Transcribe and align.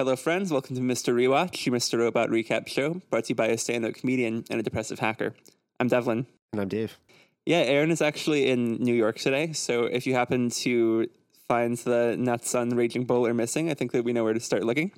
Hello, 0.00 0.14
friends. 0.14 0.52
Welcome 0.52 0.76
to 0.76 0.80
Mr. 0.80 1.12
Rewatch, 1.12 1.66
your 1.66 1.74
Mr. 1.74 1.98
Robot 1.98 2.28
recap 2.28 2.68
show, 2.68 3.02
brought 3.10 3.24
to 3.24 3.30
you 3.30 3.34
by 3.34 3.48
a 3.48 3.58
stand 3.58 3.84
up 3.84 3.94
comedian 3.94 4.44
and 4.48 4.60
a 4.60 4.62
depressive 4.62 5.00
hacker. 5.00 5.34
I'm 5.80 5.88
Devlin. 5.88 6.24
And 6.52 6.62
I'm 6.62 6.68
Dave. 6.68 7.00
Yeah, 7.44 7.62
Erin 7.62 7.90
is 7.90 8.00
actually 8.00 8.48
in 8.48 8.74
New 8.74 8.94
York 8.94 9.18
today. 9.18 9.52
So 9.54 9.86
if 9.86 10.06
you 10.06 10.14
happen 10.14 10.50
to 10.50 11.08
find 11.48 11.76
the 11.78 12.14
nuts 12.16 12.54
on 12.54 12.70
Raging 12.70 13.06
Bull 13.06 13.26
are 13.26 13.34
missing, 13.34 13.72
I 13.72 13.74
think 13.74 13.90
that 13.90 14.04
we 14.04 14.12
know 14.12 14.22
where 14.22 14.34
to 14.34 14.38
start 14.38 14.62
looking. 14.62 14.92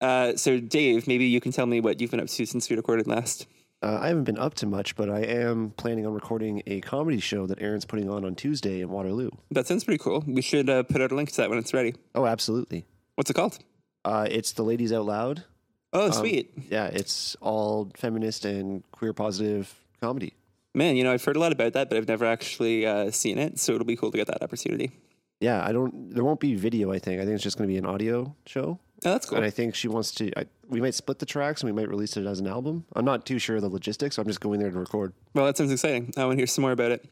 Uh, 0.00 0.34
so, 0.36 0.58
Dave, 0.58 1.06
maybe 1.06 1.26
you 1.26 1.42
can 1.42 1.52
tell 1.52 1.66
me 1.66 1.82
what 1.82 2.00
you've 2.00 2.10
been 2.10 2.20
up 2.20 2.28
to 2.28 2.46
since 2.46 2.70
we 2.70 2.76
recorded 2.76 3.06
last. 3.06 3.46
Uh, 3.82 3.98
I 4.00 4.08
haven't 4.08 4.24
been 4.24 4.38
up 4.38 4.54
to 4.54 4.66
much, 4.66 4.96
but 4.96 5.10
I 5.10 5.20
am 5.20 5.74
planning 5.76 6.06
on 6.06 6.14
recording 6.14 6.62
a 6.66 6.80
comedy 6.80 7.20
show 7.20 7.46
that 7.46 7.60
Erin's 7.60 7.84
putting 7.84 8.08
on 8.08 8.24
on 8.24 8.36
Tuesday 8.36 8.80
in 8.80 8.88
Waterloo. 8.88 9.32
That 9.50 9.66
sounds 9.66 9.84
pretty 9.84 10.02
cool. 10.02 10.24
We 10.26 10.40
should 10.40 10.70
uh, 10.70 10.84
put 10.84 11.02
out 11.02 11.12
a 11.12 11.14
link 11.14 11.28
to 11.32 11.36
that 11.36 11.50
when 11.50 11.58
it's 11.58 11.74
ready. 11.74 11.94
Oh, 12.14 12.24
absolutely. 12.24 12.86
What's 13.16 13.28
it 13.28 13.34
called? 13.34 13.58
Uh, 14.04 14.26
it's 14.30 14.52
the 14.52 14.62
Ladies 14.62 14.92
Out 14.92 15.06
Loud. 15.06 15.44
Oh, 15.92 16.06
Um, 16.06 16.12
sweet. 16.12 16.52
Yeah, 16.70 16.86
it's 16.86 17.36
all 17.40 17.90
feminist 17.96 18.44
and 18.44 18.82
queer 18.92 19.12
positive 19.12 19.74
comedy. 20.00 20.34
Man, 20.74 20.96
you 20.96 21.02
know, 21.04 21.12
I've 21.12 21.24
heard 21.24 21.36
a 21.36 21.40
lot 21.40 21.52
about 21.52 21.72
that, 21.72 21.88
but 21.88 21.98
I've 21.98 22.06
never 22.08 22.24
actually 22.24 22.86
uh, 22.86 23.10
seen 23.10 23.38
it. 23.38 23.58
So 23.58 23.72
it'll 23.74 23.84
be 23.86 23.96
cool 23.96 24.12
to 24.12 24.16
get 24.16 24.28
that 24.28 24.42
opportunity. 24.42 24.92
Yeah, 25.40 25.64
I 25.66 25.72
don't. 25.72 26.14
There 26.14 26.22
won't 26.22 26.38
be 26.38 26.54
video. 26.54 26.92
I 26.92 26.98
think. 26.98 27.20
I 27.20 27.24
think 27.24 27.34
it's 27.34 27.42
just 27.42 27.56
going 27.58 27.66
to 27.68 27.72
be 27.72 27.78
an 27.78 27.86
audio 27.86 28.36
show. 28.46 28.78
Oh, 29.04 29.10
that's 29.12 29.26
cool. 29.26 29.36
And 29.36 29.44
I 29.44 29.50
think 29.50 29.74
she 29.74 29.88
wants 29.88 30.12
to. 30.12 30.30
I, 30.38 30.44
we 30.68 30.80
might 30.80 30.94
split 30.94 31.18
the 31.18 31.26
tracks 31.26 31.62
and 31.62 31.74
we 31.74 31.80
might 31.80 31.88
release 31.88 32.16
it 32.16 32.26
as 32.26 32.38
an 32.40 32.46
album. 32.46 32.84
I'm 32.94 33.06
not 33.06 33.24
too 33.26 33.38
sure 33.38 33.56
of 33.56 33.62
the 33.62 33.68
logistics. 33.70 34.16
So 34.16 34.22
I'm 34.22 34.28
just 34.28 34.40
going 34.40 34.60
there 34.60 34.70
to 34.70 34.78
record. 34.78 35.12
Well, 35.34 35.46
that 35.46 35.56
sounds 35.56 35.72
exciting. 35.72 36.12
I 36.16 36.24
want 36.26 36.32
to 36.32 36.36
hear 36.36 36.46
some 36.46 36.62
more 36.62 36.72
about 36.72 36.92
it. 36.92 37.06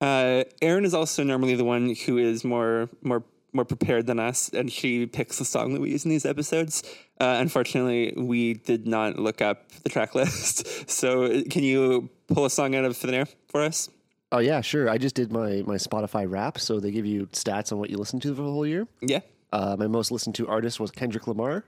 Uh, 0.00 0.44
Erin 0.60 0.84
is 0.84 0.92
also 0.92 1.22
normally 1.22 1.54
the 1.54 1.64
one 1.64 1.94
who 2.04 2.18
is 2.18 2.44
more 2.44 2.90
more 3.02 3.22
more 3.54 3.64
prepared 3.64 4.06
than 4.06 4.18
us, 4.18 4.48
and 4.50 4.70
she 4.70 5.06
picks 5.06 5.38
the 5.38 5.44
song 5.44 5.74
that 5.74 5.80
we 5.80 5.90
use 5.90 6.04
in 6.04 6.10
these 6.10 6.26
episodes. 6.26 6.82
Uh, 7.20 7.36
unfortunately, 7.38 8.12
we 8.16 8.54
did 8.54 8.86
not 8.86 9.18
look 9.18 9.40
up 9.40 9.70
the 9.82 9.88
track 9.88 10.14
list. 10.14 10.90
So, 10.90 11.42
can 11.44 11.62
you 11.62 12.10
pull 12.28 12.44
a 12.44 12.50
song 12.50 12.74
out 12.74 12.84
of 12.84 12.96
thin 12.96 13.14
air 13.14 13.26
for 13.48 13.62
us? 13.62 13.88
Oh 14.32 14.38
yeah, 14.38 14.60
sure. 14.62 14.90
I 14.90 14.98
just 14.98 15.14
did 15.14 15.32
my 15.32 15.62
my 15.66 15.76
Spotify 15.76 16.28
rap, 16.28 16.58
so 16.58 16.80
they 16.80 16.90
give 16.90 17.06
you 17.06 17.26
stats 17.26 17.70
on 17.70 17.78
what 17.78 17.90
you 17.90 17.96
listen 17.96 18.18
to 18.20 18.34
for 18.34 18.42
the 18.42 18.50
whole 18.50 18.66
year. 18.66 18.88
Yeah. 19.00 19.20
Uh, 19.52 19.76
my 19.78 19.86
most 19.86 20.10
listened 20.10 20.34
to 20.36 20.48
artist 20.48 20.80
was 20.80 20.90
Kendrick 20.90 21.28
Lamar. 21.28 21.64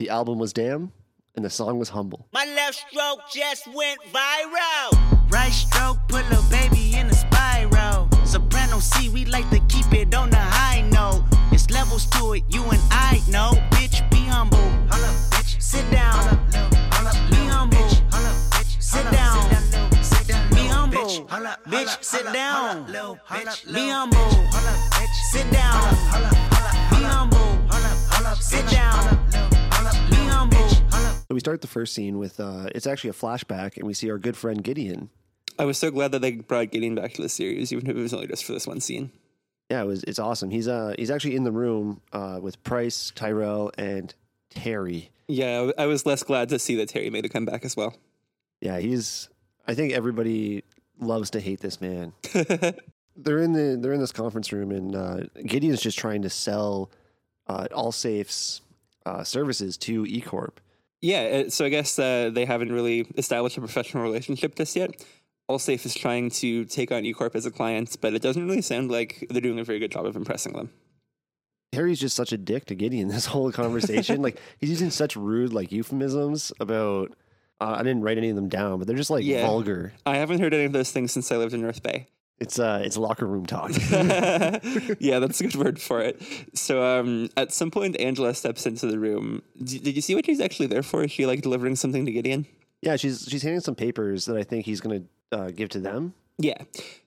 The 0.00 0.08
album 0.08 0.38
was 0.38 0.52
Damn, 0.52 0.90
and 1.36 1.44
the 1.44 1.50
song 1.50 1.78
was 1.78 1.90
Humble. 1.90 2.26
My 2.32 2.44
left 2.46 2.84
stroke 2.90 3.20
just 3.32 3.68
went 3.72 4.00
viral. 4.12 5.30
Right 5.30 5.52
stroke 5.52 5.98
put 6.08 6.28
Soprano 8.80 9.08
C, 9.08 9.08
we 9.10 9.24
like 9.26 9.48
to 9.50 9.60
keep 9.68 9.92
it 9.92 10.14
on 10.14 10.30
the 10.30 10.36
high 10.36 10.80
note. 10.90 11.24
It's 11.52 11.70
levels 11.70 12.06
to 12.06 12.32
it, 12.34 12.44
you 12.48 12.62
and 12.64 12.80
I 12.90 13.20
know. 13.28 13.52
Bitch, 13.70 14.08
be 14.10 14.26
humble. 14.26 14.58
bitch. 14.88 15.60
Sit 15.60 15.90
down. 15.90 16.38
Be 17.30 17.36
humble. 17.36 17.88
Sit 18.80 19.10
down. 19.10 19.50
Be 20.50 20.66
humble. 20.66 21.26
Bitch, 21.66 22.02
sit 22.02 22.32
down. 22.32 22.86
Be 22.86 23.88
humble. 23.88 24.28
Sit 25.30 25.50
down. 25.50 25.94
Be 26.90 27.02
humble. 27.02 27.68
Sit 28.40 28.70
down. 28.70 29.26
Be 30.10 30.16
humble. 30.16 30.68
So 30.68 31.34
we 31.34 31.40
start 31.40 31.60
the 31.60 31.68
first 31.68 31.94
scene 31.94 32.18
with 32.18 32.40
uh, 32.40 32.66
it's 32.74 32.86
actually 32.86 33.10
a 33.10 33.14
flashback, 33.14 33.76
and 33.76 33.86
we 33.86 33.94
see 33.94 34.10
our 34.10 34.18
good 34.18 34.36
friend 34.36 34.62
Gideon. 34.64 35.10
I 35.60 35.66
was 35.66 35.76
so 35.76 35.90
glad 35.90 36.12
that 36.12 36.22
they 36.22 36.32
brought 36.32 36.70
Gideon 36.70 36.94
back 36.94 37.12
to 37.14 37.22
the 37.22 37.28
series, 37.28 37.70
even 37.70 37.90
if 37.90 37.94
it 37.94 38.00
was 38.00 38.14
only 38.14 38.26
just 38.26 38.44
for 38.44 38.52
this 38.52 38.66
one 38.66 38.80
scene. 38.80 39.10
Yeah, 39.68 39.82
it 39.82 39.86
was 39.86 40.02
it's 40.04 40.18
awesome. 40.18 40.50
He's 40.50 40.66
uh 40.66 40.94
he's 40.98 41.10
actually 41.10 41.36
in 41.36 41.44
the 41.44 41.52
room 41.52 42.00
uh, 42.14 42.38
with 42.40 42.62
Price, 42.64 43.12
Tyrell, 43.14 43.70
and 43.76 44.14
Terry. 44.48 45.10
Yeah, 45.28 45.70
I 45.76 45.84
was 45.84 46.06
less 46.06 46.22
glad 46.22 46.48
to 46.48 46.58
see 46.58 46.76
that 46.76 46.88
Terry 46.88 47.10
made 47.10 47.26
a 47.26 47.28
comeback 47.28 47.66
as 47.66 47.76
well. 47.76 47.94
Yeah, 48.62 48.78
he's. 48.78 49.28
I 49.68 49.74
think 49.74 49.92
everybody 49.92 50.64
loves 50.98 51.28
to 51.30 51.40
hate 51.40 51.60
this 51.60 51.78
man. 51.78 52.14
they're 53.16 53.38
in 53.38 53.52
the 53.52 53.78
they're 53.78 53.92
in 53.92 54.00
this 54.00 54.12
conference 54.12 54.52
room, 54.52 54.70
and 54.70 54.96
uh, 54.96 55.20
Gideon's 55.46 55.82
just 55.82 55.98
trying 55.98 56.22
to 56.22 56.30
sell 56.30 56.90
uh, 57.48 57.68
AllSafe's 57.70 58.62
uh, 59.04 59.24
services 59.24 59.76
to 59.76 60.04
eCorp. 60.04 60.54
Yeah, 61.02 61.44
uh, 61.46 61.50
so 61.50 61.64
I 61.64 61.68
guess 61.68 61.98
uh, 61.98 62.30
they 62.32 62.44
haven't 62.44 62.72
really 62.72 63.06
established 63.16 63.56
a 63.56 63.60
professional 63.60 64.02
relationship 64.02 64.54
just 64.54 64.74
yet. 64.74 64.90
Allsafe 65.50 65.84
is 65.84 65.94
trying 65.94 66.30
to 66.30 66.64
take 66.64 66.92
on 66.92 67.02
eCorp 67.02 67.34
as 67.34 67.44
a 67.46 67.50
client, 67.50 67.96
but 68.00 68.14
it 68.14 68.22
doesn't 68.22 68.46
really 68.46 68.62
sound 68.62 68.90
like 68.90 69.26
they're 69.30 69.40
doing 69.40 69.58
a 69.58 69.64
very 69.64 69.78
good 69.78 69.90
job 69.90 70.06
of 70.06 70.16
impressing 70.16 70.52
them. 70.52 70.70
Harry's 71.72 72.00
just 72.00 72.16
such 72.16 72.32
a 72.32 72.38
dick 72.38 72.66
to 72.66 72.74
Gideon 72.74 73.08
this 73.08 73.26
whole 73.26 73.52
conversation. 73.52 74.22
like 74.26 74.40
he's 74.58 74.70
using 74.70 74.90
such 74.90 75.16
rude 75.16 75.52
like 75.52 75.70
euphemisms 75.72 76.52
about. 76.60 77.12
Uh, 77.60 77.74
I 77.78 77.82
didn't 77.82 78.00
write 78.02 78.16
any 78.16 78.30
of 78.30 78.36
them 78.36 78.48
down, 78.48 78.78
but 78.78 78.88
they're 78.88 78.96
just 78.96 79.10
like 79.10 79.22
Yeah. 79.24 79.46
vulgar. 79.46 79.92
I 80.06 80.16
haven't 80.16 80.40
heard 80.40 80.54
any 80.54 80.64
of 80.64 80.72
those 80.72 80.90
things 80.92 81.12
since 81.12 81.30
I 81.30 81.36
lived 81.36 81.52
in 81.52 81.60
North 81.60 81.82
Bay. 81.82 82.06
It's 82.38 82.58
uh, 82.58 82.80
it's 82.82 82.96
locker 82.96 83.26
room 83.26 83.44
talk. 83.44 83.70
yeah, 84.98 85.18
that's 85.18 85.40
a 85.40 85.44
good 85.44 85.56
word 85.56 85.80
for 85.80 86.00
it. 86.00 86.22
So 86.54 86.82
um, 86.82 87.28
at 87.36 87.52
some 87.52 87.70
point, 87.70 88.00
Angela 88.00 88.32
steps 88.34 88.64
into 88.66 88.86
the 88.86 88.98
room. 88.98 89.42
D- 89.62 89.78
did 89.78 89.94
you 89.94 90.00
see 90.00 90.14
what 90.14 90.24
she's 90.24 90.40
actually 90.40 90.68
there 90.68 90.82
for? 90.82 91.04
Is 91.04 91.12
she 91.12 91.26
like 91.26 91.42
delivering 91.42 91.76
something 91.76 92.06
to 92.06 92.12
Gideon? 92.12 92.46
Yeah, 92.82 92.96
she's 92.96 93.26
she's 93.28 93.42
handing 93.42 93.60
some 93.60 93.74
papers 93.74 94.24
that 94.26 94.36
I 94.36 94.42
think 94.42 94.66
he's 94.66 94.80
gonna 94.80 95.02
uh, 95.32 95.50
give 95.50 95.68
to 95.70 95.80
them. 95.80 96.14
Yeah. 96.38 96.56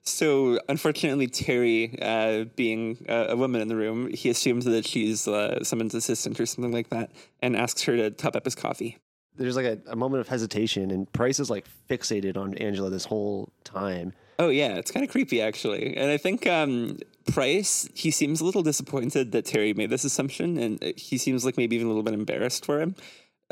So 0.02 0.60
unfortunately, 0.68 1.26
Terry, 1.26 1.98
uh, 2.00 2.44
being 2.54 3.04
a, 3.08 3.30
a 3.30 3.36
woman 3.36 3.60
in 3.60 3.66
the 3.66 3.74
room, 3.74 4.08
he 4.12 4.30
assumes 4.30 4.64
that 4.64 4.86
she's 4.86 5.26
uh, 5.26 5.64
someone's 5.64 5.94
assistant 5.94 6.38
or 6.38 6.46
something 6.46 6.72
like 6.72 6.90
that, 6.90 7.10
and 7.42 7.56
asks 7.56 7.82
her 7.82 7.96
to 7.96 8.10
top 8.10 8.36
up 8.36 8.44
his 8.44 8.54
coffee. 8.54 8.98
There's 9.36 9.56
like 9.56 9.66
a, 9.66 9.78
a 9.88 9.96
moment 9.96 10.20
of 10.20 10.28
hesitation, 10.28 10.92
and 10.92 11.12
Price 11.12 11.40
is 11.40 11.50
like 11.50 11.66
fixated 11.90 12.36
on 12.36 12.54
Angela 12.58 12.90
this 12.90 13.04
whole 13.04 13.52
time. 13.64 14.12
Oh 14.38 14.48
yeah, 14.50 14.74
it's 14.74 14.92
kind 14.92 15.04
of 15.04 15.10
creepy 15.10 15.42
actually, 15.42 15.96
and 15.96 16.10
I 16.10 16.16
think 16.16 16.46
um, 16.46 16.98
Price 17.32 17.88
he 17.94 18.12
seems 18.12 18.40
a 18.40 18.44
little 18.44 18.62
disappointed 18.62 19.32
that 19.32 19.46
Terry 19.46 19.74
made 19.74 19.90
this 19.90 20.04
assumption, 20.04 20.58
and 20.58 20.80
he 20.96 21.18
seems 21.18 21.44
like 21.44 21.56
maybe 21.56 21.74
even 21.74 21.86
a 21.86 21.90
little 21.90 22.04
bit 22.04 22.14
embarrassed 22.14 22.64
for 22.64 22.80
him. 22.80 22.94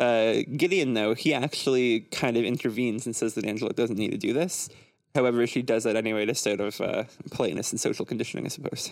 Uh, 0.03 0.43
Gideon, 0.57 0.95
though, 0.95 1.15
he 1.15 1.33
actually 1.33 2.01
kind 2.01 2.37
of 2.37 2.45
intervenes 2.45 3.07
and 3.07 3.15
says 3.15 3.35
that 3.35 3.47
Angela 3.47 3.73
doesn't 3.73 3.97
need 3.97 4.11
to 4.11 4.19
do 4.19 4.33
this. 4.33 4.69
However, 5.15 5.47
she 5.47 5.63
does 5.63 5.87
it 5.87 5.95
anyway, 5.95 6.27
just 6.27 6.45
out 6.45 6.61
of 6.61 6.81
uh, 6.81 7.05
politeness 7.31 7.71
and 7.71 7.81
social 7.81 8.05
conditioning, 8.05 8.45
I 8.45 8.49
suppose. 8.49 8.91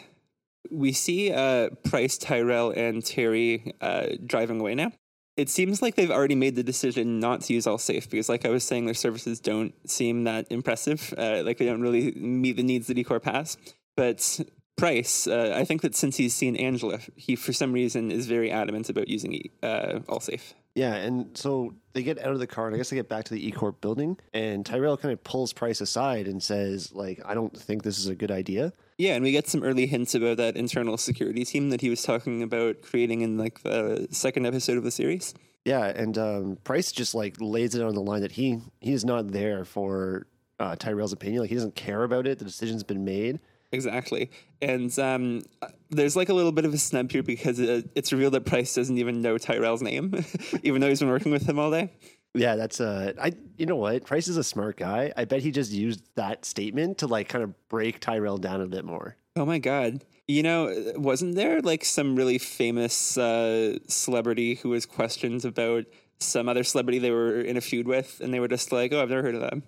We 0.70 0.92
see 0.92 1.32
uh, 1.32 1.70
Price, 1.82 2.16
Tyrell, 2.16 2.70
and 2.70 3.04
Terry 3.04 3.74
uh, 3.80 4.06
driving 4.24 4.60
away 4.60 4.76
now. 4.76 4.92
It 5.36 5.48
seems 5.48 5.82
like 5.82 5.96
they've 5.96 6.12
already 6.12 6.36
made 6.36 6.54
the 6.54 6.62
decision 6.62 7.18
not 7.18 7.40
to 7.42 7.54
use 7.54 7.66
AllSafe 7.66 8.08
because, 8.08 8.28
like 8.28 8.44
I 8.46 8.50
was 8.50 8.62
saying, 8.62 8.84
their 8.84 8.94
services 8.94 9.40
don't 9.40 9.74
seem 9.90 10.24
that 10.24 10.46
impressive. 10.50 11.12
Uh, 11.18 11.42
like 11.44 11.58
they 11.58 11.66
don't 11.66 11.80
really 11.80 12.12
meet 12.12 12.56
the 12.56 12.62
needs 12.62 12.86
that 12.86 12.96
eCorp 12.96 13.24
has. 13.24 13.56
But 13.96 14.40
Price, 14.80 15.26
uh, 15.26 15.54
I 15.56 15.64
think 15.64 15.82
that 15.82 15.94
since 15.94 16.16
he's 16.16 16.34
seen 16.34 16.56
Angela, 16.56 16.98
he 17.14 17.36
for 17.36 17.52
some 17.52 17.72
reason 17.72 18.10
is 18.10 18.26
very 18.26 18.50
adamant 18.50 18.88
about 18.88 19.08
using 19.08 19.50
uh, 19.62 20.00
AllSafe. 20.08 20.54
Yeah, 20.74 20.94
and 20.94 21.36
so 21.36 21.74
they 21.92 22.02
get 22.02 22.18
out 22.18 22.32
of 22.32 22.38
the 22.38 22.46
car, 22.46 22.66
and 22.66 22.74
I 22.74 22.78
guess 22.78 22.90
they 22.90 22.96
get 22.96 23.08
back 23.08 23.24
to 23.24 23.34
the 23.34 23.46
E 23.46 23.50
Corp 23.50 23.80
building, 23.80 24.16
and 24.32 24.64
Tyrell 24.64 24.96
kind 24.96 25.12
of 25.12 25.22
pulls 25.24 25.52
Price 25.52 25.80
aside 25.80 26.26
and 26.28 26.42
says, 26.42 26.92
like, 26.92 27.20
I 27.24 27.34
don't 27.34 27.56
think 27.56 27.82
this 27.82 27.98
is 27.98 28.06
a 28.06 28.14
good 28.14 28.30
idea. 28.30 28.72
Yeah, 28.96 29.14
and 29.14 29.24
we 29.24 29.32
get 29.32 29.48
some 29.48 29.62
early 29.62 29.86
hints 29.86 30.14
about 30.14 30.36
that 30.36 30.56
internal 30.56 30.96
security 30.96 31.44
team 31.44 31.70
that 31.70 31.80
he 31.80 31.90
was 31.90 32.02
talking 32.02 32.42
about 32.42 32.82
creating 32.82 33.22
in 33.22 33.36
like 33.38 33.62
the 33.62 34.08
second 34.10 34.46
episode 34.46 34.76
of 34.78 34.84
the 34.84 34.90
series. 34.90 35.34
Yeah, 35.64 35.86
and 35.86 36.16
um, 36.16 36.58
Price 36.64 36.92
just 36.92 37.14
like 37.14 37.36
lays 37.40 37.74
it 37.74 37.82
on 37.82 37.94
the 37.94 38.02
line 38.02 38.22
that 38.22 38.32
he 38.32 38.60
he 38.80 38.92
is 38.92 39.04
not 39.04 39.32
there 39.32 39.64
for 39.64 40.26
uh, 40.58 40.76
Tyrell's 40.76 41.12
opinion. 41.12 41.42
Like 41.42 41.50
he 41.50 41.56
doesn't 41.56 41.74
care 41.74 42.04
about 42.04 42.26
it. 42.26 42.38
The 42.38 42.44
decision's 42.44 42.84
been 42.84 43.04
made. 43.04 43.40
Exactly. 43.72 44.30
And 44.60 44.96
um, 44.98 45.42
there's 45.90 46.16
like 46.16 46.28
a 46.28 46.34
little 46.34 46.52
bit 46.52 46.64
of 46.64 46.74
a 46.74 46.78
snub 46.78 47.10
here 47.10 47.22
because 47.22 47.60
it, 47.60 47.88
it's 47.94 48.12
revealed 48.12 48.34
that 48.34 48.44
Price 48.44 48.74
doesn't 48.74 48.98
even 48.98 49.22
know 49.22 49.38
Tyrell's 49.38 49.82
name, 49.82 50.24
even 50.62 50.80
though 50.80 50.88
he's 50.88 51.00
been 51.00 51.08
working 51.08 51.30
with 51.30 51.48
him 51.48 51.58
all 51.58 51.70
day. 51.70 51.92
Yeah, 52.34 52.56
that's 52.56 52.80
uh, 52.80 53.12
I. 53.20 53.32
You 53.56 53.66
know 53.66 53.76
what? 53.76 54.04
Price 54.04 54.28
is 54.28 54.36
a 54.36 54.44
smart 54.44 54.76
guy. 54.76 55.12
I 55.16 55.24
bet 55.24 55.42
he 55.42 55.50
just 55.50 55.72
used 55.72 56.02
that 56.14 56.44
statement 56.44 56.98
to 56.98 57.08
like 57.08 57.28
kind 57.28 57.42
of 57.42 57.68
break 57.68 57.98
Tyrell 57.98 58.38
down 58.38 58.60
a 58.60 58.66
bit 58.66 58.84
more. 58.84 59.16
Oh 59.34 59.44
my 59.44 59.58
God. 59.58 60.04
You 60.28 60.44
know, 60.44 60.92
wasn't 60.94 61.34
there 61.34 61.60
like 61.60 61.84
some 61.84 62.14
really 62.14 62.38
famous 62.38 63.18
uh, 63.18 63.78
celebrity 63.88 64.54
who 64.56 64.68
was 64.68 64.86
questioned 64.86 65.44
about 65.44 65.86
some 66.20 66.48
other 66.48 66.62
celebrity 66.62 67.00
they 67.00 67.10
were 67.10 67.40
in 67.40 67.56
a 67.56 67.60
feud 67.60 67.88
with, 67.88 68.20
and 68.22 68.32
they 68.32 68.38
were 68.38 68.46
just 68.46 68.70
like, 68.70 68.92
"Oh, 68.92 69.02
I've 69.02 69.10
never 69.10 69.22
heard 69.22 69.34
of 69.34 69.40
them." 69.40 69.64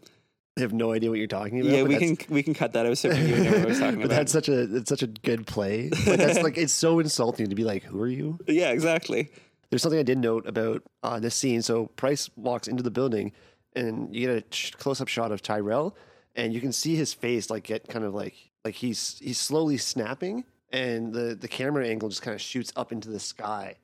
I 0.56 0.60
have 0.60 0.72
no 0.75 0.93
idea 0.93 1.08
what 1.08 1.19
you're 1.19 1.26
talking 1.28 1.60
about. 1.60 1.72
yeah, 1.72 1.82
we 1.82 1.96
can 1.96 2.16
we 2.28 2.43
can 2.43 2.52
cut 2.54 2.75
that. 2.75 2.84
I 2.84 2.90
was 2.90 3.02
hoping 3.02 3.26
you 3.26 3.37
what 3.44 3.54
I 3.60 3.64
was 3.64 3.78
talking 3.78 3.96
but 4.00 4.06
about. 4.06 4.16
that's 4.16 4.32
such 4.32 4.49
a 4.49 4.76
it's 4.76 4.88
such 4.88 5.02
a 5.02 5.06
good 5.06 5.46
play. 5.46 5.88
Like 6.06 6.19
that's 6.19 6.43
like 6.43 6.58
it's 6.58 6.72
so 6.75 6.99
insulting 6.99 7.49
to 7.49 7.54
be 7.54 7.64
like, 7.64 7.84
who 7.84 8.00
are 8.02 8.06
you? 8.08 8.38
yeah, 8.46 8.70
exactly. 8.70 9.31
There's 9.70 9.81
something 9.81 9.99
I 9.99 10.02
did 10.02 10.19
note 10.19 10.46
about 10.46 10.82
uh, 11.02 11.19
this 11.20 11.34
scene. 11.34 11.62
So 11.62 11.87
Price 11.96 12.28
walks 12.37 12.69
into 12.69 12.82
the 12.82 12.90
building, 12.90 13.32
and 13.75 14.14
you 14.14 14.26
get 14.26 14.37
a 14.37 14.40
ch- 14.43 14.76
close-up 14.76 15.08
shot 15.08 15.32
of 15.32 15.40
Tyrell, 15.40 15.96
and 16.37 16.52
you 16.52 16.60
can 16.60 16.72
see 16.72 16.94
his 16.96 17.14
face 17.14 17.49
like 17.49 17.62
get 17.64 17.88
kind 17.88 18.04
of 18.04 18.12
like 18.14 18.34
like 18.66 18.75
he's 18.75 19.19
he's 19.20 19.38
slowly 19.38 19.78
snapping, 19.78 20.44
and 20.70 21.14
the 21.14 21.34
the 21.34 21.49
camera 21.49 21.87
angle 21.88 22.10
just 22.10 22.20
kind 22.20 22.34
of 22.34 22.40
shoots 22.43 22.70
up 22.76 22.93
into 22.93 23.08
the 23.08 23.19
sky. 23.20 23.76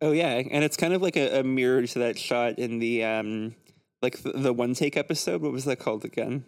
Oh 0.00 0.10
yeah, 0.10 0.30
and 0.50 0.64
it's 0.64 0.76
kind 0.76 0.92
of 0.94 1.00
like 1.02 1.16
a, 1.16 1.38
a 1.38 1.42
mirror 1.44 1.86
to 1.86 1.98
that 2.00 2.18
shot 2.18 2.58
in 2.58 2.80
the 2.80 3.04
um, 3.04 3.54
like 4.02 4.22
the, 4.22 4.32
the 4.32 4.52
one 4.52 4.74
take 4.74 4.96
episode. 4.96 5.42
What 5.42 5.52
was 5.52 5.64
that 5.64 5.76
called 5.76 6.04
again? 6.04 6.44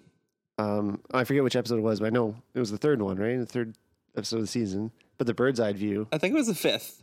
Um, 0.59 1.01
I 1.13 1.25
forget 1.25 1.43
which 1.43 1.57
episode 1.57 1.79
it 1.79 1.83
was, 1.83 2.01
but 2.01 2.07
I 2.07 2.11
know 2.11 2.37
it 2.55 2.61
was 2.61 2.71
the 2.71 2.79
third 2.79 3.03
one, 3.03 3.17
right? 3.17 3.39
The 3.39 3.47
third 3.47 3.77
episode 4.17 4.37
of 4.37 4.43
the 4.43 4.49
season. 4.49 4.93
But 5.19 5.27
the 5.27 5.35
bird's 5.35 5.61
eye 5.61 5.73
view 5.73 6.09
I 6.13 6.19
think 6.19 6.35
it 6.35 6.37
was 6.37 6.49
the 6.49 6.55
fifth. 6.55 7.01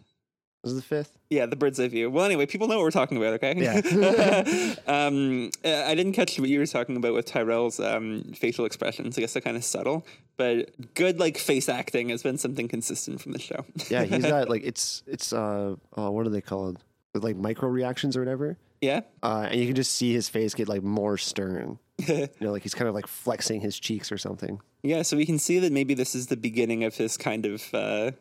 was 0.64 0.74
it 0.74 0.76
the 0.76 0.82
fifth. 0.82 1.18
Yeah, 1.30 1.46
the 1.46 1.56
bird's 1.56 1.80
eye 1.80 1.88
view. 1.88 2.10
Well, 2.10 2.26
anyway, 2.26 2.46
people 2.46 2.68
know 2.68 2.76
what 2.76 2.84
we're 2.84 2.92
talking 2.92 3.18
about, 3.18 3.34
okay? 3.36 3.54
Yeah. 3.56 4.76
um, 4.88 5.50
uh, 5.64 5.84
I 5.88 5.96
didn't 5.96 6.12
catch 6.12 6.38
what 6.38 6.50
you 6.50 6.60
were 6.60 6.66
talking 6.66 6.98
about 6.98 7.14
with 7.14 7.26
Tyrell's 7.26 7.80
um, 7.80 8.34
facial 8.36 8.66
expressions. 8.66 9.18
I 9.18 9.22
guess 9.22 9.34
they're 9.34 9.42
kind 9.42 9.56
of 9.56 9.64
subtle, 9.64 10.06
but 10.36 10.94
good 10.94 11.20
like 11.20 11.38
face 11.38 11.70
acting 11.70 12.10
has 12.10 12.22
been 12.22 12.38
something 12.38 12.68
consistent 12.68 13.22
from 13.22 13.32
the 13.32 13.40
show. 13.40 13.66
Yeah, 13.90 14.04
he's 14.04 14.26
got 14.26 14.50
like 14.50 14.64
it's 14.64 15.04
it's 15.08 15.32
uh 15.32 15.76
oh, 15.96 16.12
what 16.12 16.28
are 16.28 16.30
they 16.30 16.42
called? 16.42 16.84
Like 17.14 17.38
micro 17.38 17.70
reactions 17.70 18.18
or 18.18 18.22
whatever. 18.22 18.58
Yeah. 18.82 19.02
Uh, 19.24 19.48
and 19.50 19.60
you 19.60 19.68
can 19.68 19.76
just 19.76 19.94
see 19.94 20.14
his 20.14 20.28
face 20.30 20.54
get 20.54 20.68
like 20.68 20.84
more 20.84 21.18
stern. 21.18 21.80
you 22.08 22.28
know, 22.40 22.52
like 22.52 22.64
he's 22.64 22.74
kind 22.74 22.90
of 22.90 22.96
like 22.96 23.08
flexing 23.08 23.62
his 23.62 23.80
cheeks 23.80 24.12
or 24.12 24.18
something. 24.18 24.60
Yeah, 24.84 25.04
so 25.04 25.16
we 25.16 25.26
can 25.26 25.38
see 25.38 25.60
that 25.60 25.72
maybe 25.72 25.94
this 25.94 26.16
is 26.16 26.28
the 26.28 26.38
beginning 26.38 26.84
of 26.84 26.96
his 26.96 27.16
kind 27.16 27.46
of 27.46 27.64
uh, 27.74 28.12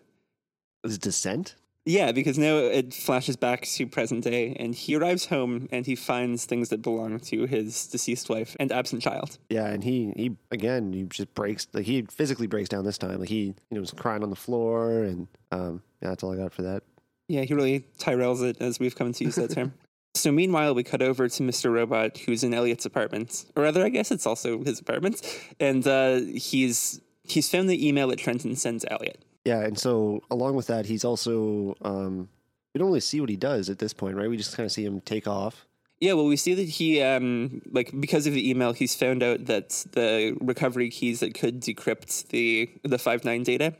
His 0.82 0.98
descent. 0.98 1.54
yeah, 1.86 2.12
because 2.12 2.36
now 2.36 2.56
it 2.58 2.92
flashes 2.92 3.36
back 3.36 3.62
to 3.62 3.86
present 3.86 4.24
day, 4.24 4.54
and 4.60 4.74
he 4.74 4.94
arrives 4.96 5.24
home 5.26 5.68
and 5.72 5.86
he 5.86 5.96
finds 5.96 6.44
things 6.44 6.68
that 6.68 6.82
belong 6.82 7.18
to 7.20 7.46
his 7.46 7.86
deceased 7.86 8.28
wife 8.28 8.54
and 8.60 8.70
absent 8.70 9.00
child. 9.02 9.38
Yeah, 9.48 9.66
and 9.66 9.82
he 9.82 10.12
he 10.14 10.36
again 10.50 10.92
he 10.92 11.04
just 11.04 11.32
breaks 11.34 11.66
like 11.72 11.86
he 11.86 12.02
physically 12.02 12.46
breaks 12.46 12.68
down 12.68 12.84
this 12.84 12.98
time. 12.98 13.18
Like 13.18 13.30
he 13.30 13.44
you 13.44 13.54
know 13.70 13.80
was 13.80 13.92
crying 13.92 14.22
on 14.22 14.28
the 14.28 14.36
floor 14.36 15.04
and 15.04 15.26
um 15.52 15.82
yeah 16.02 16.10
that's 16.10 16.22
all 16.22 16.32
I 16.34 16.36
got 16.36 16.52
for 16.52 16.62
that. 16.62 16.82
Yeah, 17.28 17.42
he 17.44 17.54
really 17.54 17.86
Tyrells 17.98 18.42
it, 18.42 18.58
as 18.60 18.78
we've 18.78 18.94
come 18.94 19.12
to 19.14 19.24
use 19.24 19.36
that 19.36 19.50
term. 19.54 19.72
So 20.20 20.31
meanwhile, 20.31 20.75
we 20.75 20.82
cut 20.82 21.02
over 21.02 21.28
to 21.28 21.43
Mr. 21.43 21.72
Robot, 21.72 22.19
who's 22.19 22.44
in 22.44 22.52
Elliot's 22.52 22.87
apartment, 22.87 23.46
or 23.56 23.62
rather, 23.62 23.84
I 23.84 23.88
guess 23.88 24.11
it's 24.11 24.26
also 24.26 24.62
his 24.62 24.78
apartment, 24.78 25.22
and 25.58 25.87
uh, 25.87 26.20
he's 26.34 27.00
he's 27.25 27.50
found 27.50 27.70
the 27.70 27.87
email 27.87 28.08
that 28.08 28.19
Trenton 28.19 28.56
sent 28.56 28.82
to 28.82 28.93
Elliot. 28.93 29.25
Yeah, 29.44 29.61
and 29.61 29.78
so 29.78 30.22
along 30.31 30.56
with 30.56 30.67
that, 30.67 30.87
he's 30.87 31.05
also 31.05 31.75
um 31.82 32.28
we 32.75 32.78
don't 32.78 32.88
really 32.88 33.00
see 33.00 33.20
what 33.20 33.31
he 33.31 33.37
does 33.37 33.69
at 33.69 33.78
this 33.78 33.93
point, 33.93 34.17
right? 34.17 34.28
We 34.28 34.37
just 34.37 34.56
kind 34.56 34.67
of 34.67 34.72
see 34.72 34.84
him 34.84 35.00
take 35.00 35.26
off. 35.26 35.67
Yeah, 35.99 36.14
well, 36.14 36.26
we 36.26 36.37
see 36.37 36.55
that 36.55 36.69
he, 36.69 37.02
um, 37.02 37.61
like, 37.70 37.93
because 38.00 38.26
of 38.26 38.32
the 38.32 38.49
email, 38.49 38.73
he's 38.73 38.94
found 38.94 39.23
out 39.23 39.44
that 39.46 39.84
the 39.93 40.34
recovery 40.40 40.88
keys 40.88 41.20
that 41.20 41.34
could 41.34 41.61
decrypt 41.61 42.28
the 42.28 42.70
the 42.82 42.99
five 42.99 43.25
nine 43.25 43.43
data, 43.43 43.75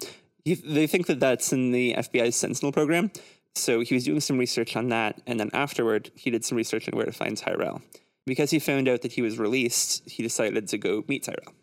he, 0.45 0.55
they 0.55 0.87
think 0.87 1.07
that 1.07 1.21
that's 1.21 1.53
in 1.53 1.73
the 1.73 1.95
FBI's 1.95 2.37
Sentinel 2.37 2.73
program. 2.73 3.11
So 3.55 3.81
he 3.81 3.95
was 3.95 4.05
doing 4.05 4.21
some 4.21 4.39
research 4.39 4.77
on 4.77 4.89
that, 4.89 5.21
and 5.27 5.39
then 5.39 5.51
afterward, 5.53 6.11
he 6.15 6.31
did 6.31 6.45
some 6.45 6.57
research 6.57 6.89
on 6.89 6.97
where 6.97 7.07
to 7.07 7.13
find 7.13 7.37
Tyrell. 7.37 7.83
Because 8.27 8.51
he 8.51 8.59
found 8.59 8.89
out 8.89 9.03
that 9.03 9.13
he 9.13 9.23
was 9.23 9.39
released, 9.39 10.09
he 10.09 10.23
decided 10.23 10.69
to 10.69 10.79
go 10.79 11.05
meet 11.09 11.25
Tyrell. 11.25 11.55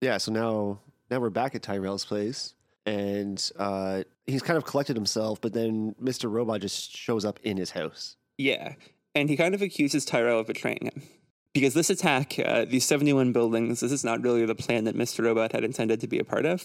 Yeah, 0.00 0.18
so 0.18 0.32
now 0.32 0.80
now 1.10 1.20
we're 1.20 1.30
back 1.30 1.54
at 1.54 1.62
Tyrell's 1.62 2.04
place, 2.04 2.54
and 2.86 3.50
uh, 3.58 4.02
he's 4.26 4.42
kind 4.42 4.56
of 4.56 4.64
collected 4.64 4.96
himself, 4.96 5.40
but 5.40 5.52
then 5.52 5.94
Mr. 6.02 6.30
Robot 6.30 6.60
just 6.60 6.96
shows 6.96 7.24
up 7.24 7.38
in 7.42 7.56
his 7.56 7.70
house. 7.70 8.16
Yeah, 8.38 8.74
and 9.14 9.28
he 9.28 9.36
kind 9.36 9.54
of 9.54 9.62
accuses 9.62 10.04
Tyrell 10.04 10.40
of 10.40 10.46
betraying 10.46 10.80
him. 10.82 11.02
Because 11.54 11.74
this 11.74 11.90
attack, 11.90 12.38
uh, 12.38 12.64
these 12.64 12.86
71 12.86 13.32
buildings, 13.32 13.80
this 13.80 13.92
is 13.92 14.04
not 14.04 14.22
really 14.22 14.46
the 14.46 14.54
plan 14.54 14.84
that 14.84 14.96
Mr. 14.96 15.22
Robot 15.22 15.52
had 15.52 15.64
intended 15.64 16.00
to 16.00 16.06
be 16.06 16.18
a 16.18 16.24
part 16.24 16.46
of. 16.46 16.64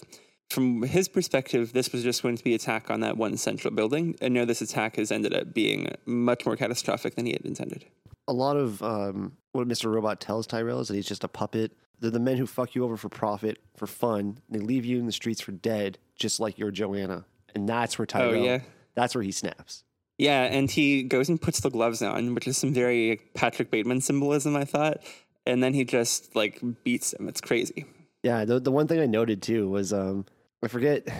From 0.50 0.82
his 0.82 1.08
perspective, 1.08 1.74
this 1.74 1.92
was 1.92 2.02
just 2.02 2.22
going 2.22 2.36
to 2.36 2.44
be 2.44 2.52
an 2.52 2.56
attack 2.56 2.90
on 2.90 3.00
that 3.00 3.16
one 3.16 3.36
central 3.36 3.72
building, 3.74 4.16
and 4.20 4.32
now 4.32 4.44
this 4.46 4.62
attack 4.62 4.96
has 4.96 5.12
ended 5.12 5.34
up 5.34 5.52
being 5.52 5.94
much 6.06 6.46
more 6.46 6.56
catastrophic 6.56 7.16
than 7.16 7.26
he 7.26 7.32
had 7.32 7.42
intended. 7.44 7.84
A 8.26 8.32
lot 8.32 8.56
of 8.56 8.82
um, 8.82 9.32
what 9.52 9.68
Mr. 9.68 9.92
Robot 9.92 10.20
tells 10.20 10.46
Tyrell 10.46 10.80
is 10.80 10.88
that 10.88 10.94
he's 10.94 11.06
just 11.06 11.24
a 11.24 11.28
puppet. 11.28 11.72
They're 12.00 12.10
the 12.10 12.20
men 12.20 12.36
who 12.36 12.46
fuck 12.46 12.74
you 12.74 12.84
over 12.84 12.96
for 12.96 13.08
profit, 13.08 13.58
for 13.76 13.86
fun. 13.86 14.38
They 14.48 14.60
leave 14.60 14.84
you 14.84 14.98
in 14.98 15.06
the 15.06 15.12
streets 15.12 15.40
for 15.40 15.52
dead, 15.52 15.98
just 16.16 16.40
like 16.40 16.58
your 16.58 16.70
Joanna. 16.70 17.26
And 17.54 17.68
that's 17.68 17.98
where 17.98 18.06
Tyrell. 18.06 18.34
Oh, 18.34 18.44
yeah. 18.44 18.60
That's 18.94 19.14
where 19.14 19.24
he 19.24 19.32
snaps. 19.32 19.84
Yeah, 20.16 20.42
and 20.42 20.70
he 20.70 21.04
goes 21.04 21.28
and 21.28 21.40
puts 21.40 21.60
the 21.60 21.70
gloves 21.70 22.02
on, 22.02 22.34
which 22.34 22.48
is 22.48 22.58
some 22.58 22.72
very 22.72 23.20
Patrick 23.34 23.70
Bateman 23.70 24.00
symbolism, 24.00 24.56
I 24.56 24.64
thought. 24.64 24.98
And 25.46 25.62
then 25.62 25.74
he 25.74 25.84
just 25.84 26.34
like 26.34 26.60
beats 26.82 27.14
him. 27.14 27.28
It's 27.28 27.40
crazy. 27.40 27.86
Yeah, 28.22 28.44
the 28.44 28.58
the 28.58 28.72
one 28.72 28.88
thing 28.88 28.98
I 28.98 29.06
noted 29.06 29.42
too 29.42 29.70
was 29.70 29.92
um 29.92 30.26
I 30.62 30.68
forget 30.68 31.04
I 31.08 31.14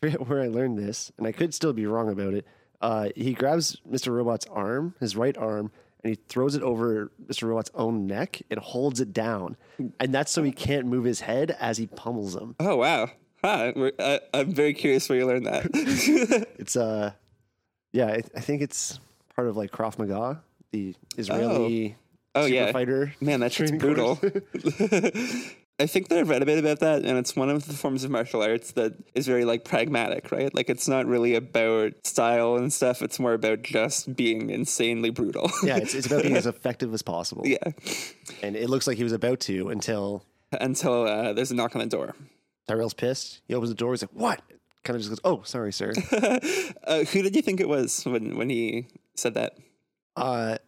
forget 0.00 0.26
where 0.28 0.40
I 0.42 0.48
learned 0.48 0.78
this, 0.78 1.12
and 1.18 1.26
I 1.26 1.32
could 1.32 1.54
still 1.54 1.72
be 1.72 1.86
wrong 1.86 2.08
about 2.10 2.34
it. 2.34 2.46
Uh, 2.80 3.08
he 3.14 3.34
grabs 3.34 3.76
Mr. 3.90 4.12
Robot's 4.14 4.46
arm, 4.46 4.94
his 5.00 5.14
right 5.16 5.36
arm, 5.36 5.70
and 6.02 6.10
he 6.14 6.18
throws 6.28 6.54
it 6.54 6.62
over 6.62 7.10
Mr. 7.26 7.44
Robot's 7.48 7.70
own 7.74 8.06
neck 8.06 8.40
and 8.50 8.58
holds 8.58 9.00
it 9.00 9.12
down, 9.12 9.56
and 9.98 10.14
that's 10.14 10.32
so 10.32 10.42
he 10.42 10.52
can't 10.52 10.86
move 10.86 11.04
his 11.04 11.20
head 11.20 11.56
as 11.60 11.76
he 11.78 11.86
pummels 11.86 12.34
him. 12.34 12.54
Oh, 12.58 12.76
wow. 12.76 13.10
Huh. 13.44 13.72
I, 13.98 14.20
I'm 14.34 14.52
very 14.52 14.74
curious 14.74 15.08
where 15.08 15.18
you 15.18 15.26
learned 15.26 15.46
that. 15.46 15.66
It's 16.58 16.76
uh, 16.76 17.12
yeah, 17.92 18.06
I, 18.06 18.22
I 18.36 18.40
think 18.40 18.60
it's 18.62 18.98
part 19.34 19.48
of 19.48 19.56
like 19.56 19.70
Krav 19.70 19.98
Maga, 19.98 20.42
the 20.72 20.94
Israeli 21.16 21.96
Oh, 22.34 22.42
super 22.44 22.54
yeah. 22.54 22.70
fighter. 22.72 23.12
Man, 23.20 23.40
that 23.40 23.52
shit's 23.52 23.72
brutal. 23.72 24.20
I 25.80 25.86
think 25.86 26.08
that 26.08 26.18
I've 26.18 26.28
read 26.28 26.42
a 26.42 26.46
bit 26.46 26.58
about 26.58 26.80
that, 26.80 27.04
and 27.04 27.18
it's 27.18 27.34
one 27.34 27.48
of 27.48 27.66
the 27.66 27.72
forms 27.72 28.04
of 28.04 28.10
martial 28.10 28.42
arts 28.42 28.72
that 28.72 28.92
is 29.14 29.26
very 29.26 29.44
like 29.46 29.64
pragmatic, 29.64 30.30
right? 30.30 30.54
Like 30.54 30.68
it's 30.68 30.86
not 30.86 31.06
really 31.06 31.34
about 31.34 31.94
style 32.04 32.56
and 32.56 32.72
stuff. 32.72 33.00
It's 33.00 33.18
more 33.18 33.32
about 33.32 33.62
just 33.62 34.14
being 34.14 34.50
insanely 34.50 35.10
brutal. 35.10 35.50
yeah, 35.64 35.78
it's, 35.78 35.94
it's 35.94 36.06
about 36.06 36.22
being 36.22 36.36
as 36.36 36.46
effective 36.54 36.92
as 36.92 37.02
possible. 37.02 37.46
yeah. 37.46 37.58
and 38.42 38.56
it 38.56 38.68
looks 38.68 38.86
like 38.86 38.98
he 38.98 39.04
was 39.04 39.12
about 39.12 39.40
to 39.40 39.70
until 39.70 40.22
Until 40.52 41.06
uh, 41.06 41.32
there's 41.32 41.50
a 41.50 41.54
knock 41.54 41.74
on 41.74 41.80
the 41.80 41.86
door. 41.86 42.14
Tyrell's 42.68 42.94
pissed. 42.94 43.40
He 43.48 43.54
opens 43.54 43.70
the 43.70 43.74
door. 43.74 43.92
He's 43.92 44.02
like, 44.02 44.12
"What?" 44.12 44.42
Kind 44.84 44.96
of 44.96 45.02
just 45.02 45.10
goes, 45.10 45.20
"Oh, 45.24 45.42
sorry, 45.44 45.72
sir." 45.72 45.92
uh, 46.84 47.04
who 47.04 47.22
did 47.22 47.34
you 47.34 47.42
think 47.42 47.60
it 47.60 47.68
was 47.68 48.04
when 48.04 48.36
when 48.36 48.50
he 48.50 48.86
said 49.16 49.34
that? 49.34 49.56
uh, 50.16 50.58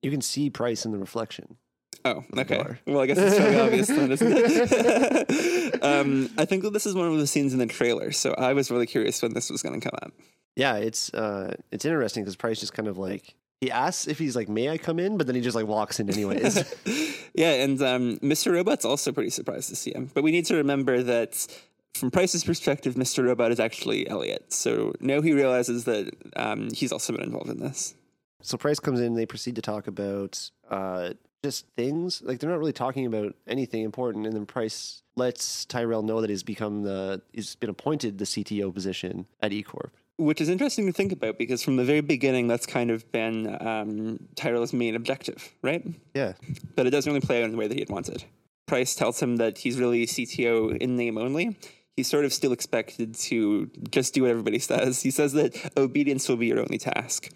you 0.00 0.10
can 0.10 0.20
see 0.22 0.50
Price 0.50 0.84
in 0.84 0.92
the 0.92 0.98
reflection. 0.98 1.56
Oh, 2.04 2.24
okay. 2.36 2.62
Well, 2.86 3.00
I 3.00 3.06
guess 3.06 3.18
it's 3.18 3.36
fairly 3.36 3.60
obvious 3.60 3.86
then, 3.88 4.10
isn't 4.10 4.32
it? 4.34 5.82
um, 5.84 6.30
I 6.36 6.44
think 6.44 6.62
that 6.64 6.72
this 6.72 6.86
is 6.86 6.94
one 6.94 7.06
of 7.06 7.16
the 7.18 7.26
scenes 7.26 7.52
in 7.52 7.58
the 7.58 7.66
trailer, 7.66 8.10
so 8.12 8.34
I 8.34 8.52
was 8.54 8.70
really 8.70 8.86
curious 8.86 9.22
when 9.22 9.34
this 9.34 9.50
was 9.50 9.62
going 9.62 9.80
to 9.80 9.88
come 9.88 9.96
up. 10.02 10.12
Yeah, 10.56 10.76
it's 10.76 11.14
uh, 11.14 11.54
it's 11.70 11.84
interesting 11.84 12.24
because 12.24 12.36
Price 12.36 12.60
just 12.60 12.74
kind 12.74 12.88
of 12.88 12.98
like 12.98 13.34
he 13.60 13.70
asks 13.70 14.08
if 14.08 14.18
he's 14.18 14.34
like, 14.34 14.48
"May 14.48 14.68
I 14.68 14.78
come 14.78 14.98
in?" 14.98 15.16
But 15.16 15.26
then 15.26 15.36
he 15.36 15.40
just 15.42 15.54
like 15.54 15.66
walks 15.66 16.00
in 16.00 16.10
anyways. 16.10 16.74
Yeah, 17.34 17.64
and 17.64 17.80
um, 17.80 18.18
Mr. 18.18 18.52
Robot's 18.52 18.84
also 18.84 19.10
pretty 19.10 19.30
surprised 19.30 19.70
to 19.70 19.76
see 19.76 19.90
him. 19.94 20.10
But 20.12 20.22
we 20.22 20.32
need 20.32 20.44
to 20.46 20.56
remember 20.56 21.02
that 21.02 21.46
from 21.94 22.10
Price's 22.10 22.44
perspective, 22.44 22.94
Mr. 22.94 23.24
Robot 23.24 23.52
is 23.52 23.58
actually 23.58 24.06
Elliot. 24.06 24.52
So 24.52 24.92
now 25.00 25.22
he 25.22 25.32
realizes 25.32 25.84
that 25.84 26.14
um, 26.36 26.68
he's 26.74 26.92
also 26.92 27.14
been 27.14 27.22
involved 27.22 27.48
in 27.48 27.58
this. 27.58 27.94
so 28.42 28.58
Price 28.58 28.78
comes 28.80 29.00
in. 29.00 29.14
They 29.14 29.24
proceed 29.24 29.56
to 29.56 29.62
talk 29.62 29.86
about 29.86 30.50
uh, 30.70 31.14
just 31.42 31.66
things 31.76 32.22
like 32.22 32.38
they're 32.38 32.50
not 32.50 32.58
really 32.58 32.72
talking 32.72 33.06
about 33.06 33.34
anything 33.46 33.82
important. 33.82 34.26
And 34.26 34.34
then 34.34 34.46
Price 34.46 35.02
lets 35.16 35.64
Tyrell 35.64 36.02
know 36.02 36.20
that 36.20 36.30
he's 36.30 36.42
become 36.42 36.82
the 36.82 37.22
he's 37.32 37.54
been 37.56 37.70
appointed 37.70 38.18
the 38.18 38.24
CTO 38.24 38.72
position 38.72 39.26
at 39.40 39.52
E 39.52 39.62
Corp. 39.62 39.92
Which 40.18 40.40
is 40.40 40.48
interesting 40.48 40.86
to 40.86 40.92
think 40.92 41.10
about 41.10 41.38
because 41.38 41.62
from 41.62 41.76
the 41.76 41.84
very 41.84 42.00
beginning, 42.00 42.46
that's 42.46 42.66
kind 42.66 42.90
of 42.90 43.10
been 43.10 43.56
um, 43.66 44.20
Tyrell's 44.36 44.72
main 44.72 44.94
objective, 44.94 45.52
right? 45.62 45.84
Yeah, 46.14 46.34
But 46.76 46.86
it 46.86 46.90
doesn't 46.90 47.10
really 47.10 47.24
play 47.26 47.40
out 47.40 47.46
in 47.46 47.52
the 47.52 47.56
way 47.56 47.66
that 47.66 47.74
he 47.74 47.80
had 47.80 47.88
wanted. 47.88 48.24
Price 48.66 48.94
tells 48.94 49.20
him 49.20 49.36
that 49.36 49.58
he's 49.58 49.80
really 49.80 50.06
CTO 50.06 50.76
in 50.76 50.96
name 50.96 51.18
only. 51.18 51.56
He's 51.96 52.08
sort 52.08 52.24
of 52.24 52.32
still 52.32 52.52
expected 52.52 53.14
to 53.14 53.70
just 53.90 54.14
do 54.14 54.22
what 54.22 54.30
everybody 54.30 54.58
says. 54.58 55.02
He 55.02 55.10
says 55.10 55.32
that 55.32 55.72
obedience 55.76 56.28
will 56.28 56.36
be 56.36 56.46
your 56.46 56.60
only 56.60 56.78
task. 56.78 57.30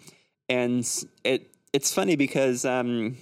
And 0.47 0.87
it 1.23 1.51
it's 1.73 1.93
funny 1.93 2.15
because 2.15 2.65
um, 2.65 3.17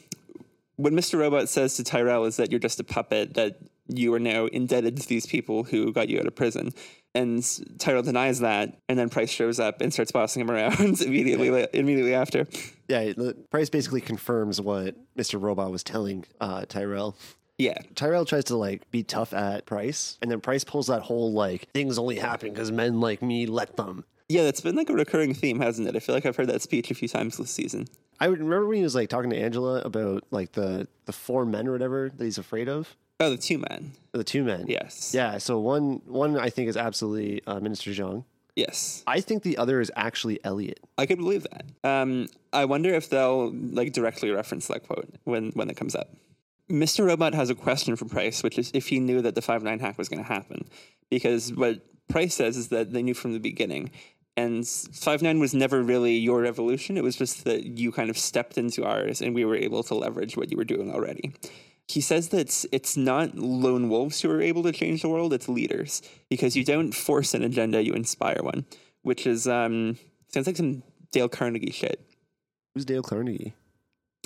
what 0.78 0.94
Mr. 0.94 1.20
Robot 1.20 1.50
says 1.50 1.76
to 1.78 1.84
Tyrell 1.84 2.26
is 2.26 2.38
that 2.38 2.52
you're 2.52 2.60
just 2.60 2.80
a 2.80 2.84
puppet, 2.84 3.34
that 3.36 3.58
you 3.88 4.14
are 4.14 4.20
now 4.20 4.46
indebted 4.48 4.98
to 4.98 5.08
these 5.08 5.26
people 5.26 5.64
who 5.64 5.94
got 5.94 6.10
you 6.10 6.20
out 6.20 6.26
of 6.26 6.36
prison. 6.36 6.72
And 7.14 7.48
Tyrell 7.80 8.02
denies 8.04 8.40
that, 8.40 8.78
and 8.90 9.00
then 9.00 9.10
Price 9.10 9.30
shows 9.30 9.58
up 9.60 9.80
and 9.80 9.94
starts 9.94 10.12
bossing 10.12 10.42
him 10.42 10.52
around 10.52 11.02
immediately 11.02 11.68
immediately 11.74 12.14
after. 12.14 12.46
yeah. 12.90 13.14
Price 13.50 13.70
basically 13.70 14.02
confirms 14.02 14.60
what 14.60 14.96
Mister 15.16 15.38
Robot 15.38 15.72
was 15.72 15.84
telling 15.84 16.26
uh, 16.42 16.66
Tyrell. 16.66 17.16
Yeah, 17.58 17.78
Tyrell 17.96 18.26
tries 18.26 18.44
to 18.46 18.58
like 18.58 18.92
be 18.92 19.04
tough 19.04 19.34
at 19.34 19.66
Price, 19.66 20.18
and 20.22 20.30
then 20.30 20.42
Price 20.42 20.66
pulls 20.66 20.88
that 20.88 21.04
whole 21.04 21.32
like 21.32 21.70
things 21.72 21.98
only 21.98 22.18
happen 22.18 22.50
because 22.52 22.70
men 22.70 23.00
like 23.00 23.22
me 23.22 23.46
let 23.46 23.78
them. 23.78 24.04
Yeah, 24.28 24.44
that's 24.44 24.60
been 24.60 24.76
like 24.76 24.90
a 24.90 24.94
recurring 24.94 25.34
theme, 25.34 25.62
hasn't 25.62 25.88
it? 25.88 25.96
I 25.96 26.00
feel 26.00 26.16
like 26.16 26.26
I've 26.26 26.36
heard 26.36 26.48
that 26.50 26.62
speech 26.62 26.92
a 26.92 26.96
few 26.96 27.08
times 27.08 27.38
this 27.38 27.52
season. 27.52 27.88
I 28.20 28.26
remember 28.26 28.66
when 28.68 28.78
he 28.78 28.84
was 28.84 28.96
like 28.96 29.10
talking 29.10 29.30
to 29.30 29.38
Angela 29.38 29.82
about 29.82 30.24
like 30.32 30.54
the 30.54 30.88
the 31.06 31.12
four 31.14 31.46
men 31.46 31.68
or 31.68 31.72
whatever 31.72 32.10
that 32.16 32.24
he's 32.24 32.38
afraid 32.38 32.68
of, 32.70 32.96
Oh, 33.20 33.30
the 33.30 33.38
two 33.38 33.58
men. 33.58 33.94
the 34.12 34.24
two 34.24 34.44
men. 34.44 34.66
Yes. 34.68 35.14
yeah. 35.14 35.38
So 35.38 35.60
one 35.60 36.02
one 36.06 36.38
I 36.38 36.50
think 36.50 36.70
is 36.70 36.78
absolutely 36.78 37.42
uh, 37.48 37.60
Minister 37.60 37.92
Zhang. 37.92 38.24
Yes, 38.56 39.04
I 39.06 39.20
think 39.20 39.44
the 39.44 39.58
other 39.58 39.82
is 39.82 39.92
actually 39.98 40.40
Elliot. 40.46 40.80
I 40.98 41.06
could 41.06 41.18
believe 41.18 41.46
that. 41.52 41.66
Um, 41.90 42.28
I 42.54 42.64
wonder 42.64 42.94
if 42.94 43.10
they'll 43.10 43.52
like 43.54 43.92
directly 43.92 44.32
reference 44.32 44.68
that 44.68 44.88
quote 44.88 45.10
when 45.26 45.52
when 45.52 45.70
it 45.70 45.76
comes 45.76 45.94
up. 45.94 46.10
Mr. 46.70 47.06
Robot 47.06 47.34
has 47.36 47.50
a 47.50 47.56
question 47.56 47.96
for 47.98 48.06
Price, 48.06 48.42
which 48.44 48.58
is 48.58 48.72
if 48.74 48.88
he 48.88 49.00
knew 49.00 49.22
that 49.22 49.36
the 49.36 49.42
five 49.42 49.62
nine 49.62 49.80
hack 49.80 49.98
was 49.98 50.08
going 50.10 50.24
to 50.24 50.28
happen, 50.28 50.68
because 51.10 51.54
what 51.54 51.82
Price 52.08 52.34
says 52.34 52.56
is 52.56 52.70
that 52.70 52.94
they 52.94 53.04
knew 53.04 53.14
from 53.14 53.34
the 53.34 53.40
beginning, 53.40 53.92
and 54.38 54.68
five 54.68 55.22
nine 55.22 55.40
was 55.40 55.54
never 55.54 55.82
really 55.82 56.16
your 56.16 56.42
revolution. 56.42 56.98
It 56.98 57.04
was 57.04 57.16
just 57.16 57.46
that 57.46 57.66
you 57.66 57.92
kind 57.92 58.10
of 58.10 58.18
stepped 58.18 58.58
into 58.58 58.84
ours, 58.86 59.22
and 59.22 59.34
we 59.34 59.46
were 59.46 59.56
able 59.56 59.84
to 59.84 59.96
leverage 59.96 60.36
what 60.36 60.52
you 60.52 60.58
were 60.58 60.66
doing 60.66 60.94
already. 60.94 61.34
He 61.88 62.02
says 62.02 62.30
that 62.30 62.40
it's, 62.40 62.66
it's 62.72 62.98
not 62.98 63.36
lone 63.36 63.90
wolves 63.90 64.22
who 64.22 64.32
are 64.32 64.42
able 64.42 64.64
to 64.64 64.72
change 64.72 65.02
the 65.02 65.10
world; 65.10 65.34
it's 65.34 65.48
leaders, 65.48 66.02
because 66.30 66.56
you 66.56 66.64
don't 66.64 66.94
force 66.94 67.34
an 67.34 67.44
agenda, 67.44 67.84
you 67.84 67.94
inspire 67.94 68.42
one, 68.42 68.66
which 69.04 69.26
is 69.26 69.48
um, 69.48 69.98
sounds 70.30 70.48
like 70.48 70.58
some 70.58 70.84
Dale 71.12 71.30
Carnegie 71.30 71.72
shit. 71.72 72.02
Who's 72.74 72.86
Dale 72.86 73.04
Carnegie? 73.04 73.54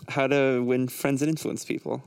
How 0.08 0.28
to 0.28 0.64
win 0.64 0.88
friends 0.88 1.22
and 1.22 1.30
influence 1.30 1.66
people. 1.66 2.04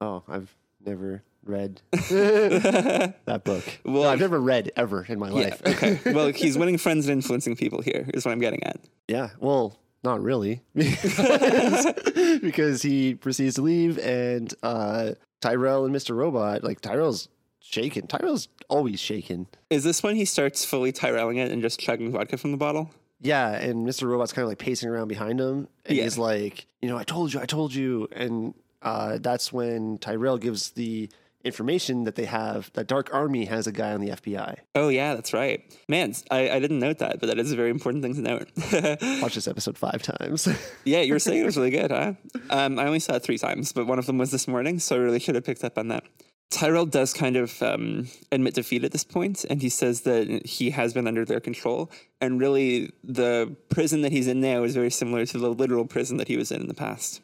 Oh, 0.00 0.24
I've 0.28 0.54
never 0.84 1.22
read 1.44 1.80
that 1.92 3.42
book. 3.44 3.64
Well, 3.84 4.02
No, 4.04 4.08
I've 4.08 4.20
never 4.20 4.40
read 4.40 4.70
ever 4.76 5.04
in 5.08 5.18
my 5.18 5.28
Yeah, 5.28 5.34
life. 5.34 5.62
okay. 5.66 5.98
Well, 6.12 6.28
he's 6.32 6.56
winning 6.58 6.78
friends 6.78 7.06
and 7.08 7.12
influencing 7.18 7.56
people 7.56 7.80
here, 7.82 8.08
is 8.14 8.24
what 8.24 8.32
I'm 8.32 8.40
getting 8.40 8.62
at. 8.64 8.80
Yeah, 9.08 9.30
well, 9.38 9.78
not 10.04 10.22
really, 10.22 10.62
because, 10.74 11.92
because 12.42 12.82
he 12.82 13.14
proceeds 13.14 13.56
to 13.56 13.62
leave, 13.62 13.98
and 13.98 14.52
uh, 14.62 15.12
Tyrell 15.40 15.84
and 15.84 15.92
Mister 15.92 16.14
Robot, 16.14 16.62
like 16.64 16.80
Tyrell's 16.80 17.28
shaken. 17.60 18.06
Tyrell's 18.06 18.48
always 18.68 19.00
shaken. 19.00 19.46
Is 19.68 19.84
this 19.84 20.02
when 20.02 20.16
he 20.16 20.24
starts 20.24 20.64
fully 20.64 20.92
Tyrelling 20.92 21.36
it 21.36 21.50
and 21.52 21.60
just 21.62 21.78
chugging 21.80 22.10
vodka 22.12 22.36
from 22.38 22.50
the 22.52 22.56
bottle? 22.56 22.90
Yeah, 23.20 23.50
and 23.50 23.84
Mister 23.84 24.06
Robot's 24.06 24.32
kind 24.32 24.44
of 24.44 24.48
like 24.48 24.58
pacing 24.58 24.88
around 24.88 25.08
behind 25.08 25.38
him, 25.40 25.68
and 25.84 25.96
Yeah. 25.98 26.04
he's 26.04 26.16
like, 26.18 26.66
you 26.80 26.88
know, 26.88 26.96
I 26.96 27.04
told 27.04 27.34
you, 27.34 27.40
I 27.40 27.44
told 27.46 27.74
you, 27.74 28.08
and 28.12 28.54
uh, 28.82 29.18
that's 29.20 29.52
when 29.52 29.98
Tyrell 29.98 30.38
gives 30.38 30.70
the 30.70 31.10
information 31.44 32.04
that 32.04 32.16
they 32.16 32.26
have 32.26 32.70
that 32.74 32.86
Dark 32.86 33.12
Army 33.12 33.46
has 33.46 33.66
a 33.66 33.72
guy 33.72 33.92
on 33.92 34.00
the 34.00 34.10
FBI. 34.10 34.56
Oh, 34.74 34.88
yeah, 34.88 35.14
that's 35.14 35.32
right. 35.32 35.62
Man, 35.88 36.14
I, 36.30 36.50
I 36.50 36.58
didn't 36.58 36.78
note 36.78 36.98
that, 36.98 37.20
but 37.20 37.26
that 37.26 37.38
is 37.38 37.52
a 37.52 37.56
very 37.56 37.70
important 37.70 38.02
thing 38.02 38.14
to 38.14 38.20
note. 38.20 38.50
Watch 39.22 39.34
this 39.34 39.48
episode 39.48 39.78
five 39.78 40.02
times. 40.02 40.48
yeah, 40.84 41.00
you 41.00 41.12
were 41.12 41.18
saying 41.18 41.42
it 41.42 41.46
was 41.46 41.56
really 41.56 41.70
good, 41.70 41.90
huh? 41.90 42.14
Um, 42.50 42.78
I 42.78 42.86
only 42.86 43.00
saw 43.00 43.14
it 43.14 43.22
three 43.22 43.38
times, 43.38 43.72
but 43.72 43.86
one 43.86 43.98
of 43.98 44.06
them 44.06 44.18
was 44.18 44.30
this 44.30 44.46
morning, 44.46 44.78
so 44.78 44.96
I 44.96 44.98
really 44.98 45.20
should 45.20 45.34
have 45.34 45.44
picked 45.44 45.64
up 45.64 45.78
on 45.78 45.88
that. 45.88 46.04
Tyrell 46.50 46.86
does 46.86 47.14
kind 47.14 47.36
of 47.36 47.62
um, 47.62 48.08
admit 48.32 48.54
defeat 48.54 48.82
at 48.82 48.90
this 48.90 49.04
point, 49.04 49.44
and 49.48 49.62
he 49.62 49.68
says 49.68 50.00
that 50.02 50.44
he 50.44 50.70
has 50.70 50.92
been 50.92 51.06
under 51.06 51.24
their 51.24 51.38
control. 51.38 51.90
And 52.20 52.40
really, 52.40 52.90
the 53.04 53.56
prison 53.68 54.02
that 54.02 54.10
he's 54.10 54.26
in 54.26 54.40
now 54.40 54.64
is 54.64 54.74
very 54.74 54.90
similar 54.90 55.24
to 55.26 55.38
the 55.38 55.48
literal 55.48 55.84
prison 55.84 56.16
that 56.16 56.26
he 56.26 56.36
was 56.36 56.50
in 56.50 56.60
in 56.60 56.66
the 56.66 56.74
past. 56.74 57.20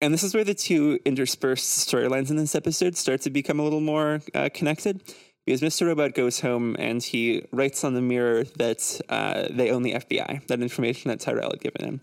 And 0.00 0.12
this 0.12 0.22
is 0.22 0.34
where 0.34 0.44
the 0.44 0.54
two 0.54 0.98
interspersed 1.04 1.88
storylines 1.88 2.30
in 2.30 2.36
this 2.36 2.54
episode 2.54 2.96
start 2.96 3.22
to 3.22 3.30
become 3.30 3.58
a 3.58 3.64
little 3.64 3.80
more 3.80 4.20
uh, 4.34 4.48
connected. 4.52 5.02
Because 5.46 5.60
Mr. 5.60 5.86
Robot 5.86 6.14
goes 6.14 6.40
home 6.40 6.74
and 6.78 7.00
he 7.00 7.46
writes 7.52 7.84
on 7.84 7.94
the 7.94 8.02
mirror 8.02 8.44
that 8.58 9.00
uh, 9.08 9.46
they 9.48 9.70
own 9.70 9.84
the 9.84 9.92
FBI, 9.92 10.46
that 10.48 10.60
information 10.60 11.08
that 11.08 11.20
Tyrell 11.20 11.50
had 11.50 11.60
given 11.60 11.84
him. 11.84 12.00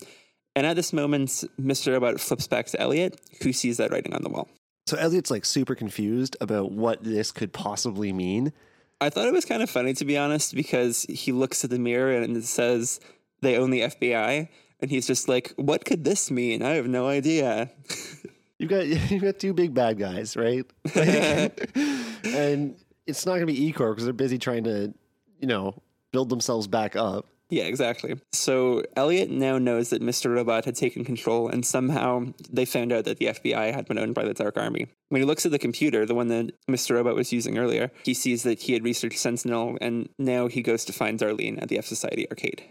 And 0.56 0.66
at 0.66 0.76
this 0.76 0.94
moment, 0.94 1.44
Mr. 1.60 1.92
Robot 1.92 2.22
flips 2.22 2.48
back 2.48 2.68
to 2.68 2.80
Elliot, 2.80 3.20
who 3.42 3.52
sees 3.52 3.78
that 3.78 3.92
writing 3.92 4.14
on 4.14 4.22
the 4.22 4.30
wall. 4.30 4.48
so 4.86 4.98
Elliot's 4.98 5.30
like 5.30 5.46
super 5.46 5.76
confused 5.76 6.38
about 6.40 6.72
what 6.72 7.04
this 7.04 7.32
could 7.32 7.52
possibly 7.52 8.14
mean. 8.14 8.54
I 9.02 9.10
thought 9.10 9.28
it 9.28 9.34
was 9.34 9.46
kind 9.46 9.62
of 9.62 9.70
funny, 9.70 9.94
to 9.96 10.06
be 10.06 10.18
honest, 10.18 10.56
because 10.56 11.04
he 11.10 11.34
looks 11.34 11.66
at 11.66 11.70
the 11.70 11.80
mirror 11.80 12.14
and 12.14 12.38
it 12.38 12.46
says 12.46 13.02
they 13.42 13.58
own 13.58 13.72
the 13.72 13.82
FBI. 13.82 14.48
And 14.84 14.92
he's 14.92 15.08
just 15.08 15.30
like, 15.30 15.54
what 15.56 15.86
could 15.86 16.04
this 16.04 16.30
mean? 16.30 16.62
I 16.62 16.72
have 16.72 16.88
no 16.88 17.08
idea. 17.08 17.72
You've 18.60 18.70
got 18.70 18.86
you've 19.12 19.24
got 19.24 19.40
two 19.40 19.54
big 19.54 19.74
bad 19.74 19.98
guys, 19.98 20.36
right? 20.36 20.66
and 20.96 22.76
it's 23.08 23.26
not 23.26 23.36
going 23.36 23.48
to 23.48 23.54
be 23.54 23.66
E 23.66 23.72
Corp 23.72 23.96
because 23.96 24.04
they're 24.04 24.14
busy 24.14 24.38
trying 24.38 24.66
to, 24.66 24.94
you 25.40 25.48
know, 25.48 25.82
build 26.12 26.30
themselves 26.30 26.68
back 26.68 26.98
up. 26.98 27.28
Yeah, 27.50 27.64
exactly. 27.64 28.20
So 28.32 28.84
Elliot 28.96 29.30
now 29.30 29.58
knows 29.58 29.90
that 29.90 30.02
Mr. 30.02 30.34
Robot 30.34 30.66
had 30.66 30.76
taken 30.76 31.06
control, 31.06 31.48
and 31.48 31.66
somehow 31.66 32.34
they 32.50 32.66
found 32.66 32.92
out 32.92 33.06
that 33.06 33.20
the 33.20 33.28
FBI 33.28 33.74
had 33.74 33.86
been 33.86 33.98
owned 33.98 34.16
by 34.16 34.26
the 34.26 34.34
Dark 34.34 34.58
Army. 34.58 34.88
When 35.10 35.22
he 35.22 35.26
looks 35.26 35.46
at 35.46 35.52
the 35.52 35.60
computer, 35.60 36.06
the 36.06 36.16
one 36.16 36.28
that 36.28 36.52
Mr. 36.68 36.96
Robot 36.96 37.16
was 37.16 37.32
using 37.32 37.58
earlier, 37.58 37.92
he 38.04 38.14
sees 38.14 38.44
that 38.44 38.62
he 38.62 38.74
had 38.74 38.84
researched 38.84 39.20
Sentinel, 39.20 39.78
and 39.82 40.10
now 40.18 40.48
he 40.48 40.62
goes 40.62 40.84
to 40.86 40.94
find 40.94 41.20
Darlene 41.20 41.62
at 41.62 41.70
the 41.70 41.78
F 41.78 41.86
Society 41.86 42.30
arcade. 42.30 42.64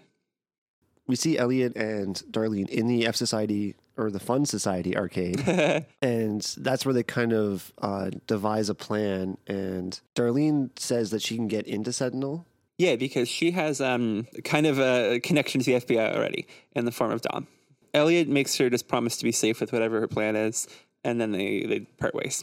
We 1.06 1.16
see 1.16 1.37
Elliot 1.37 1.76
and 1.76 2.16
Darlene 2.30 2.68
in 2.68 2.87
the 2.87 3.06
F 3.06 3.16
Society 3.16 3.75
or 3.97 4.11
the 4.11 4.21
Fun 4.21 4.47
Society 4.47 4.97
arcade, 4.97 5.40
and 6.02 6.40
that's 6.59 6.87
where 6.87 6.94
they 6.94 7.02
kind 7.02 7.32
of 7.32 7.73
uh, 7.78 8.11
devise 8.26 8.68
a 8.68 8.75
plan. 8.75 9.37
And 9.47 10.00
Darlene 10.14 10.71
says 10.78 11.11
that 11.11 11.23
she 11.23 11.37
can 11.37 11.49
get 11.49 11.66
into 11.66 11.92
Sentinel. 11.92 12.47
Yeah, 12.78 12.97
because 12.97 13.28
she 13.28 13.52
has 13.52 13.80
um, 13.80 14.26
kind 14.44 14.66
of 14.66 14.80
a 14.80 15.21
connection 15.21 15.61
to 15.61 15.64
the 15.64 15.80
FBI 15.80 16.16
already 16.16 16.47
in 16.75 16.85
the 16.85 16.92
form 16.92 17.12
of 17.12 17.21
Dom. 17.21 17.47
Elliot 17.94 18.28
makes 18.28 18.56
her 18.56 18.71
just 18.71 18.88
promise 18.88 19.16
to 19.18 19.25
be 19.25 19.32
safe 19.32 19.61
with 19.61 19.73
whatever 19.73 20.00
her 20.00 20.09
plan 20.09 20.37
is, 20.37 20.66
and 21.04 21.21
then 21.21 21.32
they, 21.32 21.64
they 21.66 21.80
part 21.80 22.14
ways. 22.14 22.42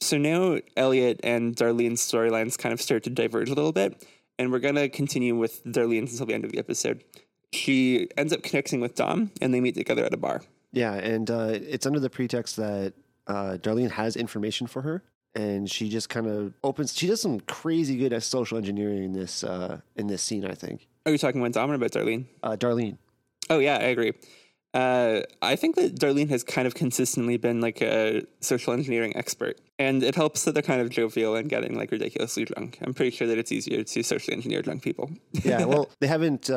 So 0.00 0.18
now 0.18 0.58
Elliot 0.76 1.20
and 1.22 1.54
Darlene's 1.54 2.00
storylines 2.00 2.58
kind 2.58 2.72
of 2.72 2.80
start 2.80 3.02
to 3.04 3.10
diverge 3.10 3.50
a 3.50 3.54
little 3.54 3.72
bit, 3.72 4.06
and 4.38 4.50
we're 4.50 4.58
going 4.58 4.74
to 4.76 4.88
continue 4.88 5.36
with 5.36 5.62
Darlene's 5.64 6.12
until 6.12 6.26
the 6.26 6.34
end 6.34 6.44
of 6.44 6.52
the 6.52 6.58
episode. 6.58 7.02
She 7.56 8.08
ends 8.16 8.32
up 8.32 8.42
connecting 8.42 8.80
with 8.80 8.94
Dom, 8.94 9.30
and 9.40 9.52
they 9.52 9.60
meet 9.60 9.74
together 9.74 10.04
at 10.04 10.12
a 10.14 10.16
bar. 10.16 10.42
Yeah, 10.72 10.94
and 10.94 11.30
uh, 11.30 11.50
it's 11.52 11.86
under 11.86 12.00
the 12.00 12.10
pretext 12.10 12.56
that 12.56 12.92
uh, 13.26 13.56
Darlene 13.60 13.90
has 13.92 14.14
information 14.16 14.66
for 14.66 14.82
her, 14.82 15.02
and 15.34 15.70
she 15.70 15.88
just 15.88 16.08
kind 16.08 16.26
of 16.26 16.52
opens. 16.62 16.94
She 16.96 17.06
does 17.06 17.20
some 17.22 17.40
crazy 17.40 17.96
good 17.96 18.12
at 18.12 18.22
social 18.22 18.58
engineering 18.58 19.04
in 19.04 19.12
this 19.12 19.42
uh, 19.42 19.80
in 19.96 20.06
this 20.06 20.22
scene. 20.22 20.44
I 20.44 20.54
think 20.54 20.86
Are 21.06 21.12
you 21.12 21.18
talking 21.18 21.40
about 21.40 21.52
Dom 21.52 21.70
or 21.70 21.74
about 21.74 21.92
Darlene? 21.92 22.26
uh, 22.42 22.56
Darlene. 22.56 22.98
Oh 23.48 23.58
yeah, 23.58 23.76
I 23.76 23.84
agree. 23.94 24.12
Uh, 24.74 25.22
I 25.40 25.56
think 25.56 25.76
that 25.76 25.94
Darlene 25.98 26.28
has 26.28 26.44
kind 26.44 26.66
of 26.66 26.74
consistently 26.74 27.38
been 27.38 27.62
like 27.62 27.80
a 27.80 28.24
social 28.40 28.74
engineering 28.74 29.16
expert, 29.16 29.58
and 29.78 30.02
it 30.02 30.14
helps 30.14 30.44
that 30.44 30.52
they're 30.52 30.62
kind 30.62 30.82
of 30.82 30.90
jovial 30.90 31.34
and 31.36 31.48
getting 31.48 31.74
like 31.78 31.90
ridiculously 31.90 32.44
drunk. 32.44 32.76
I'm 32.82 32.92
pretty 32.92 33.16
sure 33.16 33.26
that 33.28 33.38
it's 33.38 33.50
easier 33.50 33.82
to 33.82 34.02
socially 34.02 34.36
engineer 34.36 34.60
drunk 34.60 34.82
people. 34.82 35.10
Yeah, 35.32 35.64
well, 35.72 35.88
they 36.00 36.06
haven't. 36.06 36.50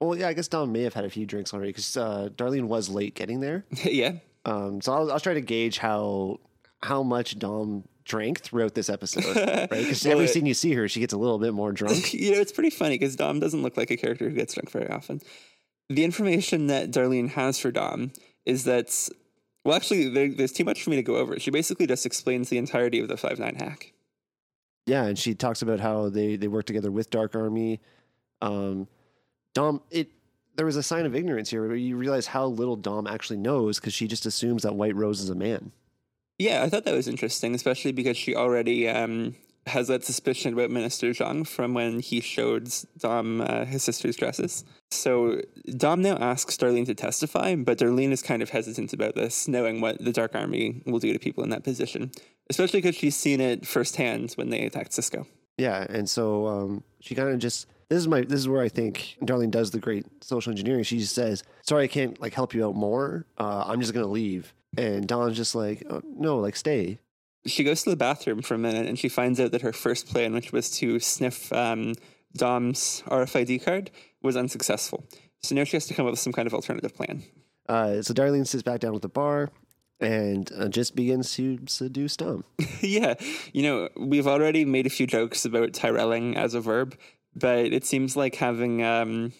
Well, 0.00 0.16
yeah, 0.18 0.28
I 0.28 0.32
guess 0.34 0.48
Dom 0.48 0.72
may 0.72 0.82
have 0.82 0.94
had 0.94 1.04
a 1.04 1.10
few 1.10 1.24
drinks 1.26 1.54
already 1.54 1.70
because 1.70 1.96
uh, 1.96 2.28
Darlene 2.36 2.64
was 2.64 2.88
late 2.88 3.14
getting 3.14 3.40
there. 3.40 3.64
yeah, 3.84 4.12
Um, 4.44 4.80
so 4.80 4.92
I 4.92 4.98
was, 4.98 5.08
I 5.10 5.14
was 5.14 5.22
trying 5.22 5.36
to 5.36 5.40
gauge 5.42 5.78
how 5.78 6.40
how 6.82 7.02
much 7.02 7.38
Dom 7.38 7.84
drank 8.04 8.40
throughout 8.42 8.74
this 8.74 8.90
episode, 8.90 9.24
right? 9.36 9.68
Because 9.70 10.04
every 10.04 10.26
scene 10.26 10.44
you 10.44 10.52
see 10.52 10.74
her, 10.74 10.88
she 10.88 11.00
gets 11.00 11.14
a 11.14 11.16
little 11.16 11.38
bit 11.38 11.54
more 11.54 11.72
drunk. 11.80 12.12
you 12.12 12.32
know 12.32 12.40
it's 12.40 12.52
pretty 12.52 12.70
funny 12.70 12.98
because 12.98 13.16
Dom 13.16 13.40
doesn't 13.40 13.62
look 13.62 13.76
like 13.76 13.90
a 13.90 13.96
character 13.96 14.28
who 14.28 14.34
gets 14.34 14.54
drunk 14.54 14.70
very 14.70 14.88
often. 14.90 15.20
The 15.88 16.04
information 16.04 16.66
that 16.66 16.90
Darlene 16.90 17.30
has 17.30 17.58
for 17.58 17.70
Dom 17.70 18.12
is 18.44 18.64
that, 18.64 19.08
well, 19.64 19.74
actually, 19.76 20.08
there, 20.08 20.28
there's 20.28 20.52
too 20.52 20.64
much 20.64 20.82
for 20.82 20.90
me 20.90 20.96
to 20.96 21.02
go 21.02 21.16
over. 21.16 21.38
She 21.38 21.50
basically 21.50 21.86
just 21.86 22.04
explains 22.04 22.48
the 22.50 22.58
entirety 22.58 23.00
of 23.00 23.08
the 23.08 23.16
five 23.16 23.38
nine 23.38 23.54
hack. 23.56 23.92
Yeah, 24.86 25.04
and 25.04 25.18
she 25.18 25.34
talks 25.34 25.62
about 25.62 25.80
how 25.80 26.10
they 26.10 26.36
they 26.36 26.48
work 26.48 26.66
together 26.66 26.90
with 26.90 27.08
Dark 27.08 27.34
Army. 27.34 27.80
Um, 28.42 28.88
Dom, 29.54 29.80
it 29.90 30.10
there 30.56 30.66
was 30.66 30.76
a 30.76 30.82
sign 30.82 31.06
of 31.06 31.16
ignorance 31.16 31.50
here, 31.50 31.66
where 31.66 31.76
you 31.76 31.96
realize 31.96 32.28
how 32.28 32.46
little 32.46 32.76
Dom 32.76 33.06
actually 33.06 33.38
knows 33.38 33.80
because 33.80 33.94
she 33.94 34.06
just 34.06 34.26
assumes 34.26 34.62
that 34.62 34.74
White 34.74 34.94
Rose 34.94 35.20
is 35.20 35.30
a 35.30 35.34
man. 35.34 35.72
Yeah, 36.38 36.62
I 36.62 36.68
thought 36.68 36.84
that 36.84 36.94
was 36.94 37.08
interesting, 37.08 37.54
especially 37.54 37.92
because 37.92 38.16
she 38.16 38.34
already 38.34 38.88
um, 38.88 39.36
has 39.66 39.88
that 39.88 40.04
suspicion 40.04 40.52
about 40.52 40.70
Minister 40.70 41.10
Zhang 41.10 41.46
from 41.46 41.74
when 41.74 42.00
he 42.00 42.20
showed 42.20 42.68
Dom 42.98 43.40
uh, 43.40 43.64
his 43.64 43.82
sister's 43.82 44.16
dresses. 44.16 44.64
So 44.90 45.40
Dom 45.76 46.02
now 46.02 46.16
asks 46.16 46.56
Darlene 46.56 46.86
to 46.86 46.94
testify, 46.94 47.54
but 47.56 47.78
Darlene 47.78 48.10
is 48.10 48.22
kind 48.22 48.42
of 48.42 48.50
hesitant 48.50 48.92
about 48.92 49.14
this, 49.14 49.48
knowing 49.48 49.80
what 49.80 50.04
the 50.04 50.12
Dark 50.12 50.34
Army 50.34 50.82
will 50.86 50.98
do 50.98 51.12
to 51.12 51.18
people 51.18 51.44
in 51.44 51.50
that 51.50 51.64
position, 51.64 52.10
especially 52.50 52.80
because 52.80 52.96
she's 52.96 53.16
seen 53.16 53.40
it 53.40 53.66
firsthand 53.66 54.32
when 54.32 54.50
they 54.50 54.64
attacked 54.64 54.92
Cisco. 54.92 55.26
Yeah, 55.56 55.86
and 55.88 56.10
so 56.10 56.46
um, 56.46 56.84
she 57.00 57.14
kind 57.14 57.28
of 57.28 57.38
just 57.38 57.68
this 57.88 57.98
is 57.98 58.08
my 58.08 58.22
this 58.22 58.40
is 58.40 58.48
where 58.48 58.62
I 58.62 58.68
think 58.68 59.16
Darlene 59.22 59.50
does 59.50 59.70
the 59.70 59.78
great 59.78 60.06
social 60.22 60.50
engineering. 60.50 60.84
She 60.84 60.98
just 60.98 61.14
says, 61.14 61.42
"Sorry, 61.62 61.84
I 61.84 61.88
can't 61.88 62.20
like 62.20 62.34
help 62.34 62.54
you 62.54 62.66
out 62.66 62.74
more. 62.74 63.26
Uh, 63.38 63.64
I'm 63.66 63.80
just 63.80 63.94
gonna 63.94 64.06
leave." 64.06 64.54
And 64.76 65.06
Dom's 65.06 65.36
just 65.36 65.54
like, 65.54 65.84
oh, 65.88 66.02
"No, 66.04 66.38
like 66.38 66.56
stay." 66.56 66.98
She 67.46 67.62
goes 67.62 67.82
to 67.82 67.90
the 67.90 67.96
bathroom 67.96 68.42
for 68.42 68.54
a 68.54 68.58
minute 68.58 68.86
and 68.86 68.98
she 68.98 69.08
finds 69.08 69.38
out 69.38 69.52
that 69.52 69.60
her 69.60 69.72
first 69.72 70.06
plan, 70.06 70.32
which 70.32 70.50
was 70.50 70.70
to 70.78 70.98
sniff 70.98 71.52
um, 71.52 71.92
Dom's 72.34 73.02
RFID 73.06 73.62
card, 73.62 73.90
was 74.22 74.34
unsuccessful. 74.34 75.04
So 75.42 75.54
now 75.54 75.64
she 75.64 75.76
has 75.76 75.86
to 75.86 75.94
come 75.94 76.06
up 76.06 76.12
with 76.12 76.20
some 76.20 76.32
kind 76.32 76.46
of 76.46 76.54
alternative 76.54 76.94
plan. 76.94 77.22
Uh, 77.68 78.00
so 78.00 78.14
Darlene 78.14 78.46
sits 78.46 78.62
back 78.62 78.80
down 78.80 78.94
at 78.94 79.02
the 79.02 79.10
bar 79.10 79.50
and 80.00 80.50
uh, 80.58 80.68
just 80.68 80.96
begins 80.96 81.34
to 81.34 81.58
seduce 81.66 82.16
Dom. 82.16 82.44
yeah, 82.80 83.14
you 83.52 83.62
know, 83.62 83.88
we've 83.96 84.26
already 84.26 84.64
made 84.64 84.86
a 84.86 84.90
few 84.90 85.06
jokes 85.06 85.44
about 85.44 85.72
Tyrelling 85.72 86.36
as 86.36 86.54
a 86.54 86.60
verb, 86.60 86.96
but 87.36 87.66
it 87.66 87.84
seems 87.84 88.16
like 88.16 88.36
having 88.36 88.82
um, 88.82 89.32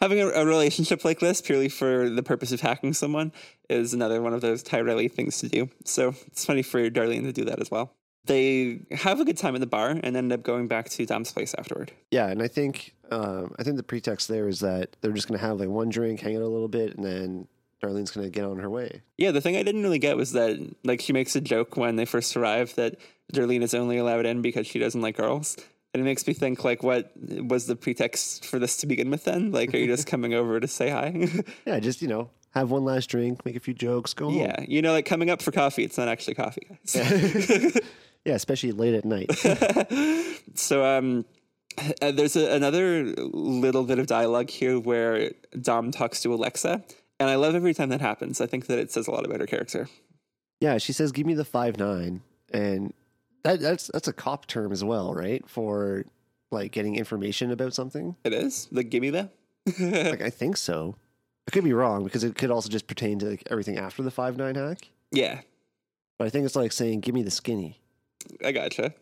having 0.00 0.20
a, 0.20 0.28
a 0.28 0.46
relationship 0.46 1.04
like 1.04 1.20
this 1.20 1.40
purely 1.40 1.68
for 1.68 2.08
the 2.08 2.22
purpose 2.22 2.52
of 2.52 2.60
hacking 2.60 2.92
someone 2.92 3.32
is 3.68 3.94
another 3.94 4.22
one 4.22 4.34
of 4.34 4.40
those 4.40 4.62
Tyrelli 4.62 5.10
things 5.10 5.38
to 5.38 5.48
do. 5.48 5.68
So 5.84 6.14
it's 6.26 6.44
funny 6.44 6.62
for 6.62 6.90
Darlene 6.90 7.22
to 7.22 7.32
do 7.32 7.44
that 7.44 7.60
as 7.60 7.70
well. 7.70 7.92
They 8.24 8.80
have 8.90 9.20
a 9.20 9.24
good 9.24 9.36
time 9.36 9.54
at 9.54 9.60
the 9.60 9.68
bar 9.68 10.00
and 10.02 10.16
end 10.16 10.32
up 10.32 10.42
going 10.42 10.66
back 10.66 10.88
to 10.90 11.06
Dom's 11.06 11.30
place 11.30 11.54
afterward. 11.56 11.92
Yeah, 12.10 12.26
and 12.26 12.42
I 12.42 12.48
think 12.48 12.94
um, 13.10 13.54
I 13.58 13.62
think 13.62 13.76
the 13.76 13.84
pretext 13.84 14.28
there 14.28 14.48
is 14.48 14.60
that 14.60 14.96
they're 15.00 15.12
just 15.12 15.28
going 15.28 15.38
to 15.38 15.46
have 15.46 15.60
like 15.60 15.68
one 15.68 15.88
drink, 15.88 16.20
hang 16.20 16.36
out 16.36 16.42
a 16.42 16.48
little 16.48 16.68
bit, 16.68 16.96
and 16.96 17.04
then 17.04 17.46
Darlene's 17.82 18.10
going 18.10 18.26
to 18.26 18.30
get 18.30 18.44
on 18.44 18.58
her 18.58 18.70
way. 18.70 19.02
Yeah, 19.16 19.30
the 19.30 19.40
thing 19.40 19.56
I 19.56 19.62
didn't 19.62 19.82
really 19.82 20.00
get 20.00 20.16
was 20.16 20.32
that 20.32 20.58
like 20.82 21.00
she 21.00 21.12
makes 21.12 21.36
a 21.36 21.40
joke 21.40 21.76
when 21.76 21.96
they 21.96 22.04
first 22.04 22.36
arrive 22.36 22.74
that 22.74 22.96
Darlene 23.32 23.62
is 23.62 23.74
only 23.74 23.98
allowed 23.98 24.26
in 24.26 24.42
because 24.42 24.66
she 24.66 24.78
doesn't 24.78 25.00
like 25.00 25.16
girls. 25.16 25.56
And 25.96 26.02
it 26.02 26.04
makes 26.04 26.26
me 26.26 26.34
think 26.34 26.62
like 26.62 26.82
what 26.82 27.10
was 27.16 27.66
the 27.66 27.74
pretext 27.74 28.44
for 28.44 28.58
this 28.58 28.76
to 28.78 28.86
begin 28.86 29.10
with 29.10 29.24
then? 29.24 29.50
Like 29.50 29.72
are 29.72 29.78
you 29.78 29.86
just 29.86 30.06
coming 30.12 30.34
over 30.34 30.60
to 30.60 30.68
say 30.68 30.90
hi? 30.90 31.26
Yeah, 31.64 31.80
just 31.80 32.02
you 32.02 32.08
know, 32.08 32.28
have 32.50 32.70
one 32.70 32.84
last 32.84 33.06
drink, 33.08 33.46
make 33.46 33.56
a 33.56 33.60
few 33.60 33.72
jokes, 33.72 34.12
go 34.12 34.26
home. 34.26 34.34
yeah. 34.34 34.62
You 34.68 34.82
know, 34.82 34.92
like 34.92 35.06
coming 35.06 35.30
up 35.30 35.40
for 35.40 35.52
coffee, 35.52 35.84
it's 35.84 35.96
not 35.96 36.08
actually 36.08 36.34
coffee, 36.34 36.66
guys. 36.68 37.80
yeah, 38.26 38.34
especially 38.34 38.72
late 38.72 38.92
at 38.94 39.06
night. 39.06 39.30
So 40.54 40.84
um, 40.84 41.24
uh, 42.02 42.10
there's 42.12 42.36
a, 42.36 42.54
another 42.54 43.04
little 43.16 43.84
bit 43.84 43.98
of 43.98 44.06
dialogue 44.06 44.50
here 44.50 44.78
where 44.78 45.32
Dom 45.58 45.92
talks 45.92 46.20
to 46.22 46.34
Alexa, 46.34 46.84
and 47.18 47.30
I 47.30 47.36
love 47.36 47.54
every 47.54 47.72
time 47.72 47.88
that 47.88 48.02
happens. 48.02 48.42
I 48.42 48.46
think 48.46 48.66
that 48.66 48.78
it 48.78 48.92
says 48.92 49.06
a 49.08 49.10
lot 49.12 49.24
about 49.24 49.40
her 49.40 49.46
character. 49.46 49.88
yeah, 50.60 50.76
she 50.76 50.92
says, 50.92 51.10
"Give 51.12 51.26
me 51.26 51.32
the 51.34 51.44
five 51.44 51.78
nine, 51.78 52.20
and 52.52 52.92
that 53.46 53.60
that's 53.60 53.86
that's 53.88 54.08
a 54.08 54.12
cop 54.12 54.46
term 54.46 54.72
as 54.72 54.82
well, 54.84 55.14
right? 55.14 55.48
For 55.48 56.04
like 56.50 56.72
getting 56.72 56.96
information 56.96 57.50
about 57.50 57.74
something. 57.74 58.16
It 58.24 58.32
is 58.32 58.68
like 58.70 58.90
give 58.90 59.02
me 59.02 59.10
that. 59.10 59.30
like 59.80 60.22
I 60.22 60.30
think 60.30 60.56
so. 60.56 60.96
I 61.48 61.52
could 61.52 61.64
be 61.64 61.72
wrong 61.72 62.04
because 62.04 62.24
it 62.24 62.36
could 62.36 62.50
also 62.50 62.68
just 62.68 62.88
pertain 62.88 63.18
to 63.20 63.26
like, 63.26 63.44
everything 63.50 63.78
after 63.78 64.02
the 64.02 64.10
five 64.10 64.36
nine 64.36 64.56
hack. 64.56 64.90
Yeah, 65.12 65.40
But 66.18 66.26
I 66.26 66.30
think 66.30 66.44
it's 66.44 66.56
like 66.56 66.72
saying, 66.72 67.00
"Give 67.00 67.14
me 67.14 67.22
the 67.22 67.30
skinny." 67.30 67.80
I 68.44 68.50
gotcha. 68.52 68.92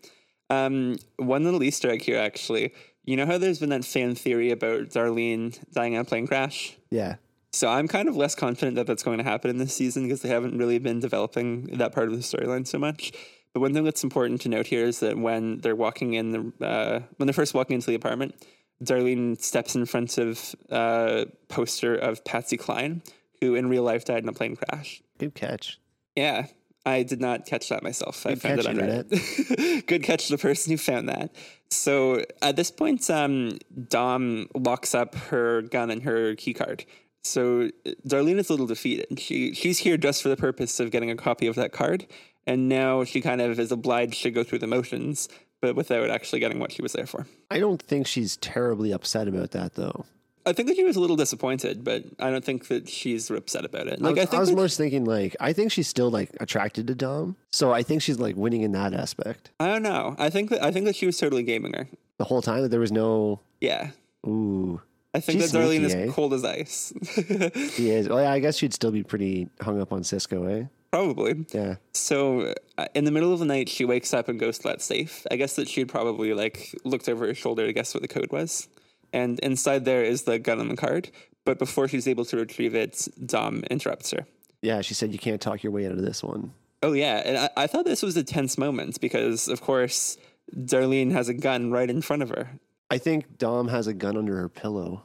Um, 0.51 0.97
one 1.17 1.45
little 1.45 1.63
Easter 1.63 1.91
egg 1.91 2.03
here, 2.03 2.19
actually. 2.19 2.75
You 3.05 3.17
know 3.17 3.27
how 3.27 3.39
there's 3.39 3.59
been 3.59 3.71
that 3.71 3.85
fan 3.85 4.15
theory 4.15 4.51
about 4.51 4.89
Darlene 4.91 5.59
dying 5.73 5.95
in 5.95 6.01
a 6.01 6.05
plane 6.05 6.27
crash? 6.27 6.77
Yeah, 6.91 7.17
So 7.53 7.69
I'm 7.69 7.89
kind 7.89 8.09
of 8.09 8.17
less 8.17 8.35
confident 8.35 8.77
that 8.77 8.87
that's 8.87 9.03
going 9.03 9.19
to 9.19 9.25
happen 9.25 9.51
in 9.51 9.59
this 9.59 9.75
season 9.75 10.05
because 10.05 10.23
they 10.23 10.29
haven't 10.29 10.59
really 10.59 10.79
been 10.79 11.01
developing 11.01 11.67
that 11.79 11.93
part 11.93 12.09
of 12.09 12.13
the 12.15 12.21
storyline 12.21 12.67
so 12.67 12.79
much. 12.79 13.13
But 13.55 13.61
one 13.61 13.73
thing 13.73 13.85
that's 13.85 14.05
important 14.05 14.41
to 14.43 14.49
note 14.49 14.67
here 14.67 14.85
is 14.85 15.01
that 15.01 15.17
when 15.17 15.59
they're 15.59 15.77
walking 15.77 16.15
in 16.15 16.33
the 16.33 16.67
uh, 16.67 17.01
when 17.17 17.27
they're 17.27 17.33
first 17.33 17.55
walking 17.55 17.77
into 17.77 17.87
the 17.87 17.95
apartment, 17.95 18.35
Darlene 18.83 19.41
steps 19.41 19.77
in 19.77 19.87
front 19.87 20.19
of 20.19 20.55
a 20.71 21.27
poster 21.49 21.95
of 21.95 22.25
Patsy 22.25 22.57
Cline, 22.57 23.03
who 23.41 23.55
in 23.55 23.69
real 23.69 23.85
life 23.85 24.05
died 24.05 24.25
in 24.25 24.29
a 24.29 24.33
plane 24.33 24.57
crash. 24.57 25.01
good 25.19 25.35
catch. 25.35 25.79
Yeah, 26.17 26.47
I 26.87 27.03
did 27.03 27.21
not 27.21 27.47
catch 27.47 27.69
that 27.71 27.83
myself. 27.83 28.27
I 28.27 28.31
Good 28.31 28.43
found 28.43 28.61
it 28.61 28.67
on 28.67 28.77
Reddit. 28.77 29.87
Good 29.87 30.03
catch, 30.03 30.29
the 30.29 30.39
person 30.39 30.71
who 30.71 30.77
found 30.77 31.09
that. 31.09 31.35
So 31.71 32.25
at 32.43 32.57
this 32.57 32.71
point, 32.71 33.09
um, 33.09 33.59
Dom 33.89 34.49
locks 34.55 34.95
up 34.95 35.15
her 35.15 35.63
gun 35.63 35.91
and 35.91 36.03
her 36.03 36.35
key 36.35 36.53
card. 36.53 36.85
So 37.25 37.71
uh, 37.87 37.91
Darlene 38.07 38.39
is 38.39 38.49
a 38.51 38.53
little 38.53 38.67
defeated. 38.67 39.19
She 39.19 39.55
she's 39.55 39.79
here 39.79 39.97
just 39.97 40.23
for 40.23 40.29
the 40.29 40.37
purpose 40.37 40.79
of 40.81 40.91
getting 40.91 41.11
a 41.11 41.17
copy 41.17 41.47
of 41.47 41.55
that 41.57 41.73
card, 41.73 42.07
and 42.47 42.69
now 42.69 43.05
she 43.05 43.21
kind 43.21 43.41
of 43.41 43.59
is 43.59 43.73
obliged 43.73 44.23
to 44.23 44.31
go 44.31 44.45
through 44.45 44.59
the 44.61 44.67
motions, 44.67 45.29
but 45.61 45.75
without 45.75 46.11
actually 46.11 46.41
getting 46.41 46.59
what 46.59 46.71
she 46.73 46.83
was 46.83 46.93
there 46.93 47.07
for. 47.07 47.27
I 47.51 47.59
don't 47.59 47.81
think 47.83 48.07
she's 48.07 48.37
terribly 48.37 48.93
upset 48.93 49.27
about 49.29 49.53
that 49.53 49.75
though. 49.75 50.05
I 50.47 50.53
think 50.53 50.69
that 50.69 50.77
she 50.77 50.85
was 50.85 50.97
a 50.97 51.01
little 51.01 51.17
disappointed, 51.17 51.83
but 51.85 52.05
I 52.19 52.31
don't 52.31 52.45
think 52.45 52.69
that 52.69 52.87
she's 52.87 53.31
upset 53.31 53.65
about 53.65 53.87
it. 53.87 54.03
Like 54.03 54.19
I, 54.19 54.21
I, 54.21 54.25
was- 54.25 54.29
think 54.29 54.35
I 54.35 54.41
was 54.41 54.53
more 54.53 54.69
thinking 54.69 55.05
like 55.07 55.35
I 55.41 55.55
think 55.55 55.73
she's 55.73 55.89
still 55.89 56.11
like 56.11 56.37
attracted 56.41 56.87
to 56.89 56.95
Dom, 56.95 57.37
so 57.51 57.73
I 57.73 57.83
think 57.83 58.03
she's 58.03 58.19
like 58.19 58.37
winning 58.37 58.61
in 58.61 58.73
that 58.73 58.93
aspect. 58.93 59.51
I 59.59 59.69
don't 59.69 59.83
know. 59.83 60.15
I 60.19 60.29
think 60.29 60.51
that 60.51 60.63
I 60.63 60.71
think 60.71 60.85
that 60.85 60.95
she 60.97 61.07
was 61.07 61.17
totally 61.17 61.43
gaming 61.45 61.73
her. 61.73 61.89
The 62.19 62.25
whole 62.25 62.43
time 62.43 62.61
that 62.61 62.69
there 62.69 62.81
was 62.81 62.93
no 62.93 63.41
Yeah. 63.63 63.93
ooh. 64.27 64.83
I 65.15 65.21
think 65.21 65.41
She's 65.41 65.53
that 65.53 65.59
Darlene 65.59 65.89
sneaky, 65.89 66.03
is 66.03 66.11
eh? 66.11 66.13
cold 66.13 66.35
as 66.35 66.45
ice. 66.45 66.93
She 67.75 67.91
is. 67.91 68.09
Well, 68.09 68.21
yeah, 68.21 68.33
I 68.33 68.41
guess 68.41 68.57
she'd 68.57 68.75
still 68.75 68.91
be 68.91 69.05
pretty 69.05 69.49
hung 69.61 69.81
up 69.81 69.93
on 69.93 70.03
Cisco, 70.03 70.45
eh? 70.45 70.65
Probably. 70.91 71.47
Yeah. 71.53 71.77
So 71.93 72.55
uh, 72.79 72.87
in 72.95 73.05
the 73.05 73.11
middle 73.11 73.33
of 73.33 73.39
the 73.39 73.45
night, 73.45 73.69
she 73.69 73.85
wakes 73.85 74.13
up 74.13 74.29
and 74.29 74.39
goes 74.39 74.59
to 74.59 74.69
that 74.69 74.83
safe. 74.83 75.27
I 75.31 75.37
guess 75.37 75.57
that 75.57 75.69
she'd 75.69 75.89
probably 75.89 76.35
like 76.35 76.75
looked 76.85 77.09
over 77.09 77.27
her 77.27 77.35
shoulder 77.35 77.67
to 77.67 77.73
guess 77.73 77.95
what 77.95 78.03
the 78.03 78.09
code 78.09 78.31
was. 78.33 78.69
And 79.13 79.39
inside 79.41 79.85
there 79.85 80.03
is 80.03 80.23
the 80.23 80.39
gun 80.39 80.61
and 80.61 80.71
the 80.71 80.77
card. 80.77 81.11
But 81.45 81.59
before 81.59 81.89
she's 81.89 82.09
able 82.09 82.25
to 82.27 82.37
retrieve 82.37 82.75
it, 82.75 83.07
Dom 83.25 83.63
interrupts 83.71 84.11
her. 84.11 84.27
Yeah, 84.63 84.81
she 84.81 84.95
said 84.95 85.13
you 85.13 85.19
can't 85.19 85.41
talk 85.41 85.63
your 85.63 85.73
way 85.73 85.87
out 85.87 85.93
of 85.93 86.03
this 86.03 86.23
one. 86.23 86.53
Oh 86.83 86.93
yeah, 86.93 87.23
and 87.25 87.39
I, 87.39 87.51
I 87.57 87.67
thought 87.67 87.85
this 87.85 88.03
was 88.03 88.17
a 88.17 88.25
tense 88.25 88.59
moment 88.59 89.01
because, 89.01 89.49
of 89.49 89.61
course, 89.61 90.17
Darlene 90.55 91.13
has 91.13 91.29
a 91.29 91.35
gun 91.35 91.71
right 91.71 91.89
in 91.89 92.03
front 92.03 92.23
of 92.23 92.31
her. 92.31 92.59
I 92.95 92.99
think 92.99 93.39
Dom 93.39 93.69
has 93.69 93.87
a 93.87 93.95
gun 93.95 94.17
under 94.17 94.37
her 94.37 94.49
pillow. 94.49 95.03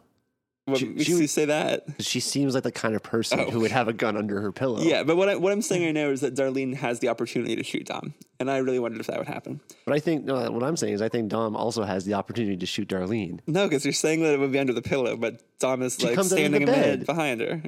What 0.66 0.78
She- 0.78 0.86
makes 0.86 1.06
she- 1.06 1.14
you 1.14 1.26
say 1.28 1.46
that? 1.46 1.86
She 2.00 2.20
seems 2.20 2.54
like 2.54 2.62
the 2.64 2.72
kind 2.72 2.96
of 2.96 3.02
person 3.02 3.40
Oh. 3.40 3.50
who 3.50 3.60
would 3.62 3.72
have 3.72 3.88
a 3.88 3.94
gun 3.94 4.16
under 4.16 4.40
her 4.42 4.52
pillow. 4.52 4.80
Yeah, 4.82 5.02
but 5.02 5.18
what, 5.18 5.28
I, 5.28 5.36
what 5.36 5.52
I'm 5.52 5.64
saying 5.64 5.84
right 5.84 5.94
now 5.96 6.10
is 6.12 6.22
that 6.22 6.36
Darlene 6.36 6.76
has 6.76 7.00
the 7.00 7.08
opportunity 7.08 7.56
to 7.56 7.64
shoot 7.64 7.88
Dom, 7.88 8.14
and 8.40 8.52
I 8.52 8.58
really 8.58 8.78
wondered 8.78 9.00
if 9.02 9.08
that 9.08 9.18
would 9.18 9.28
happen. 9.28 9.62
But 9.86 9.96
I 9.96 10.00
think 10.00 10.26
no, 10.26 10.52
what 10.52 10.62
I'm 10.64 10.78
saying 10.78 10.94
is 10.94 11.02
I 11.02 11.10
think 11.10 11.30
Dom 11.30 11.56
also 11.56 11.82
has 11.84 12.06
the 12.06 12.14
opportunity 12.14 12.56
to 12.58 12.66
shoot 12.68 12.88
Darlene. 12.88 13.40
No, 13.48 13.68
because 13.68 13.84
you're 13.84 13.94
saying 13.94 14.22
that 14.22 14.34
it 14.36 14.40
would 14.40 14.52
be 14.52 14.60
under 14.60 14.74
the 14.74 14.84
pillow, 14.84 15.16
but 15.18 15.42
Dom 15.60 15.82
is 15.82 16.02
like 16.04 16.14
out 16.14 16.20
of 16.20 16.26
standing 16.28 16.62
in 16.62 16.68
bed. 16.68 17.00
bed 17.00 17.06
behind 17.08 17.42
her. 17.42 17.64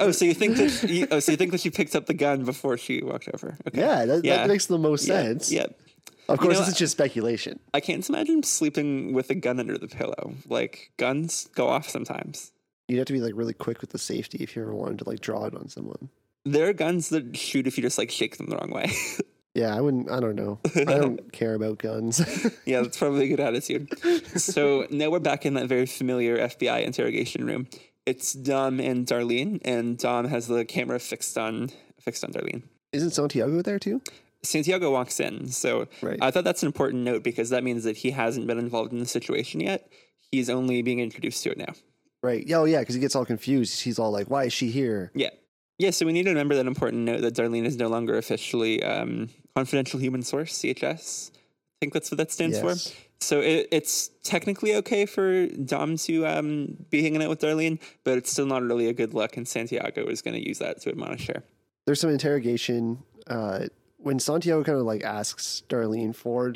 Oh, 0.00 0.10
so 0.10 0.24
you 0.24 0.34
think 0.34 0.56
that 0.56 0.70
she, 0.70 1.06
oh, 1.12 1.20
so 1.20 1.30
you 1.32 1.36
think 1.36 1.52
that 1.52 1.60
she 1.60 1.70
picked 1.70 1.94
up 1.94 2.06
the 2.06 2.14
gun 2.14 2.44
before 2.44 2.76
she 2.78 3.00
walked 3.02 3.28
over? 3.32 3.58
Okay. 3.68 3.78
Yeah, 3.78 4.06
that, 4.06 4.24
Yeah. 4.24 4.36
that 4.38 4.48
makes 4.48 4.66
the 4.66 4.78
most 4.78 5.04
sense. 5.06 5.52
Yeah. 5.52 5.66
Of 6.30 6.38
course, 6.38 6.54
know, 6.54 6.60
this 6.60 6.68
is 6.68 6.78
just 6.78 6.92
speculation. 6.92 7.58
I 7.74 7.80
can't 7.80 8.08
imagine 8.08 8.42
sleeping 8.42 9.12
with 9.12 9.30
a 9.30 9.34
gun 9.34 9.58
under 9.58 9.76
the 9.76 9.88
pillow. 9.88 10.34
Like 10.48 10.92
guns 10.96 11.48
go 11.54 11.68
off 11.68 11.88
sometimes. 11.88 12.52
You'd 12.88 12.98
have 12.98 13.06
to 13.06 13.12
be 13.12 13.20
like 13.20 13.34
really 13.34 13.52
quick 13.54 13.80
with 13.80 13.90
the 13.90 13.98
safety 13.98 14.38
if 14.38 14.56
you 14.56 14.62
ever 14.62 14.74
wanted 14.74 14.98
to 15.00 15.08
like 15.08 15.20
draw 15.20 15.44
it 15.44 15.54
on 15.54 15.68
someone. 15.68 16.08
There 16.44 16.68
are 16.68 16.72
guns 16.72 17.10
that 17.10 17.36
shoot 17.36 17.66
if 17.66 17.76
you 17.76 17.82
just 17.82 17.98
like 17.98 18.10
shake 18.10 18.36
them 18.38 18.46
the 18.46 18.56
wrong 18.56 18.70
way. 18.70 18.92
Yeah, 19.54 19.76
I 19.76 19.80
wouldn't. 19.80 20.10
I 20.10 20.20
don't 20.20 20.36
know. 20.36 20.60
I 20.76 20.84
don't 20.84 21.32
care 21.32 21.54
about 21.54 21.78
guns. 21.78 22.20
yeah, 22.64 22.82
that's 22.82 22.96
probably 22.96 23.24
a 23.24 23.28
good 23.28 23.40
attitude. 23.40 23.88
so 24.40 24.86
now 24.90 25.10
we're 25.10 25.18
back 25.18 25.44
in 25.44 25.54
that 25.54 25.66
very 25.66 25.86
familiar 25.86 26.38
FBI 26.38 26.84
interrogation 26.84 27.44
room. 27.44 27.66
It's 28.06 28.32
Dom 28.32 28.80
and 28.80 29.06
Darlene, 29.06 29.60
and 29.64 29.98
Dom 29.98 30.28
has 30.28 30.46
the 30.46 30.64
camera 30.64 31.00
fixed 31.00 31.36
on 31.36 31.70
fixed 32.00 32.24
on 32.24 32.32
Darlene. 32.32 32.62
Isn't 32.92 33.10
Santiago 33.10 33.60
there 33.62 33.78
too? 33.78 34.00
Santiago 34.42 34.90
walks 34.90 35.20
in. 35.20 35.48
So 35.48 35.86
Right. 36.02 36.18
I 36.20 36.30
thought 36.30 36.44
that's 36.44 36.62
an 36.62 36.66
important 36.66 37.02
note 37.04 37.22
because 37.22 37.50
that 37.50 37.62
means 37.64 37.84
that 37.84 37.98
he 37.98 38.10
hasn't 38.10 38.46
been 38.46 38.58
involved 38.58 38.92
in 38.92 38.98
the 38.98 39.06
situation 39.06 39.60
yet. 39.60 39.90
He's 40.30 40.48
only 40.48 40.82
being 40.82 41.00
introduced 41.00 41.42
to 41.44 41.50
it 41.50 41.58
now. 41.58 41.74
Right. 42.22 42.46
Yeah. 42.46 42.58
Oh, 42.58 42.64
yeah. 42.64 42.80
Because 42.80 42.94
he 42.94 43.00
gets 43.00 43.16
all 43.16 43.24
confused. 43.24 43.82
He's 43.82 43.98
all 43.98 44.10
like, 44.10 44.28
"Why 44.28 44.44
is 44.44 44.52
she 44.52 44.70
here?" 44.70 45.10
Yeah. 45.14 45.30
Yeah, 45.78 45.90
so 45.92 46.04
we 46.04 46.12
need 46.12 46.24
to 46.24 46.30
remember 46.30 46.54
that 46.56 46.66
important 46.66 47.04
note 47.04 47.22
that 47.22 47.34
Darlene 47.34 47.64
is 47.64 47.78
no 47.78 47.88
longer 47.88 48.18
officially 48.18 48.82
um, 48.82 49.30
confidential 49.56 49.98
human 49.98 50.22
source, 50.22 50.52
CHS. 50.58 51.30
I 51.32 51.36
think 51.80 51.94
that's 51.94 52.10
what 52.10 52.18
that 52.18 52.30
stands 52.30 52.58
Yes. 52.62 52.90
for. 52.90 52.96
So 53.22 53.40
it, 53.40 53.68
it's 53.72 54.10
technically 54.22 54.74
okay 54.76 55.06
for 55.06 55.46
Dom 55.46 55.96
to 55.98 56.26
um, 56.26 56.76
be 56.90 57.02
hanging 57.02 57.22
out 57.22 57.30
with 57.30 57.40
Darlene, 57.40 57.78
but 58.04 58.18
it's 58.18 58.30
still 58.30 58.44
not 58.44 58.62
really 58.62 58.88
a 58.88 58.92
good 58.92 59.14
look, 59.14 59.38
and 59.38 59.48
Santiago 59.48 60.04
is 60.06 60.20
going 60.20 60.34
to 60.34 60.46
use 60.46 60.58
that 60.58 60.82
to 60.82 60.90
admonish 60.90 61.26
her. 61.28 61.42
There's 61.86 62.00
some 62.00 62.10
interrogation 62.10 62.98
uh, 63.26 63.66
when 64.02 64.18
Santiago 64.18 64.62
kind 64.64 64.78
of 64.78 64.84
like 64.84 65.02
asks 65.04 65.62
Darlene 65.68 66.14
for 66.14 66.54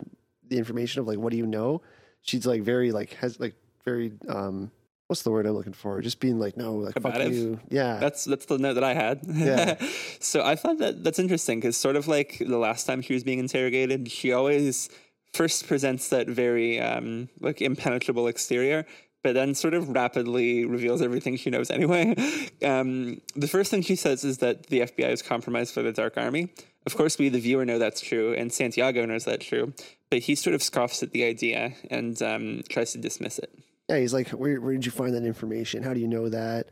the 0.49 0.59
information 0.59 1.01
of 1.01 1.07
like, 1.07 1.19
"What 1.19 1.31
do 1.31 1.37
you 1.37 1.47
know?" 1.47 1.83
She's 2.23 2.47
like 2.47 2.63
very 2.63 2.93
like 2.93 3.15
has 3.15 3.39
like 3.39 3.55
very 3.85 4.13
um 4.29 4.71
what's 5.07 5.23
the 5.23 5.31
word 5.31 5.47
I'm 5.47 5.53
looking 5.53 5.73
for? 5.73 6.01
Just 6.01 6.21
being 6.21 6.39
like, 6.39 6.57
"No, 6.57 6.75
like 6.75 7.01
fuck 7.01 7.19
you." 7.19 7.61
Yeah. 7.69 7.99
That's 7.99 8.25
that's 8.25 8.47
the 8.47 8.59
note 8.59 8.75
that 8.75 8.85
I 8.85 8.95
had. 8.95 9.21
Yeah. 9.27 9.77
so 10.21 10.43
I 10.43 10.57
thought 10.57 10.79
that 10.79 11.05
that's 11.05 11.19
interesting 11.19 11.61
because 11.61 11.77
sort 11.77 11.97
of 11.97 12.09
like 12.09 12.39
the 12.39 12.59
last 12.59 12.87
time 12.87 13.03
she 13.03 13.15
was 13.15 13.25
being 13.25 13.39
interrogated, 13.39 14.11
she 14.11 14.33
always 14.33 14.89
first 15.33 15.67
presents 15.67 16.09
that 16.09 16.29
very 16.29 16.81
um, 16.81 17.29
like 17.41 17.61
impenetrable 17.61 18.29
exterior, 18.29 18.87
but 19.23 19.35
then 19.35 19.55
sort 19.55 19.75
of 19.75 19.89
rapidly 19.89 20.65
reveals 20.65 21.03
everything 21.03 21.37
she 21.37 21.51
knows 21.51 21.71
anyway. 21.71 22.15
Um, 22.63 23.21
the 23.37 23.49
first 23.49 23.71
thing 23.71 23.83
she 23.83 23.95
says 23.95 24.25
is 24.25 24.39
that 24.39 24.69
the 24.69 24.81
FBI 24.81 25.11
is 25.11 25.21
compromised 25.21 25.75
by 25.75 25.83
the 25.83 25.93
Dark 25.93 26.17
Army. 26.17 26.49
Of 26.87 26.97
course, 26.97 27.19
we, 27.19 27.29
the 27.31 27.41
viewer, 27.41 27.65
know 27.65 27.79
that's 27.79 28.01
true, 28.01 28.35
and 28.35 28.53
Santiago 28.53 29.05
knows 29.07 29.25
that's 29.25 29.47
true, 29.47 29.73
but 30.11 30.19
he 30.21 30.35
sort 30.35 30.55
of 30.55 30.63
scoffs 30.63 31.03
at 31.03 31.13
the 31.13 31.25
idea 31.25 31.73
and 31.91 32.21
um, 32.23 32.63
tries 32.69 32.93
to 32.93 32.99
dismiss 32.99 33.39
it. 33.39 33.51
yeah. 33.89 33.99
He's 33.99 34.13
like, 34.13 34.29
"Where 34.31 34.61
where 34.61 34.73
did 34.75 34.85
you 34.85 34.93
find 34.93 35.15
that 35.15 35.25
information? 35.25 35.83
How 35.83 35.95
do 35.95 36.01
you 36.01 36.09
know 36.09 36.29
that?" 36.29 36.67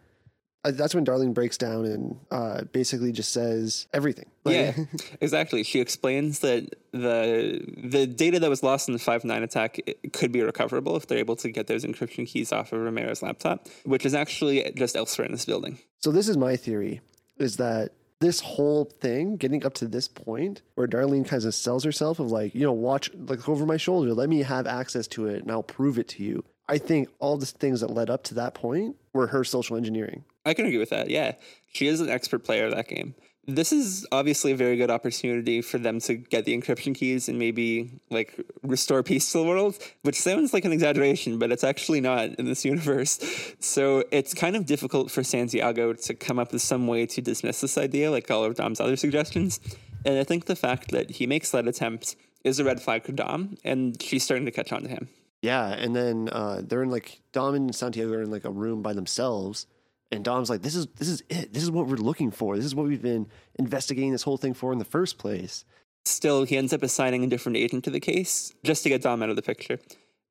Uh, 0.64 0.70
That's 0.70 0.94
when 0.94 1.04
Darlene 1.04 1.34
breaks 1.34 1.56
down 1.58 1.84
and 1.86 2.20
uh, 2.30 2.62
basically 2.72 3.10
just 3.10 3.32
says 3.32 3.86
everything. 3.92 4.26
Like- 4.44 4.54
Yeah, 4.56 4.72
exactly. 5.20 5.62
She 5.64 5.80
explains 5.80 6.38
that 6.40 6.74
the 6.92 7.60
the 7.82 8.06
data 8.06 8.38
that 8.40 8.50
was 8.50 8.62
lost 8.62 8.88
in 8.88 8.92
the 8.92 8.98
five 9.00 9.24
nine 9.24 9.42
attack 9.42 9.80
could 10.12 10.30
be 10.30 10.42
recoverable 10.42 10.94
if 10.96 11.06
they're 11.06 11.18
able 11.18 11.36
to 11.36 11.50
get 11.50 11.66
those 11.68 11.84
encryption 11.84 12.26
keys 12.28 12.52
off 12.52 12.72
of 12.72 12.80
Romero's 12.80 13.22
laptop, 13.22 13.66
which 13.84 14.04
is 14.06 14.14
actually 14.14 14.70
just 14.76 14.94
elsewhere 14.94 15.24
in 15.26 15.32
this 15.32 15.44
building. 15.46 15.78
So 15.98 16.12
this 16.12 16.28
is 16.28 16.36
my 16.36 16.54
theory: 16.56 17.00
is 17.38 17.56
that 17.56 17.92
this 18.22 18.40
whole 18.40 18.84
thing 18.84 19.36
getting 19.36 19.66
up 19.66 19.74
to 19.74 19.86
this 19.88 20.06
point 20.06 20.62
where 20.76 20.86
Darlene 20.86 21.26
kind 21.26 21.44
of 21.44 21.54
sells 21.54 21.82
herself 21.82 22.20
of 22.20 22.30
like, 22.30 22.54
you 22.54 22.62
know, 22.62 22.72
watch 22.72 23.10
like 23.14 23.48
over 23.48 23.66
my 23.66 23.76
shoulder, 23.76 24.14
let 24.14 24.28
me 24.28 24.42
have 24.42 24.66
access 24.66 25.08
to 25.08 25.26
it, 25.26 25.42
and 25.42 25.50
I'll 25.50 25.64
prove 25.64 25.98
it 25.98 26.08
to 26.10 26.22
you. 26.22 26.44
I 26.68 26.78
think 26.78 27.08
all 27.18 27.36
the 27.36 27.46
things 27.46 27.80
that 27.80 27.90
led 27.90 28.08
up 28.08 28.22
to 28.24 28.34
that 28.34 28.54
point 28.54 28.96
were 29.12 29.26
her 29.26 29.42
social 29.42 29.76
engineering. 29.76 30.24
I 30.46 30.54
can 30.54 30.66
agree 30.66 30.78
with 30.78 30.90
that. 30.90 31.10
Yeah, 31.10 31.32
she 31.72 31.88
is 31.88 32.00
an 32.00 32.08
expert 32.08 32.44
player 32.44 32.66
of 32.66 32.74
that 32.76 32.88
game. 32.88 33.16
This 33.46 33.72
is 33.72 34.06
obviously 34.12 34.52
a 34.52 34.56
very 34.56 34.76
good 34.76 34.90
opportunity 34.90 35.62
for 35.62 35.78
them 35.78 35.98
to 36.00 36.14
get 36.14 36.44
the 36.44 36.56
encryption 36.56 36.94
keys 36.94 37.28
and 37.28 37.40
maybe 37.40 37.90
like 38.08 38.40
restore 38.62 39.02
peace 39.02 39.32
to 39.32 39.38
the 39.38 39.44
world, 39.44 39.78
which 40.02 40.20
sounds 40.20 40.52
like 40.52 40.64
an 40.64 40.70
exaggeration, 40.70 41.40
but 41.40 41.50
it's 41.50 41.64
actually 41.64 42.00
not 42.00 42.28
in 42.38 42.44
this 42.44 42.64
universe. 42.72 43.18
So 43.58 44.04
it's 44.12 44.32
kind 44.32 44.54
of 44.54 44.64
difficult 44.64 45.10
for 45.10 45.24
Santiago 45.24 45.92
to 45.92 46.14
come 46.14 46.38
up 46.38 46.52
with 46.52 46.62
some 46.62 46.86
way 46.86 47.04
to 47.06 47.20
dismiss 47.20 47.60
this 47.60 47.76
idea, 47.76 48.12
like 48.12 48.30
all 48.30 48.44
of 48.44 48.54
Dom's 48.54 48.80
other 48.80 48.96
suggestions. 48.96 49.58
And 50.04 50.18
I 50.18 50.24
think 50.24 50.44
the 50.44 50.56
fact 50.56 50.92
that 50.92 51.10
he 51.10 51.26
makes 51.26 51.50
that 51.50 51.66
attempt 51.66 52.14
is 52.44 52.60
a 52.60 52.64
red 52.64 52.80
flag 52.80 53.04
for 53.04 53.12
Dom, 53.12 53.56
and 53.64 54.00
she's 54.00 54.22
starting 54.22 54.46
to 54.46 54.52
catch 54.52 54.72
on 54.72 54.82
to 54.82 54.88
him. 54.88 55.08
Yeah, 55.42 55.68
and 55.68 55.94
then 55.94 56.28
uh, 56.30 56.62
they're 56.62 56.84
in 56.84 56.90
like 56.90 57.20
Dom 57.32 57.54
and 57.54 57.74
Santiago 57.74 58.12
are 58.12 58.22
in 58.22 58.30
like 58.30 58.44
a 58.44 58.50
room 58.50 58.82
by 58.82 58.92
themselves, 58.92 59.66
and 60.12 60.24
Dom's 60.24 60.50
like, 60.50 60.62
"This 60.62 60.76
is 60.76 60.86
this 60.98 61.08
is 61.08 61.22
it. 61.28 61.52
This 61.52 61.62
is 61.62 61.70
what 61.70 61.88
we're 61.88 61.96
looking 61.96 62.30
for. 62.30 62.56
This 62.56 62.66
is 62.66 62.74
what 62.74 62.86
we've 62.86 63.02
been 63.02 63.26
investigating 63.58 64.12
this 64.12 64.22
whole 64.22 64.36
thing 64.36 64.54
for 64.54 64.72
in 64.72 64.78
the 64.78 64.84
first 64.84 65.18
place." 65.18 65.64
Still, 66.04 66.44
he 66.44 66.56
ends 66.56 66.72
up 66.72 66.82
assigning 66.82 67.24
a 67.24 67.28
different 67.28 67.56
agent 67.56 67.84
to 67.84 67.90
the 67.90 68.00
case 68.00 68.52
just 68.64 68.82
to 68.82 68.88
get 68.88 69.02
Dom 69.02 69.22
out 69.22 69.30
of 69.30 69.36
the 69.36 69.42
picture. 69.42 69.78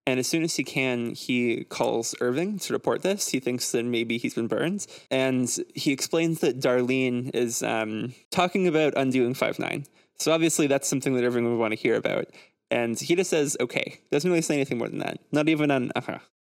And 0.07 0.19
as 0.19 0.27
soon 0.27 0.43
as 0.43 0.55
he 0.55 0.63
can, 0.63 1.13
he 1.13 1.63
calls 1.65 2.15
Irving 2.19 2.57
to 2.59 2.73
report 2.73 3.03
this. 3.03 3.29
He 3.29 3.39
thinks 3.39 3.71
that 3.71 3.85
maybe 3.85 4.17
he's 4.17 4.33
been 4.33 4.47
burned. 4.47 4.87
And 5.11 5.49
he 5.75 5.91
explains 5.91 6.39
that 6.39 6.59
Darlene 6.59 7.33
is 7.35 7.61
um, 7.61 8.13
talking 8.31 8.67
about 8.67 8.93
undoing 8.97 9.33
5 9.33 9.59
9. 9.59 9.85
So 10.17 10.31
obviously, 10.31 10.67
that's 10.67 10.87
something 10.87 11.13
that 11.15 11.23
Irving 11.23 11.49
would 11.49 11.59
want 11.59 11.71
to 11.71 11.79
hear 11.79 11.95
about. 11.95 12.27
And 12.71 12.99
he 12.99 13.15
just 13.15 13.29
says, 13.29 13.55
okay. 13.59 13.99
Doesn't 14.11 14.29
really 14.29 14.41
say 14.41 14.55
anything 14.55 14.77
more 14.79 14.89
than 14.89 14.99
that. 14.99 15.19
Not 15.31 15.49
even 15.49 15.69
an, 15.69 15.91
uh 15.95 16.01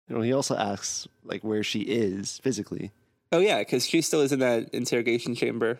You 0.09 0.15
know, 0.15 0.21
he 0.21 0.33
also 0.33 0.55
asks 0.55 1.07
like 1.23 1.43
where 1.43 1.63
she 1.63 1.81
is 1.81 2.39
physically. 2.39 2.91
Oh, 3.35 3.39
yeah, 3.39 3.59
because 3.59 3.85
she 3.85 4.01
still 4.01 4.21
is 4.21 4.31
in 4.31 4.39
that 4.39 4.69
interrogation 4.73 5.35
chamber. 5.35 5.77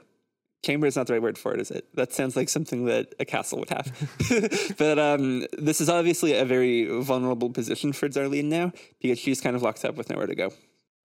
Chamber 0.66 0.88
is 0.88 0.98
not 0.98 1.08
the 1.08 1.14
right 1.14 1.22
word 1.22 1.38
for 1.38 1.54
it, 1.54 1.62
is 1.62 1.72
it? 1.72 1.88
That 1.96 2.12
sounds 2.12 2.36
like 2.36 2.50
something 2.50 2.84
that 2.88 3.16
a 3.18 3.24
castle 3.24 3.60
would 3.60 3.70
have. 3.70 4.76
but 4.78 5.00
um, 5.00 5.46
this 5.58 5.80
is 5.80 5.88
obviously 5.88 6.34
a 6.34 6.44
very 6.44 6.86
vulnerable 7.02 7.50
position 7.50 7.94
for 7.94 8.10
Darlene 8.10 8.46
now 8.46 8.74
because 9.02 9.20
she's 9.20 9.40
kind 9.40 9.56
of 9.56 9.62
locked 9.62 9.86
up 9.86 9.96
with 9.96 10.10
nowhere 10.10 10.28
to 10.28 10.36
go. 10.36 10.52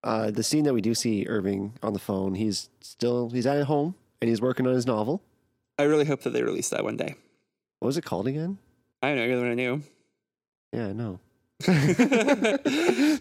Uh, 0.02 0.32
the 0.32 0.42
scene 0.42 0.64
that 0.64 0.74
we 0.74 0.80
do 0.80 0.92
see 0.92 1.24
Irving 1.28 1.74
on 1.84 1.92
the 1.92 2.00
phone, 2.00 2.34
he's 2.34 2.68
still 2.80 3.30
he's 3.30 3.46
at 3.46 3.62
home 3.64 3.94
and 4.20 4.28
he's 4.28 4.40
working 4.40 4.66
on 4.66 4.74
his 4.74 4.88
novel. 4.88 5.22
I 5.78 5.84
really 5.84 6.04
hope 6.04 6.22
that 6.22 6.30
they 6.30 6.42
release 6.42 6.70
that 6.70 6.82
one 6.82 6.96
day. 6.96 7.14
What 7.78 7.86
was 7.86 7.96
it 7.96 8.04
called 8.04 8.26
again? 8.26 8.58
I 9.04 9.08
don't 9.08 9.18
know, 9.18 9.24
you're 9.24 9.36
the 9.36 9.42
one 9.42 9.50
I 9.52 9.54
knew. 9.54 9.82
Yeah, 10.72 10.88
I 10.88 10.92
know. 10.94 11.20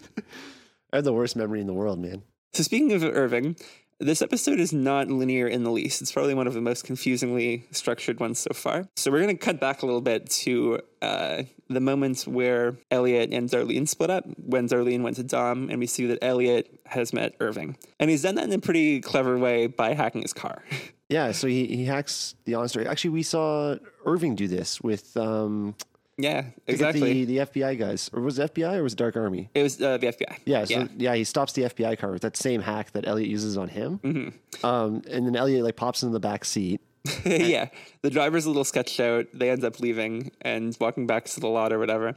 I 0.92 0.96
have 0.96 1.04
the 1.04 1.12
worst 1.12 1.36
memory 1.36 1.60
in 1.60 1.68
the 1.68 1.72
world, 1.72 2.00
man. 2.00 2.24
So 2.52 2.64
speaking 2.64 2.92
of 2.92 3.04
Irving, 3.04 3.56
this 4.00 4.22
episode 4.22 4.58
is 4.58 4.72
not 4.72 5.08
linear 5.08 5.46
in 5.46 5.62
the 5.62 5.70
least. 5.70 6.02
It's 6.02 6.10
probably 6.10 6.34
one 6.34 6.48
of 6.48 6.54
the 6.54 6.60
most 6.60 6.84
confusingly 6.84 7.68
structured 7.70 8.18
ones 8.18 8.40
so 8.40 8.52
far. 8.52 8.88
So 8.96 9.10
we're 9.12 9.22
going 9.22 9.36
to 9.36 9.44
cut 9.44 9.60
back 9.60 9.82
a 9.82 9.86
little 9.86 10.00
bit 10.00 10.28
to 10.30 10.80
uh, 11.00 11.44
the 11.68 11.80
moment 11.80 12.22
where 12.22 12.76
Elliot 12.90 13.32
and 13.32 13.48
Darlene 13.48 13.86
split 13.86 14.10
up, 14.10 14.24
when 14.36 14.68
Darlene 14.68 15.02
went 15.02 15.16
to 15.16 15.22
Dom, 15.22 15.70
and 15.70 15.78
we 15.78 15.86
see 15.86 16.06
that 16.06 16.18
Elliot 16.22 16.80
has 16.86 17.12
met 17.12 17.36
Irving. 17.38 17.76
And 18.00 18.10
he's 18.10 18.22
done 18.22 18.34
that 18.34 18.44
in 18.44 18.52
a 18.52 18.58
pretty 18.58 19.00
clever 19.00 19.38
way 19.38 19.68
by 19.68 19.94
hacking 19.94 20.22
his 20.22 20.32
car. 20.32 20.64
Yeah, 21.10 21.32
so 21.32 21.48
he, 21.48 21.66
he 21.66 21.86
hacks 21.86 22.36
the 22.44 22.52
OnStar. 22.52 22.86
Actually, 22.86 23.10
we 23.10 23.24
saw 23.24 23.74
Irving 24.06 24.36
do 24.36 24.46
this 24.46 24.80
with 24.80 25.16
um, 25.16 25.74
yeah, 26.18 26.46
exactly. 26.66 27.24
the, 27.24 27.38
the 27.38 27.46
FBI 27.46 27.78
guys. 27.78 28.10
Or 28.12 28.20
was 28.20 28.38
it 28.38 28.54
FBI 28.54 28.76
or 28.76 28.82
was 28.82 28.92
it 28.92 28.98
Dark 28.98 29.16
Army? 29.16 29.50
it 29.54 29.62
was 29.62 29.80
uh, 29.80 29.96
the 29.98 30.08
FBI. 30.08 30.38
Yeah, 30.44 30.64
so 30.64 30.88
yeah. 30.96 31.14
he 31.14 31.24
stops 31.24 31.52
the 31.52 31.62
FBI 31.62 31.98
car 31.98 32.10
with 32.12 32.22
that 32.22 32.36
same 32.36 32.60
hack 32.60 32.92
that 32.92 33.06
Elliot 33.06 33.28
uses 33.28 33.56
on 33.56 33.68
him. 33.68 33.98
Mm-hmm. 33.98 34.66
Um, 34.66 35.02
and 35.10 35.26
then 35.26 35.36
Elliot 35.36 35.64
like 35.64 35.76
pops 35.76 36.02
in 36.02 36.12
the 36.12 36.20
back 36.20 36.44
seat. 36.44 36.80
yeah. 37.24 37.68
The 38.02 38.10
driver's 38.10 38.44
a 38.44 38.48
little 38.48 38.64
sketched 38.64 39.00
out. 39.00 39.26
They 39.32 39.50
end 39.50 39.64
up 39.64 39.80
leaving 39.80 40.32
and 40.42 40.76
walking 40.80 41.06
back 41.06 41.24
to 41.26 41.40
the 41.40 41.48
lot 41.48 41.72
or 41.72 41.78
whatever. 41.78 42.14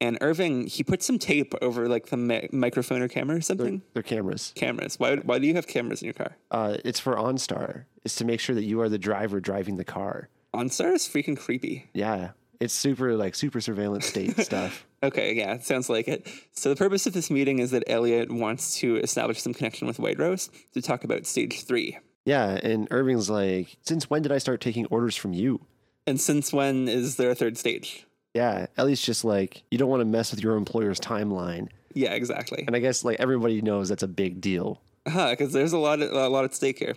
And 0.00 0.18
Irving, 0.20 0.66
he 0.66 0.82
put 0.82 1.00
some 1.02 1.18
tape 1.18 1.54
over 1.62 1.88
like 1.88 2.06
the 2.06 2.16
mi- 2.16 2.48
microphone 2.50 3.02
or 3.02 3.08
camera 3.08 3.36
or 3.36 3.40
something. 3.40 3.82
Their 3.94 4.02
cameras. 4.02 4.52
Cameras. 4.56 4.98
Why, 4.98 5.16
why 5.16 5.38
do 5.38 5.46
you 5.46 5.54
have 5.54 5.68
cameras 5.68 6.02
in 6.02 6.06
your 6.06 6.14
car? 6.14 6.36
Uh, 6.50 6.78
it's 6.84 6.98
for 6.98 7.14
OnStar. 7.14 7.84
It's 8.04 8.16
to 8.16 8.24
make 8.24 8.40
sure 8.40 8.56
that 8.56 8.64
you 8.64 8.80
are 8.80 8.88
the 8.88 8.98
driver 8.98 9.38
driving 9.38 9.76
the 9.76 9.84
car. 9.84 10.28
OnStar 10.54 10.92
is 10.92 11.06
freaking 11.06 11.38
creepy. 11.38 11.88
Yeah, 11.94 12.30
it's 12.62 12.74
super 12.74 13.16
like 13.16 13.34
super 13.34 13.60
surveillance 13.60 14.06
state 14.06 14.36
stuff. 14.44 14.86
Okay, 15.02 15.34
yeah, 15.34 15.58
sounds 15.58 15.90
like 15.90 16.06
it. 16.06 16.28
So 16.52 16.68
the 16.68 16.76
purpose 16.76 17.06
of 17.06 17.12
this 17.12 17.30
meeting 17.30 17.58
is 17.58 17.72
that 17.72 17.82
Elliot 17.88 18.30
wants 18.30 18.76
to 18.78 18.96
establish 18.98 19.42
some 19.42 19.52
connection 19.52 19.88
with 19.88 19.98
White 19.98 20.18
Rose 20.18 20.48
to 20.74 20.80
talk 20.80 21.02
about 21.02 21.26
stage 21.26 21.64
three. 21.64 21.98
Yeah, 22.24 22.60
and 22.62 22.86
Irving's 22.92 23.28
like, 23.28 23.76
since 23.82 24.08
when 24.08 24.22
did 24.22 24.30
I 24.30 24.38
start 24.38 24.60
taking 24.60 24.86
orders 24.86 25.16
from 25.16 25.32
you? 25.32 25.66
And 26.06 26.20
since 26.20 26.52
when 26.52 26.86
is 26.86 27.16
there 27.16 27.30
a 27.30 27.34
third 27.34 27.58
stage? 27.58 28.06
Yeah, 28.32 28.66
Ellie's 28.76 29.02
just 29.02 29.24
like, 29.24 29.64
you 29.72 29.78
don't 29.78 29.90
want 29.90 30.00
to 30.00 30.06
mess 30.06 30.30
with 30.30 30.40
your 30.40 30.56
employer's 30.56 31.00
timeline. 31.00 31.68
Yeah, 31.94 32.12
exactly. 32.12 32.64
And 32.66 32.76
I 32.76 32.78
guess 32.78 33.04
like 33.04 33.18
everybody 33.18 33.60
knows 33.60 33.88
that's 33.88 34.04
a 34.04 34.08
big 34.08 34.40
deal. 34.40 34.80
Huh, 35.06 35.30
because 35.30 35.52
there's 35.52 35.72
a 35.72 35.78
lot, 35.78 36.00
of, 36.00 36.12
a 36.12 36.28
lot 36.28 36.44
at 36.44 36.54
stake 36.54 36.78
here. 36.78 36.94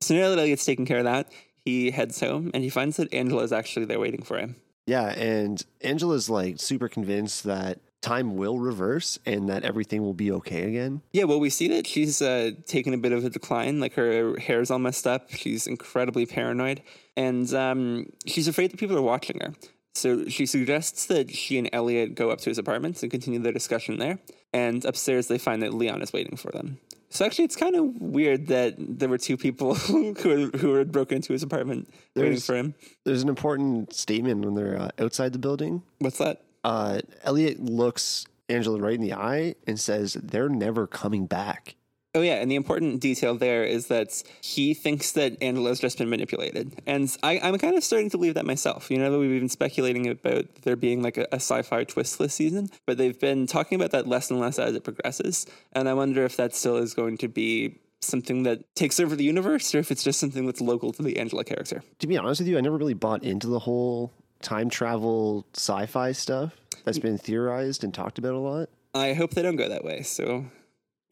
So 0.00 0.14
now 0.14 0.30
that 0.30 0.38
Elliot's 0.38 0.64
taken 0.64 0.86
care 0.86 0.98
of 0.98 1.04
that, 1.04 1.30
he 1.64 1.90
heads 1.90 2.18
home 2.18 2.50
and 2.54 2.64
he 2.64 2.70
finds 2.70 2.96
that 2.96 3.12
Angela 3.12 3.42
is 3.42 3.52
actually 3.52 3.84
there 3.84 4.00
waiting 4.00 4.22
for 4.22 4.38
him. 4.38 4.56
Yeah, 4.86 5.10
and 5.10 5.64
Angela's 5.80 6.28
like 6.28 6.60
super 6.60 6.88
convinced 6.88 7.44
that 7.44 7.78
time 8.00 8.36
will 8.36 8.58
reverse 8.58 9.18
and 9.24 9.48
that 9.48 9.62
everything 9.62 10.02
will 10.02 10.12
be 10.12 10.32
okay 10.32 10.64
again. 10.64 11.00
Yeah, 11.12 11.24
well, 11.24 11.38
we 11.38 11.50
see 11.50 11.68
that 11.68 11.86
she's 11.86 12.20
uh, 12.20 12.50
taken 12.66 12.92
a 12.92 12.98
bit 12.98 13.12
of 13.12 13.24
a 13.24 13.30
decline. 13.30 13.80
Like 13.80 13.94
her 13.94 14.36
hair's 14.38 14.70
all 14.70 14.80
messed 14.80 15.06
up. 15.06 15.30
She's 15.30 15.66
incredibly 15.66 16.26
paranoid, 16.26 16.82
and 17.16 17.52
um, 17.54 18.06
she's 18.26 18.48
afraid 18.48 18.72
that 18.72 18.78
people 18.78 18.98
are 18.98 19.02
watching 19.02 19.38
her. 19.40 19.54
So 19.94 20.26
she 20.26 20.46
suggests 20.46 21.06
that 21.06 21.30
she 21.30 21.58
and 21.58 21.68
Elliot 21.72 22.14
go 22.14 22.30
up 22.30 22.40
to 22.40 22.50
his 22.50 22.58
apartment 22.58 23.02
and 23.02 23.10
continue 23.10 23.38
their 23.38 23.52
discussion 23.52 23.98
there. 23.98 24.18
And 24.52 24.84
upstairs, 24.84 25.28
they 25.28 25.38
find 25.38 25.62
that 25.62 25.74
Leon 25.74 26.02
is 26.02 26.12
waiting 26.12 26.36
for 26.36 26.50
them. 26.50 26.78
So 27.12 27.26
actually, 27.26 27.44
it's 27.44 27.56
kind 27.56 27.76
of 27.76 28.00
weird 28.00 28.46
that 28.46 28.74
there 28.78 29.08
were 29.08 29.18
two 29.18 29.36
people 29.36 29.74
who 30.14 30.14
who 30.14 30.70
were 30.70 30.84
broken 30.84 31.16
into 31.16 31.32
his 31.34 31.42
apartment 31.42 31.88
waiting 32.16 32.30
There's- 32.32 32.46
for 32.46 32.56
him. 32.56 32.74
There's 33.04 33.22
an 33.22 33.28
important 33.28 33.92
statement 33.92 34.44
when 34.44 34.54
they're 34.54 34.78
uh, 34.80 34.90
outside 34.98 35.32
the 35.32 35.38
building. 35.38 35.82
What's 35.98 36.18
that? 36.18 36.42
Uh, 36.64 37.00
Elliot 37.24 37.60
looks 37.60 38.24
Angela 38.48 38.78
right 38.78 38.94
in 38.94 39.00
the 39.02 39.12
eye 39.12 39.54
and 39.66 39.78
says, 39.78 40.14
They're 40.22 40.48
never 40.48 40.86
coming 40.86 41.26
back. 41.26 41.74
Oh 42.14 42.20
yeah, 42.20 42.34
and 42.34 42.50
the 42.50 42.56
important 42.56 43.00
detail 43.00 43.34
there 43.36 43.64
is 43.64 43.86
that 43.86 44.22
he 44.42 44.74
thinks 44.74 45.12
that 45.12 45.42
Angela's 45.42 45.80
just 45.80 45.96
been 45.96 46.10
manipulated, 46.10 46.82
and 46.86 47.14
I, 47.22 47.38
I'm 47.38 47.56
kind 47.56 47.74
of 47.74 47.82
starting 47.82 48.10
to 48.10 48.18
believe 48.18 48.34
that 48.34 48.44
myself. 48.44 48.90
You 48.90 48.98
know, 48.98 49.10
that 49.10 49.18
we've 49.18 49.40
been 49.40 49.48
speculating 49.48 50.08
about 50.08 50.44
there 50.62 50.76
being 50.76 51.02
like 51.02 51.16
a, 51.16 51.26
a 51.32 51.36
sci-fi 51.36 51.84
twist 51.84 52.18
this 52.18 52.34
season, 52.34 52.68
but 52.86 52.98
they've 52.98 53.18
been 53.18 53.46
talking 53.46 53.76
about 53.76 53.92
that 53.92 54.06
less 54.06 54.30
and 54.30 54.38
less 54.38 54.58
as 54.58 54.74
it 54.74 54.84
progresses, 54.84 55.46
and 55.72 55.88
I 55.88 55.94
wonder 55.94 56.22
if 56.24 56.36
that 56.36 56.54
still 56.54 56.76
is 56.76 56.92
going 56.92 57.16
to 57.18 57.28
be 57.28 57.78
something 58.00 58.42
that 58.42 58.74
takes 58.74 59.00
over 59.00 59.16
the 59.16 59.24
universe, 59.24 59.74
or 59.74 59.78
if 59.78 59.90
it's 59.90 60.04
just 60.04 60.20
something 60.20 60.44
that's 60.44 60.60
local 60.60 60.92
to 60.92 61.02
the 61.02 61.18
Angela 61.18 61.44
character. 61.44 61.82
To 62.00 62.06
be 62.06 62.18
honest 62.18 62.42
with 62.42 62.48
you, 62.48 62.58
I 62.58 62.60
never 62.60 62.76
really 62.76 62.92
bought 62.94 63.24
into 63.24 63.46
the 63.46 63.60
whole 63.60 64.12
time 64.42 64.68
travel 64.68 65.46
sci 65.54 65.86
fi 65.86 66.12
stuff 66.12 66.54
that's 66.84 66.98
been 66.98 67.16
theorized 67.16 67.84
and 67.84 67.94
talked 67.94 68.18
about 68.18 68.34
a 68.34 68.38
lot. 68.38 68.68
I 68.94 69.14
hope 69.14 69.30
they 69.30 69.40
don't 69.40 69.56
go 69.56 69.68
that 69.70 69.84
way. 69.84 70.02
So 70.02 70.44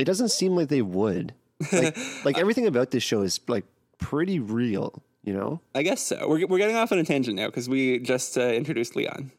It 0.01 0.05
doesn't 0.05 0.31
seem 0.31 0.57
like 0.57 0.69
they 0.69 0.83
would. 0.83 1.35
Like, 1.73 1.97
like 2.25 2.39
everything 2.39 2.67
about 2.67 2.91
this 2.91 3.03
show 3.03 3.23
is 3.23 3.41
like 3.49 3.65
pretty 3.99 4.39
real, 4.39 5.03
you 5.23 5.33
know? 5.33 5.61
I 5.75 5.83
guess 5.83 6.03
so. 6.03 6.27
We're, 6.29 6.47
we're 6.47 6.59
getting 6.59 6.77
off 6.77 6.93
on 6.93 6.99
a 6.99 7.05
tangent 7.05 7.37
now 7.37 7.47
because 7.47 7.69
we 7.69 7.99
just 7.99 8.37
uh, 8.39 8.43
introduced 8.43 8.97
Leon. 8.97 9.33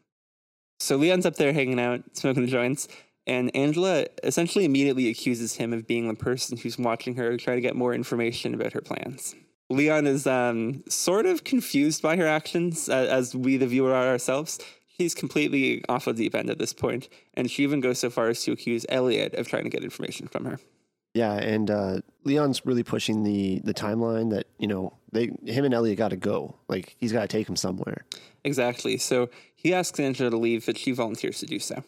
So 0.80 0.98
Leon's 0.98 1.26
up 1.26 1.36
there 1.36 1.54
hanging 1.54 1.80
out, 1.80 2.02
smoking 2.14 2.48
joints, 2.48 2.88
and 3.28 3.56
Angela 3.56 4.08
essentially 4.24 4.66
immediately 4.66 5.10
accuses 5.10 5.56
him 5.56 5.74
of 5.74 5.86
being 5.86 6.08
the 6.08 6.16
person 6.16 6.58
who's 6.58 6.78
watching 6.78 7.16
her, 7.16 7.38
trying 7.38 7.58
to 7.58 7.62
get 7.62 7.76
more 7.76 7.94
information 7.94 8.54
about 8.54 8.74
her 8.74 8.82
plans. 8.82 9.36
Leon 9.70 10.08
is 10.08 10.28
um, 10.28 10.84
sort 10.90 11.26
of 11.26 11.44
confused 11.44 12.02
by 12.02 12.18
her 12.18 12.28
actions, 12.28 12.90
uh, 12.90 13.08
as 13.10 13.36
we, 13.36 13.58
the 13.58 13.68
viewer, 13.68 13.94
are 13.94 14.08
ourselves. 14.08 14.60
She's 15.02 15.16
completely 15.16 15.84
off 15.90 16.06
the 16.06 16.14
deep 16.14 16.36
end 16.36 16.52
at 16.52 16.60
this 16.60 16.74
point, 16.74 17.10
and 17.34 17.50
she 17.50 17.64
even 17.64 17.80
goes 17.80 17.98
so 17.98 18.12
far 18.12 18.28
as 18.28 18.44
to 18.44 18.52
accuse 18.52 18.86
Elliot 18.88 19.34
of 19.34 19.48
trying 19.48 19.64
to 19.64 19.70
get 19.72 19.84
information 19.84 20.28
from 20.28 20.46
her. 20.46 20.60
Yeah, 21.16 21.34
and 21.34 21.72
uh, 21.72 22.02
Leon's 22.24 22.68
really 22.68 22.84
pushing 22.84 23.24
the 23.24 23.62
the 23.64 23.74
timeline 23.74 24.30
that 24.30 24.46
you 24.60 24.68
know 24.68 24.94
they 25.12 25.32
him 25.44 25.66
and 25.66 25.74
Elliot 25.74 25.98
got 25.98 26.10
to 26.10 26.18
go. 26.18 26.56
Like 26.68 26.96
he's 27.00 27.12
got 27.12 27.22
to 27.22 27.28
take 27.28 27.50
him 27.50 27.56
somewhere. 27.56 28.06
Exactly. 28.44 28.98
So 28.98 29.32
he 29.56 29.74
asks 29.74 30.00
Angela 30.00 30.30
to 30.30 30.38
leave, 30.38 30.68
but 30.68 30.78
she 30.78 30.92
volunteers 30.92 31.40
to 31.40 31.48
do 31.48 31.58
so. 31.58 31.84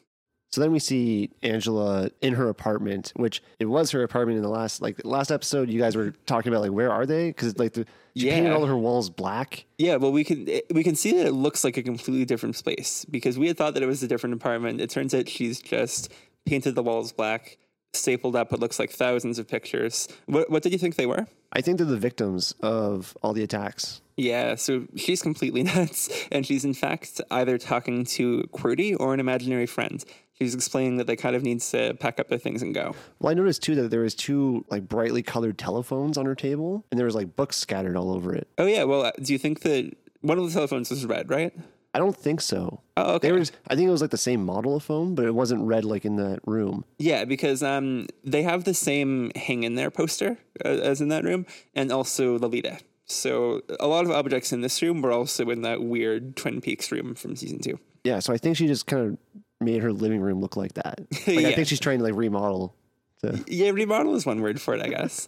So 0.54 0.62
then 0.62 0.72
we 0.72 0.78
see 0.78 1.32
Angela 1.42 2.12
in 2.22 2.36
her 2.36 2.48
apartment, 2.48 3.12
which 3.16 3.42
it 3.58 3.66
was 3.66 3.90
her 3.90 4.04
apartment 4.04 4.38
in 4.38 4.44
the 4.44 4.50
last 4.50 4.84
like 4.84 5.04
last 5.04 5.32
episode. 5.32 5.68
You 5.68 5.80
guys 5.80 5.96
were 5.96 6.12
talking 6.28 6.54
about 6.54 6.62
like 6.62 6.72
where 6.72 6.92
are 6.92 7.08
they? 7.08 7.30
Because 7.30 7.58
like 7.58 7.74
the, 7.74 7.88
she 8.16 8.30
painted 8.30 8.54
all 8.54 8.62
of 8.62 8.70
her 8.70 8.78
walls 8.78 9.10
black. 9.10 9.66
Yeah, 9.80 9.96
well, 9.96 10.12
we 10.12 10.24
can 10.24 10.48
we 10.72 10.84
can 10.84 10.94
see 10.94 11.12
that 11.14 11.26
it 11.26 11.32
looks 11.32 11.64
like 11.64 11.78
a 11.78 11.82
completely 11.82 12.24
different 12.24 12.56
space 12.56 13.04
because 13.06 13.40
we 13.40 13.48
had 13.48 13.58
thought 13.58 13.74
that 13.74 13.82
it 13.82 13.88
was 13.88 14.04
a 14.04 14.08
different 14.08 14.36
apartment. 14.36 14.80
It 14.80 14.92
turns 14.92 15.16
out 15.16 15.28
she's 15.28 15.60
just 15.60 16.14
painted 16.46 16.76
the 16.76 16.84
walls 16.84 17.12
black, 17.12 17.58
stapled 17.94 18.36
up 18.36 18.52
what 18.52 18.60
looks 18.60 18.78
like 18.78 18.92
thousands 18.92 19.40
of 19.40 19.48
pictures. 19.48 20.08
What 20.28 20.52
what 20.52 20.62
did 20.62 20.72
you 20.72 20.78
think 20.78 20.98
they 20.98 21.08
were? 21.08 21.26
I 21.52 21.62
think 21.62 21.80
they're 21.80 21.88
the 21.88 21.98
victims 21.98 22.54
of 22.62 23.18
all 23.24 23.34
the 23.34 23.42
attacks. 23.42 24.02
Yeah, 24.18 24.54
so 24.54 24.86
she's 24.96 25.24
completely 25.24 25.64
nuts, 25.76 26.28
and 26.32 26.46
she's 26.46 26.64
in 26.64 26.76
fact 26.76 27.22
either 27.32 27.58
talking 27.58 28.06
to 28.06 28.44
QWERTY 28.54 28.98
or 29.00 29.16
an 29.16 29.20
imaginary 29.20 29.66
friend. 29.66 30.06
She's 30.34 30.56
explaining 30.56 30.98
that 30.98 31.08
they 31.08 31.16
kind 31.16 31.36
of 31.36 31.44
need 31.44 31.62
to 31.62 31.94
pack 32.00 32.20
up 32.20 32.28
their 32.28 32.40
things 32.40 32.62
and 32.62 32.74
go. 32.74 32.96
Well, 33.20 33.32
I 33.32 33.34
noticed 33.34 33.62
too 33.62 33.76
that 33.76 33.92
there 33.92 34.02
was 34.02 34.16
two 34.16 34.66
like 34.70 34.88
brightly 34.88 35.22
colored 35.22 35.58
telephones 35.58 36.18
on 36.18 36.26
her 36.26 36.36
table, 36.36 36.86
and 36.92 37.00
there 37.00 37.06
was 37.06 37.16
like 37.16 37.36
books 37.36 37.58
scattered 37.58 37.96
all 37.96 38.12
over 38.12 38.34
it. 38.34 38.48
Oh 38.58 38.66
yeah, 38.66 38.84
well, 38.84 39.06
uh, 39.06 39.12
do 39.22 39.32
you 39.32 39.40
think 39.40 39.62
that 39.62 39.96
one 40.22 40.40
of 40.40 40.46
the 40.46 40.52
telephones 40.52 40.90
was 40.90 41.06
red, 41.06 41.30
right? 41.30 41.54
I 41.94 42.00
don't 42.00 42.18
think 42.18 42.42
so. 42.42 42.82
Oh, 42.98 43.16
okay. 43.16 43.28
They 43.28 43.32
were. 43.32 43.46
I 43.68 43.76
think 43.76 43.88
it 43.88 43.92
was 43.92 44.02
like 44.02 44.10
the 44.10 44.18
same 44.18 44.44
model 44.44 44.76
of 44.76 44.84
phone, 44.84 45.14
but 45.14 45.26
it 45.26 45.36
wasn't 45.36 45.64
red 45.68 45.86
like 45.86 46.06
in 46.06 46.16
that 46.16 46.40
room. 46.46 46.86
Yeah, 46.98 47.26
because 47.26 47.62
um, 47.62 48.08
they 48.24 48.42
have 48.42 48.64
the 48.64 48.74
same 48.74 49.32
hang 49.36 49.64
in 49.64 49.76
there 49.76 49.92
poster 49.92 50.38
uh, 50.66 50.70
as 50.70 51.02
in 51.02 51.10
that 51.10 51.24
room, 51.24 51.46
and 51.76 51.92
also 51.92 52.40
Lolita. 52.40 52.80
So 53.06 53.62
a 53.80 53.88
lot 53.88 54.06
of 54.06 54.12
objects 54.12 54.52
in 54.52 54.62
this 54.62 54.82
room 54.82 55.02
were 55.02 55.12
also 55.12 55.50
in 55.50 55.62
that 55.62 55.84
weird 55.84 56.36
Twin 56.36 56.62
Peaks 56.62 56.92
room 56.92 57.14
from 57.14 57.36
season 57.36 57.60
two. 57.60 57.80
Yeah, 58.04 58.20
so 58.20 58.34
I 58.34 58.38
think 58.38 58.58
she 58.58 58.66
just 58.66 58.88
kind 58.88 59.12
of 59.12 59.43
made 59.64 59.82
her 59.82 59.92
living 59.92 60.22
room 60.22 60.40
look 60.42 60.56
like 60.56 60.74
that. 60.74 61.00
Like, 61.28 61.46
I 61.46 61.54
think 61.54 61.68
she's 61.68 61.80
trying 61.80 62.00
to 62.00 62.04
like 62.04 62.16
remodel. 62.16 62.76
To, 63.22 63.44
Yeah, 63.48 63.70
remodel 63.70 64.16
is 64.16 64.26
one 64.26 64.42
word 64.42 64.60
for 64.62 64.74
it, 64.74 64.82
I 64.82 64.90
guess. 64.90 65.28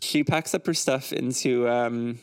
she 0.00 0.24
packs 0.24 0.54
up 0.54 0.66
her 0.66 0.74
stuff 0.74 1.12
into 1.12 1.68
um, 1.68 2.18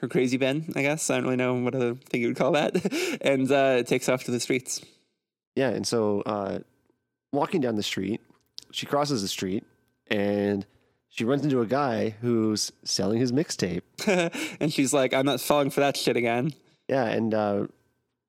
her 0.00 0.08
crazy 0.08 0.36
bin, 0.36 0.72
I 0.76 0.82
guess. 0.82 1.08
I 1.10 1.16
don't 1.16 1.24
really 1.24 1.36
know 1.36 1.54
what 1.54 1.74
other 1.74 1.94
thing 1.94 2.20
you 2.20 2.28
would 2.28 2.36
call 2.36 2.52
that, 2.52 3.18
and 3.22 3.50
uh, 3.50 3.82
takes 3.82 4.08
off 4.08 4.24
to 4.24 4.30
the 4.30 4.40
streets. 4.40 4.84
yeah, 5.54 5.70
and 5.70 5.86
so 5.86 6.20
uh, 6.22 6.58
walking 7.32 7.60
down 7.60 7.76
the 7.76 7.82
street, 7.82 8.20
she 8.72 8.84
crosses 8.86 9.22
the 9.22 9.28
street 9.28 9.64
and 10.08 10.66
she 11.08 11.24
runs 11.24 11.44
into 11.44 11.60
a 11.62 11.66
guy 11.66 12.10
who's 12.20 12.72
selling 12.84 13.18
his 13.18 13.32
mixtape. 13.32 13.80
and 14.60 14.72
she's 14.72 14.92
like, 14.92 15.14
"I'm 15.14 15.24
not 15.24 15.40
falling 15.40 15.70
for 15.70 15.80
that 15.80 15.96
shit 15.96 16.16
again." 16.16 16.52
Yeah, 16.88 17.06
and 17.06 17.32
uh, 17.32 17.66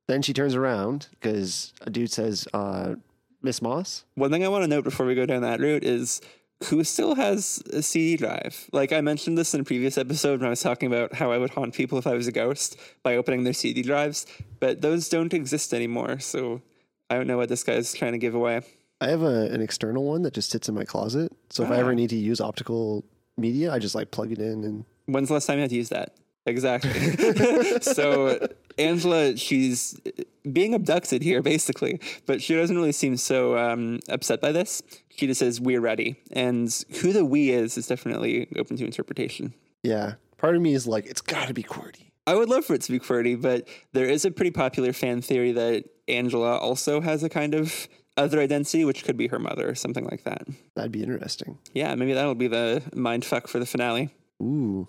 then 0.08 0.22
she 0.22 0.34
turns 0.34 0.56
around 0.56 1.08
because 1.12 1.74
a 1.82 1.90
dude 1.90 2.12
says, 2.12 2.48
uh, 2.54 2.96
"Miss 3.42 3.62
Moss." 3.62 4.04
One 4.16 4.32
thing 4.32 4.44
I 4.44 4.48
want 4.48 4.64
to 4.64 4.68
note 4.68 4.84
before 4.84 5.06
we 5.06 5.16
go 5.16 5.26
down 5.26 5.42
that 5.44 5.60
route 5.60 5.84
is 5.84 6.22
who 6.66 6.84
still 6.84 7.16
has 7.16 7.62
a 7.72 7.82
CD 7.84 8.18
drive? 8.18 8.68
Like 8.72 8.92
I 8.92 9.02
mentioned 9.02 9.38
this 9.38 9.54
in 9.54 9.62
a 9.62 9.64
previous 9.64 9.98
episode 9.98 10.40
when 10.40 10.48
I 10.48 10.50
was 10.50 10.62
talking 10.62 10.88
about 10.92 11.14
how 11.14 11.32
I 11.32 11.38
would 11.38 11.52
haunt 11.52 11.76
people 11.76 11.98
if 12.00 12.08
I 12.08 12.14
was 12.14 12.26
a 12.28 12.32
ghost 12.32 12.78
by 13.04 13.16
opening 13.16 13.44
their 13.44 13.54
CD 13.54 13.84
drives, 13.84 14.26
but 14.60 14.82
those 14.82 15.08
don't 15.10 15.34
exist 15.34 15.74
anymore. 15.74 16.20
So 16.20 16.62
I 17.10 17.16
don't 17.16 17.28
know 17.28 17.38
what 17.38 17.50
this 17.50 17.64
guy 17.64 17.74
is 17.74 17.94
trying 17.94 18.14
to 18.14 18.18
give 18.18 18.34
away. 18.34 18.62
I 19.00 19.10
have 19.10 19.22
a, 19.22 19.52
an 19.52 19.62
external 19.62 20.04
one 20.04 20.24
that 20.24 20.34
just 20.34 20.50
sits 20.50 20.68
in 20.68 20.74
my 20.74 20.84
closet. 20.84 21.32
So 21.52 21.64
if 21.64 21.70
I 21.70 21.76
Ah. 21.76 21.80
ever 21.82 21.94
need 21.94 22.10
to 22.10 22.16
use 22.16 22.42
optical 22.42 23.06
media, 23.38 23.72
I 23.72 23.78
just 23.78 23.94
like 23.94 24.10
plug 24.10 24.32
it 24.32 24.40
in 24.40 24.64
and 24.64 24.86
When's 25.06 25.28
the 25.28 25.36
last 25.36 25.46
time 25.46 25.58
you 25.58 25.62
had 25.62 25.70
to 25.70 25.76
use 25.76 25.90
that? 25.90 26.16
Exactly. 26.48 26.92
so 27.82 28.48
Angela, 28.78 29.38
she's 29.38 30.00
being 30.52 30.74
abducted 30.74 31.22
here, 31.22 31.42
basically, 31.42 32.00
but 32.26 32.42
she 32.42 32.56
doesn't 32.56 32.76
really 32.76 32.92
seem 32.94 33.18
so 33.18 33.58
um, 33.58 34.00
upset 34.10 34.42
by 34.42 34.52
this. 34.52 34.82
She 35.10 35.28
just 35.28 35.40
says, 35.40 35.60
"We're 35.62 35.82
ready," 35.82 36.16
and 36.32 36.74
who 37.02 37.12
the 37.12 37.26
"we" 37.26 37.52
is 37.52 37.78
is 37.78 37.88
definitely 37.88 38.48
open 38.58 38.78
to 38.78 38.86
interpretation. 38.86 39.54
yeah. 39.84 40.14
Part 40.38 40.56
of 40.56 40.62
me 40.62 40.76
is 40.76 40.86
like, 40.86 41.08
it's 41.08 41.22
got 41.22 41.48
to 41.48 41.54
be 41.56 41.64
QWERTY. 41.64 42.12
I 42.28 42.36
would 42.36 42.48
love 42.48 42.64
for 42.64 42.76
it 42.76 42.82
to 42.84 42.92
be 42.92 43.00
QWERTY, 43.00 43.42
but 43.42 43.68
there 43.94 44.06
is 44.06 44.24
a 44.24 44.30
pretty 44.30 44.52
popular 44.52 44.94
fan 44.94 45.20
theory 45.20 45.52
that 45.54 45.86
Angela 46.08 46.58
also 46.58 47.02
has 47.02 47.24
a 47.24 47.30
kind 47.30 47.56
of 47.56 47.88
other 48.18 48.40
identity, 48.40 48.86
which 48.86 49.04
could 49.04 49.18
be 49.18 49.28
her 49.30 49.40
mother 49.40 49.68
or 49.68 49.74
something 49.74 50.06
like 50.06 50.26
that. 50.26 50.48
That'd 50.76 50.92
be 50.92 51.02
interesting. 51.02 51.58
Yeah, 51.74 51.96
maybe 51.96 52.14
that'll 52.14 52.36
be 52.36 52.48
the 52.48 52.84
mind 52.94 53.26
fuck 53.26 53.48
for 53.48 53.58
the 53.58 53.66
finale. 53.66 54.14
Ooh. 54.40 54.88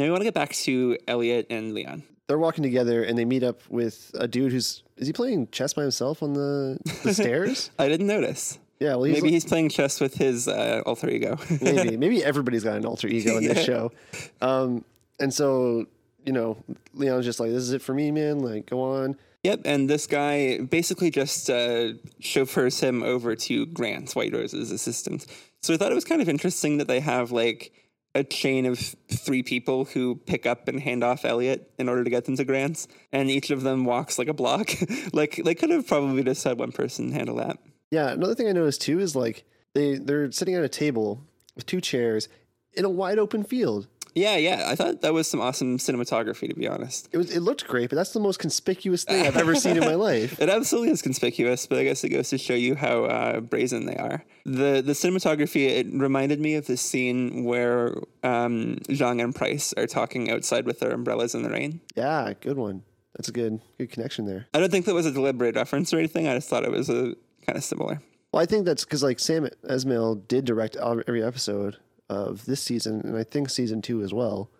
Now 0.00 0.06
we 0.06 0.10
want 0.12 0.22
to 0.22 0.24
get 0.24 0.32
back 0.32 0.52
to 0.54 0.96
Elliot 1.06 1.46
and 1.50 1.74
Leon. 1.74 2.04
They're 2.26 2.38
walking 2.38 2.62
together 2.62 3.02
and 3.04 3.18
they 3.18 3.26
meet 3.26 3.42
up 3.42 3.60
with 3.68 4.10
a 4.14 4.26
dude 4.26 4.50
who's 4.50 4.82
is 4.96 5.06
he 5.06 5.12
playing 5.12 5.48
chess 5.52 5.74
by 5.74 5.82
himself 5.82 6.22
on 6.22 6.32
the, 6.32 6.78
the 7.04 7.12
stairs? 7.12 7.70
I 7.78 7.86
didn't 7.88 8.06
notice. 8.06 8.58
Yeah, 8.78 8.94
well, 8.94 9.02
he's 9.04 9.16
Maybe 9.16 9.26
like- 9.26 9.32
he's 9.32 9.44
playing 9.44 9.68
chess 9.68 10.00
with 10.00 10.14
his 10.14 10.48
uh, 10.48 10.80
alter 10.86 11.10
ego. 11.10 11.36
maybe 11.60 11.98
maybe 11.98 12.24
everybody's 12.24 12.64
got 12.64 12.78
an 12.78 12.86
alter 12.86 13.08
ego 13.08 13.36
in 13.36 13.44
this 13.44 13.58
Yeah. 13.58 13.62
show. 13.64 13.92
Um, 14.40 14.86
and 15.18 15.34
so 15.34 15.84
you 16.24 16.32
know, 16.32 16.56
Leon's 16.94 17.26
just 17.26 17.38
like, 17.38 17.50
"This 17.50 17.62
is 17.62 17.72
it 17.72 17.82
for 17.82 17.92
me, 17.92 18.10
man. 18.10 18.38
Like, 18.38 18.64
go 18.70 18.80
on." 18.80 19.16
yep, 19.44 19.60
and 19.66 19.90
this 19.90 20.06
guy 20.06 20.60
basically 20.60 21.10
just 21.10 21.50
uh, 21.50 21.92
chauffeurs 22.20 22.80
him 22.80 23.02
over 23.02 23.36
to 23.36 23.66
Grant, 23.66 24.12
White 24.12 24.32
Rose's 24.32 24.70
assistant. 24.70 25.26
So 25.60 25.74
I 25.74 25.76
thought 25.76 25.92
it 25.92 25.94
was 25.94 26.06
kind 26.06 26.22
of 26.22 26.28
interesting 26.30 26.78
that 26.78 26.88
they 26.88 27.00
have 27.00 27.32
like 27.32 27.72
a 28.14 28.24
chain 28.24 28.66
of 28.66 28.78
three 29.08 29.42
people 29.42 29.84
who 29.84 30.16
pick 30.26 30.46
up 30.46 30.68
and 30.68 30.80
hand 30.80 31.04
off 31.04 31.24
Elliot 31.24 31.70
in 31.78 31.88
order 31.88 32.02
to 32.02 32.10
get 32.10 32.24
them 32.24 32.36
to 32.36 32.44
Grant's, 32.44 32.88
and 33.12 33.30
each 33.30 33.50
of 33.50 33.62
them 33.62 33.84
walks 33.84 34.18
like 34.18 34.28
a 34.28 34.34
block. 34.34 34.70
like 35.12 35.40
they 35.44 35.54
could 35.54 35.70
have 35.70 35.86
probably 35.86 36.24
just 36.24 36.44
had 36.44 36.58
one 36.58 36.72
person 36.72 37.12
handle 37.12 37.36
that. 37.36 37.58
Yeah, 37.90 38.10
another 38.10 38.34
thing 38.34 38.48
I 38.48 38.52
noticed 38.52 38.82
too 38.82 38.98
is 39.00 39.14
like 39.14 39.44
they 39.74 39.96
they're 39.96 40.30
sitting 40.32 40.54
at 40.54 40.64
a 40.64 40.68
table 40.68 41.22
with 41.54 41.66
two 41.66 41.80
chairs 41.80 42.28
in 42.72 42.84
a 42.84 42.90
wide 42.90 43.18
open 43.18 43.44
field. 43.44 43.86
Yeah, 44.14 44.36
yeah, 44.36 44.64
I 44.66 44.74
thought 44.74 45.02
that 45.02 45.12
was 45.12 45.28
some 45.28 45.40
awesome 45.40 45.78
cinematography, 45.78 46.48
to 46.48 46.54
be 46.54 46.66
honest. 46.66 47.08
It 47.12 47.18
was 47.18 47.34
it 47.34 47.40
looked 47.40 47.66
great, 47.66 47.90
but 47.90 47.96
that's 47.96 48.12
the 48.12 48.20
most 48.20 48.38
conspicuous 48.38 49.04
thing 49.04 49.26
I've 49.26 49.36
ever 49.36 49.54
seen 49.54 49.76
in 49.76 49.84
my 49.84 49.94
life. 50.10 50.40
It 50.40 50.48
absolutely 50.48 50.90
is 50.90 51.02
conspicuous, 51.02 51.66
but 51.66 51.78
I 51.78 51.84
guess 51.84 52.02
it 52.04 52.10
goes 52.10 52.30
to 52.30 52.38
show 52.38 52.54
you 52.54 52.74
how 52.74 53.04
uh, 53.04 53.40
brazen 53.40 53.86
they 53.86 53.96
are. 53.96 54.24
The 54.44 54.82
the 54.82 54.92
cinematography 54.92 55.68
it 55.68 55.86
reminded 55.92 56.40
me 56.40 56.54
of 56.54 56.66
the 56.66 56.76
scene 56.76 57.44
where 57.44 57.94
um, 58.22 58.76
Zhang 58.88 59.22
and 59.22 59.34
Price 59.34 59.72
are 59.74 59.86
talking 59.86 60.30
outside 60.30 60.66
with 60.66 60.80
their 60.80 60.92
umbrellas 60.92 61.34
in 61.34 61.42
the 61.42 61.50
rain. 61.50 61.80
Yeah, 61.94 62.32
good 62.40 62.56
one. 62.56 62.82
That's 63.16 63.28
a 63.28 63.32
good 63.32 63.60
good 63.78 63.90
connection 63.90 64.26
there. 64.26 64.46
I 64.54 64.60
don't 64.60 64.70
think 64.70 64.86
that 64.86 64.94
was 64.94 65.06
a 65.06 65.12
deliberate 65.12 65.56
reference 65.56 65.92
or 65.92 65.98
anything. 65.98 66.26
I 66.26 66.34
just 66.34 66.48
thought 66.48 66.64
it 66.64 66.70
was 66.70 66.88
a 66.88 67.14
kind 67.46 67.56
of 67.56 67.64
similar. 67.64 68.00
Well, 68.32 68.42
I 68.42 68.46
think 68.46 68.64
that's 68.64 68.84
because 68.84 69.02
like 69.02 69.18
Sam 69.18 69.48
Esmail 69.64 70.26
did 70.28 70.44
direct 70.44 70.76
every 70.76 71.22
episode 71.22 71.78
of 72.10 72.44
this 72.44 72.60
season, 72.60 73.00
and 73.04 73.16
I 73.16 73.24
think 73.24 73.48
season 73.50 73.80
two 73.80 74.02
as 74.02 74.12
well. 74.12 74.50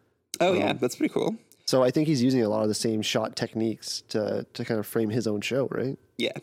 Oh 0.40 0.52
yeah, 0.54 0.72
that's 0.72 0.96
pretty 0.96 1.12
cool. 1.12 1.36
So 1.66 1.82
I 1.84 1.90
think 1.90 2.08
he's 2.08 2.22
using 2.22 2.42
a 2.42 2.48
lot 2.48 2.62
of 2.62 2.68
the 2.68 2.74
same 2.74 3.02
shot 3.02 3.36
techniques 3.36 4.02
to 4.08 4.46
to 4.54 4.64
kind 4.64 4.80
of 4.80 4.86
frame 4.86 5.10
his 5.10 5.26
own 5.26 5.40
show, 5.40 5.68
right? 5.70 5.98
Yeah, 6.16 6.36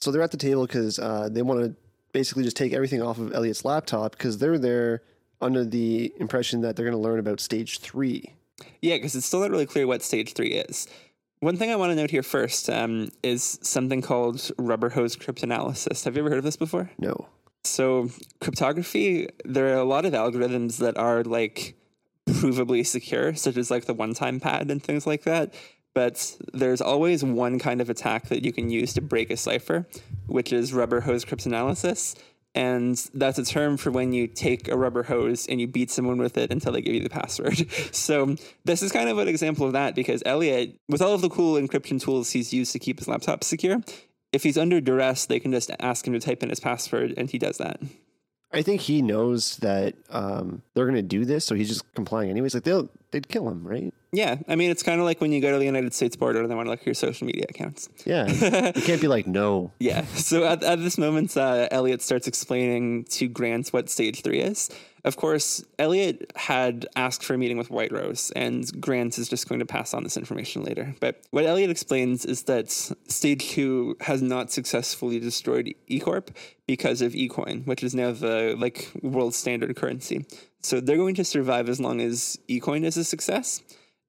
So 0.00 0.10
they're 0.10 0.22
at 0.22 0.30
the 0.30 0.36
table 0.36 0.66
because 0.66 0.98
uh, 0.98 1.28
they 1.30 1.42
want 1.42 1.60
to 1.64 1.74
basically 2.12 2.44
just 2.44 2.56
take 2.56 2.72
everything 2.72 3.02
off 3.02 3.18
of 3.18 3.32
Elliot's 3.34 3.64
laptop 3.64 4.12
because 4.12 4.38
they're 4.38 4.58
there 4.58 5.02
under 5.40 5.64
the 5.64 6.12
impression 6.18 6.60
that 6.62 6.76
they're 6.76 6.84
going 6.86 6.96
to 6.96 7.02
learn 7.08 7.18
about 7.18 7.40
stage 7.40 7.80
three. 7.80 8.32
yeah, 8.80 8.94
because 8.96 9.14
it's 9.14 9.26
still 9.26 9.40
not 9.40 9.50
really 9.50 9.66
clear 9.66 9.86
what 9.86 10.02
stage 10.02 10.32
three 10.32 10.52
is. 10.52 10.88
One 11.40 11.56
thing 11.58 11.70
I 11.70 11.76
want 11.76 11.90
to 11.90 11.96
note 11.96 12.10
here 12.10 12.22
first 12.22 12.70
um, 12.70 13.10
is 13.22 13.58
something 13.62 14.00
called 14.00 14.50
rubber 14.58 14.88
hose 14.90 15.16
cryptanalysis. 15.16 16.04
Have 16.04 16.16
you 16.16 16.22
ever 16.22 16.30
heard 16.30 16.38
of 16.38 16.44
this 16.44 16.56
before? 16.56 16.90
No. 16.98 17.28
So, 17.66 18.10
cryptography, 18.40 19.28
there 19.44 19.68
are 19.74 19.78
a 19.78 19.84
lot 19.84 20.04
of 20.04 20.12
algorithms 20.12 20.78
that 20.78 20.96
are 20.96 21.22
like 21.24 21.74
provably 22.28 22.86
secure, 22.86 23.34
such 23.34 23.56
as 23.56 23.70
like 23.70 23.84
the 23.84 23.94
one 23.94 24.14
time 24.14 24.40
pad 24.40 24.70
and 24.70 24.82
things 24.82 25.06
like 25.06 25.22
that. 25.24 25.54
But 25.94 26.36
there's 26.52 26.82
always 26.82 27.24
one 27.24 27.58
kind 27.58 27.80
of 27.80 27.88
attack 27.88 28.28
that 28.28 28.44
you 28.44 28.52
can 28.52 28.68
use 28.68 28.92
to 28.94 29.00
break 29.00 29.30
a 29.30 29.36
cipher, 29.36 29.86
which 30.26 30.52
is 30.52 30.74
rubber 30.74 31.00
hose 31.00 31.24
cryptanalysis. 31.24 32.16
And 32.54 32.96
that's 33.12 33.38
a 33.38 33.44
term 33.44 33.76
for 33.76 33.90
when 33.90 34.12
you 34.12 34.26
take 34.26 34.68
a 34.68 34.76
rubber 34.76 35.02
hose 35.02 35.46
and 35.46 35.60
you 35.60 35.66
beat 35.66 35.90
someone 35.90 36.16
with 36.16 36.38
it 36.38 36.50
until 36.50 36.72
they 36.72 36.80
give 36.80 36.94
you 36.94 37.02
the 37.02 37.10
password. 37.10 37.66
So, 37.92 38.36
this 38.64 38.82
is 38.82 38.92
kind 38.92 39.08
of 39.08 39.18
an 39.18 39.28
example 39.28 39.66
of 39.66 39.72
that 39.72 39.94
because 39.94 40.22
Elliot, 40.26 40.78
with 40.88 41.02
all 41.02 41.12
of 41.12 41.22
the 41.22 41.28
cool 41.28 41.54
encryption 41.54 42.00
tools 42.00 42.30
he's 42.30 42.52
used 42.52 42.72
to 42.72 42.78
keep 42.78 42.98
his 42.98 43.08
laptop 43.08 43.42
secure, 43.42 43.82
if 44.32 44.42
he's 44.42 44.58
under 44.58 44.80
duress, 44.80 45.26
they 45.26 45.40
can 45.40 45.52
just 45.52 45.70
ask 45.80 46.06
him 46.06 46.12
to 46.12 46.20
type 46.20 46.42
in 46.42 46.50
his 46.50 46.60
password, 46.60 47.14
and 47.16 47.30
he 47.30 47.38
does 47.38 47.58
that. 47.58 47.80
I 48.52 48.62
think 48.62 48.80
he 48.80 49.02
knows 49.02 49.56
that 49.58 49.94
um, 50.08 50.62
they're 50.74 50.84
going 50.84 50.96
to 50.96 51.02
do 51.02 51.24
this, 51.24 51.44
so 51.44 51.54
he's 51.54 51.68
just 51.68 51.92
complying 51.94 52.30
anyways. 52.30 52.54
Like 52.54 52.64
they'll 52.64 52.88
they'd 53.10 53.28
kill 53.28 53.48
him, 53.48 53.66
right? 53.66 53.92
Yeah, 54.12 54.36
I 54.48 54.56
mean, 54.56 54.70
it's 54.70 54.82
kind 54.82 55.00
of 55.00 55.04
like 55.04 55.20
when 55.20 55.32
you 55.32 55.40
go 55.40 55.52
to 55.52 55.58
the 55.58 55.64
United 55.64 55.92
States 55.92 56.16
border 56.16 56.40
and 56.40 56.50
they 56.50 56.54
want 56.54 56.66
to 56.66 56.70
look 56.70 56.80
at 56.80 56.86
your 56.86 56.94
social 56.94 57.26
media 57.26 57.44
accounts. 57.48 57.88
Yeah, 58.06 58.26
you 58.74 58.82
can't 58.82 59.00
be 59.00 59.08
like 59.08 59.26
no. 59.26 59.72
Yeah. 59.78 60.06
So 60.06 60.44
at, 60.44 60.62
at 60.62 60.78
this 60.78 60.96
moment, 60.96 61.36
uh, 61.36 61.68
Elliot 61.70 62.02
starts 62.02 62.26
explaining 62.26 63.04
to 63.04 63.28
Grant 63.28 63.68
what 63.70 63.90
stage 63.90 64.22
three 64.22 64.40
is. 64.40 64.70
Of 65.06 65.16
course, 65.16 65.64
Elliot 65.78 66.32
had 66.34 66.88
asked 66.96 67.22
for 67.22 67.34
a 67.34 67.38
meeting 67.38 67.56
with 67.56 67.70
White 67.70 67.92
Rose, 67.92 68.32
and 68.34 68.68
Grant 68.80 69.18
is 69.18 69.28
just 69.28 69.48
going 69.48 69.60
to 69.60 69.64
pass 69.64 69.94
on 69.94 70.02
this 70.02 70.16
information 70.16 70.64
later. 70.64 70.96
But 70.98 71.22
what 71.30 71.46
Elliot 71.46 71.70
explains 71.70 72.24
is 72.24 72.42
that 72.42 72.72
Stage 72.72 73.48
2 73.50 73.98
has 74.00 74.20
not 74.20 74.50
successfully 74.50 75.20
destroyed 75.20 75.72
eCorp 75.88 76.30
because 76.66 77.02
of 77.02 77.12
eCoin, 77.12 77.64
which 77.68 77.84
is 77.84 77.94
now 77.94 78.10
the 78.10 78.56
like 78.58 78.90
world 79.00 79.32
standard 79.32 79.76
currency. 79.76 80.26
So 80.60 80.80
they're 80.80 80.96
going 80.96 81.14
to 81.14 81.24
survive 81.24 81.68
as 81.68 81.78
long 81.78 82.00
as 82.00 82.36
eCoin 82.48 82.84
is 82.84 82.96
a 82.96 83.04
success. 83.04 83.62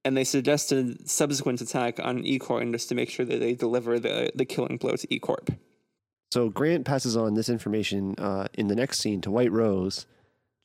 And 0.03 0.17
they 0.17 0.23
suggested 0.23 1.07
subsequent 1.07 1.61
attack 1.61 1.99
on 1.99 2.23
eCoin 2.23 2.71
just 2.71 2.89
to 2.89 2.95
make 2.95 3.11
sure 3.11 3.25
that 3.25 3.39
they 3.39 3.53
deliver 3.53 3.99
the, 3.99 4.31
the 4.33 4.45
killing 4.45 4.77
blow 4.77 4.95
to 4.95 5.07
eCorp. 5.09 5.55
So 6.31 6.49
Grant 6.49 6.85
passes 6.85 7.15
on 7.15 7.35
this 7.35 7.49
information 7.49 8.15
uh, 8.17 8.47
in 8.55 8.67
the 8.67 8.75
next 8.75 8.99
scene 8.99 9.21
to 9.21 9.29
White 9.29 9.51
Rose 9.51 10.07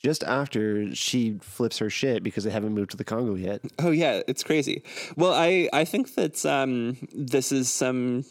just 0.02 0.24
after 0.24 0.94
she 0.94 1.38
flips 1.40 1.78
her 1.78 1.88
shit 1.90 2.22
because 2.22 2.44
they 2.44 2.50
haven't 2.50 2.74
moved 2.74 2.90
to 2.90 2.96
the 2.96 3.04
Congo 3.04 3.34
yet. 3.34 3.60
Oh 3.78 3.90
yeah, 3.90 4.22
it's 4.26 4.42
crazy. 4.42 4.82
Well, 5.16 5.32
I 5.32 5.68
I 5.72 5.84
think 5.84 6.14
that 6.16 6.44
um, 6.46 6.96
this 7.14 7.52
is 7.52 7.70
some. 7.70 8.24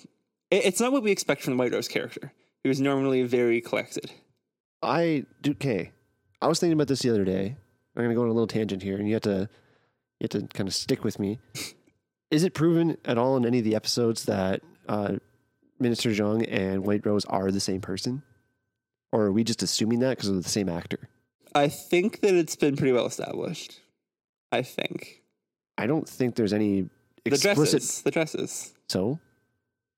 it- 0.49 0.65
it's 0.65 0.79
not 0.81 0.91
what 0.91 1.03
we 1.03 1.12
expect 1.12 1.41
from 1.43 1.53
the 1.55 1.57
White 1.63 1.71
Rose 1.73 1.88
character, 1.88 2.34
He 2.63 2.69
was 2.69 2.81
normally 2.81 3.23
very 3.23 3.62
collected. 3.62 4.12
I 4.84 5.25
do 5.41 5.51
okay. 5.51 5.91
I 6.41 6.47
was 6.47 6.60
thinking 6.60 6.73
about 6.73 6.88
this 6.88 7.01
the 7.01 7.10
other 7.12 7.23
day. 7.25 7.55
I'm 7.95 8.03
gonna 8.03 8.15
go 8.15 8.23
on 8.23 8.29
a 8.29 8.34
little 8.34 8.47
tangent 8.47 8.84
here, 8.84 8.97
and 8.97 9.07
you 9.07 9.13
have 9.13 9.23
to 9.23 9.49
you 10.19 10.25
have 10.25 10.29
to 10.31 10.47
kind 10.47 10.67
of 10.67 10.73
stick 10.75 11.03
with 11.03 11.19
me. 11.19 11.39
Is 12.31 12.43
it 12.45 12.53
proven 12.53 12.97
at 13.03 13.17
all 13.17 13.36
in 13.38 13.45
any 13.45 13.60
of 13.60 13.65
the 13.65 13.75
episodes 13.75 14.23
that 14.25 14.62
uh, 14.88 15.15
Minister 15.79 16.12
Zhang 16.12 16.47
and 16.49 16.86
White 16.86 17.05
Rose 17.05 17.25
are 17.25 17.51
the 17.51 17.60
same 17.60 17.81
person, 17.81 18.23
or 19.12 19.23
are 19.25 19.31
we 19.34 19.43
just 19.43 19.62
assuming 19.62 19.99
that 19.99 20.12
because 20.17 20.29
of 20.29 20.41
the 20.41 20.49
same 20.49 20.69
actor? 20.69 21.10
I 21.53 21.67
think 21.67 22.21
that 22.21 22.33
it's 22.33 22.55
been 22.55 22.75
pretty 22.75 22.93
well 22.93 23.05
established. 23.05 23.79
I 24.51 24.61
think 24.61 25.21
I 25.77 25.87
don't 25.87 26.07
think 26.07 26.35
there's 26.35 26.53
any 26.53 26.89
the 27.23 27.37
dresses, 27.37 28.01
the 28.01 28.11
dresses. 28.11 28.73
So 28.89 29.19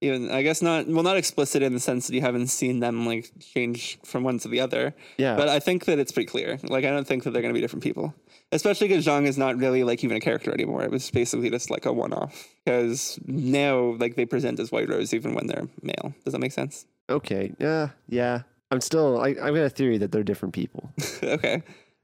Even 0.02 0.30
I 0.32 0.42
guess 0.44 0.62
not 0.62 0.88
well, 0.88 1.04
not 1.04 1.18
explicit 1.18 1.64
in 1.64 1.74
the 1.74 1.80
sense 1.80 2.08
that 2.08 2.14
you 2.16 2.22
haven't 2.22 2.48
seen 2.48 2.80
them 2.80 3.06
like 3.06 3.32
change 3.40 3.98
from 4.04 4.24
one 4.24 4.38
to 4.40 4.48
the 4.48 4.60
other. 4.60 4.94
yeah, 5.18 5.36
But 5.36 5.50
I 5.50 5.60
think 5.60 5.86
that 5.86 6.00
it's 6.00 6.12
pretty 6.12 6.28
clear. 6.28 6.60
Like 6.64 6.86
I 6.86 6.90
don't 6.90 7.08
think 7.08 7.24
that 7.24 7.32
they're 7.32 7.42
going 7.42 7.54
to 7.54 7.58
be 7.58 7.62
different 7.62 7.84
people, 7.84 8.14
especially 8.52 8.88
because 8.90 9.06
Zhang 9.06 9.26
is 9.26 9.38
not 9.38 9.58
really 9.58 9.84
like 9.84 10.04
even 10.04 10.18
a 10.18 10.20
character 10.20 10.52
anymore. 10.54 10.84
It 10.84 10.92
was 10.92 11.10
basically 11.10 11.50
just 11.50 11.70
like 11.72 11.86
a 11.86 11.94
one-off. 11.94 12.48
Because 12.66 13.20
now, 13.26 13.96
like 14.00 14.16
they 14.16 14.26
present 14.26 14.60
as 14.60 14.72
White 14.72 14.90
Rose 14.90 15.14
even 15.14 15.34
when 15.34 15.48
they're 15.48 15.68
male. 15.82 16.14
Does 16.24 16.34
that 16.34 16.40
make 16.40 16.52
sense? 16.52 16.86
okay, 17.10 17.54
yeah, 17.60 17.90
yeah. 18.08 18.42
I'm 18.74 18.82
still. 18.82 19.22
I, 19.22 19.28
I've 19.28 19.54
got 19.54 19.58
a 19.58 19.70
theory 19.70 20.00
that 20.00 20.12
they're 20.12 20.24
different 20.24 20.56
people. 20.56 20.92
okay, 21.24 21.62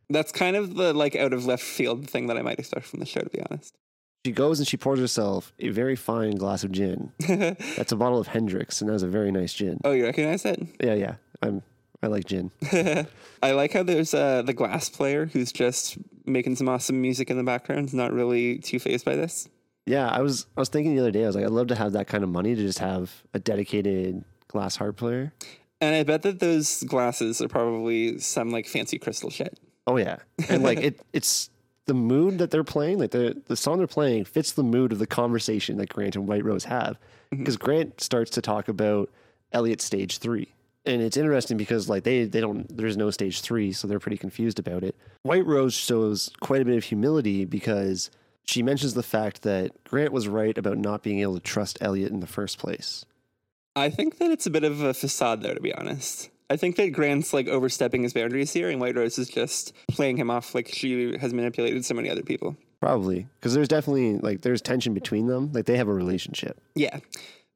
that's 0.07 0.31
kind 0.31 0.55
of 0.55 0.75
the 0.75 0.93
like 0.93 1.15
out 1.15 1.33
of 1.33 1.47
left 1.47 1.63
field 1.63 2.07
thing 2.07 2.27
that 2.27 2.37
I 2.37 2.43
might 2.43 2.59
expect 2.59 2.85
from 2.85 2.99
the 2.99 3.07
show, 3.07 3.21
to 3.21 3.29
be 3.29 3.41
honest. 3.49 3.75
She 4.23 4.31
goes 4.31 4.59
and 4.59 4.67
she 4.67 4.77
pours 4.77 4.99
herself 4.99 5.51
a 5.57 5.69
very 5.69 5.95
fine 5.95 6.35
glass 6.35 6.63
of 6.63 6.71
gin. 6.71 7.11
That's 7.27 7.91
a 7.91 7.95
bottle 7.95 8.19
of 8.19 8.27
Hendrick's, 8.27 8.81
and 8.81 8.89
that 8.89 8.93
was 8.93 9.01
a 9.01 9.07
very 9.07 9.31
nice 9.31 9.53
gin. 9.53 9.79
oh, 9.83 9.93
you 9.93 10.03
recognize 10.03 10.45
it? 10.45 10.61
Yeah, 10.79 10.93
yeah. 10.93 11.15
I'm. 11.41 11.63
I 12.03 12.07
like 12.07 12.25
gin. 12.25 12.51
I 13.43 13.51
like 13.51 13.73
how 13.73 13.81
there's 13.81 14.13
uh, 14.13 14.43
the 14.43 14.53
glass 14.53 14.89
player 14.89 15.25
who's 15.25 15.51
just 15.51 15.97
making 16.25 16.55
some 16.55 16.69
awesome 16.69 17.01
music 17.01 17.31
in 17.31 17.37
the 17.37 17.43
background, 17.43 17.93
not 17.95 18.13
really 18.13 18.59
too 18.59 18.77
phased 18.77 19.05
by 19.05 19.15
this. 19.15 19.49
Yeah, 19.87 20.07
I 20.07 20.21
was. 20.21 20.45
I 20.55 20.59
was 20.59 20.69
thinking 20.69 20.93
the 20.93 21.01
other 21.01 21.11
day. 21.11 21.23
I 21.23 21.27
was 21.27 21.35
like, 21.35 21.45
I'd 21.45 21.51
love 21.51 21.67
to 21.67 21.75
have 21.75 21.93
that 21.93 22.05
kind 22.05 22.23
of 22.23 22.29
money 22.29 22.53
to 22.53 22.61
just 22.61 22.79
have 22.79 23.11
a 23.33 23.39
dedicated 23.39 24.23
glass 24.49 24.75
harp 24.75 24.97
player. 24.97 25.33
And 25.81 25.95
I 25.95 26.03
bet 26.03 26.23
that 26.23 26.39
those 26.39 26.83
glasses 26.83 27.41
are 27.41 27.47
probably 27.47 28.19
some 28.19 28.49
like 28.49 28.67
fancy 28.67 28.99
crystal 28.99 29.29
shit. 29.29 29.59
Oh 29.87 29.97
yeah, 29.97 30.17
and 30.49 30.61
like 30.61 30.79
it. 30.79 31.01
It's 31.13 31.49
the 31.85 31.93
mood 31.93 32.37
that 32.37 32.51
they're 32.51 32.63
playing. 32.63 32.99
Like 32.99 33.11
the 33.11 33.41
the 33.47 33.55
song 33.55 33.77
they're 33.77 33.87
playing 33.87 34.25
fits 34.25 34.51
the 34.51 34.63
mood 34.63 34.91
of 34.91 34.99
the 34.99 35.07
conversation 35.07 35.77
that 35.77 35.89
Grant 35.89 36.15
and 36.15 36.27
White 36.27 36.43
Rose 36.43 36.65
have. 36.65 36.99
Mm-hmm. 37.31 37.37
Because 37.37 37.57
Grant 37.57 38.01
starts 38.01 38.31
to 38.31 38.41
talk 38.41 38.67
about 38.67 39.09
Elliot 39.51 39.81
stage 39.81 40.17
three. 40.17 40.53
And 40.85 41.01
it's 41.01 41.17
interesting 41.17 41.57
because 41.57 41.89
like 41.89 42.03
they 42.03 42.25
they 42.25 42.41
don't 42.41 42.65
there's 42.75 42.97
no 42.97 43.09
stage 43.09 43.41
three, 43.41 43.71
so 43.71 43.87
they're 43.87 43.99
pretty 43.99 44.17
confused 44.17 44.59
about 44.59 44.83
it. 44.83 44.95
White 45.23 45.45
Rose 45.45 45.73
shows 45.73 46.29
quite 46.41 46.61
a 46.61 46.65
bit 46.65 46.77
of 46.77 46.83
humility 46.83 47.45
because 47.45 48.11
she 48.45 48.63
mentions 48.63 48.95
the 48.95 49.03
fact 49.03 49.43
that 49.43 49.83
Grant 49.83 50.11
was 50.11 50.27
right 50.27 50.57
about 50.57 50.77
not 50.77 51.03
being 51.03 51.19
able 51.19 51.35
to 51.35 51.39
trust 51.39 51.77
Elliot 51.81 52.11
in 52.11 52.19
the 52.19 52.27
first 52.27 52.57
place. 52.57 53.05
I 53.79 53.89
think 53.89 54.17
that 54.17 54.31
it's 54.31 54.45
a 54.45 54.49
bit 54.49 54.63
of 54.63 54.81
a 54.81 54.93
facade, 54.93 55.41
though, 55.41 55.53
to 55.53 55.61
be 55.61 55.73
honest. 55.73 56.29
I 56.49 56.57
think 56.57 56.75
that 56.77 56.91
Grant's 56.91 57.33
like 57.33 57.47
overstepping 57.47 58.03
his 58.03 58.13
boundaries 58.13 58.51
here, 58.51 58.69
and 58.69 58.81
White 58.81 58.95
Rose 58.95 59.17
is 59.19 59.29
just 59.29 59.73
playing 59.87 60.17
him 60.17 60.31
off 60.31 60.55
like 60.55 60.67
she 60.67 61.17
has 61.17 61.33
manipulated 61.33 61.85
so 61.85 61.93
many 61.93 62.09
other 62.09 62.23
people. 62.23 62.57
Probably 62.79 63.27
because 63.39 63.53
there's 63.53 63.67
definitely 63.67 64.17
like 64.17 64.41
there's 64.41 64.61
tension 64.61 64.93
between 64.93 65.27
them. 65.27 65.51
Like 65.53 65.65
they 65.65 65.77
have 65.77 65.87
a 65.87 65.93
relationship. 65.93 66.59
Yeah. 66.75 66.99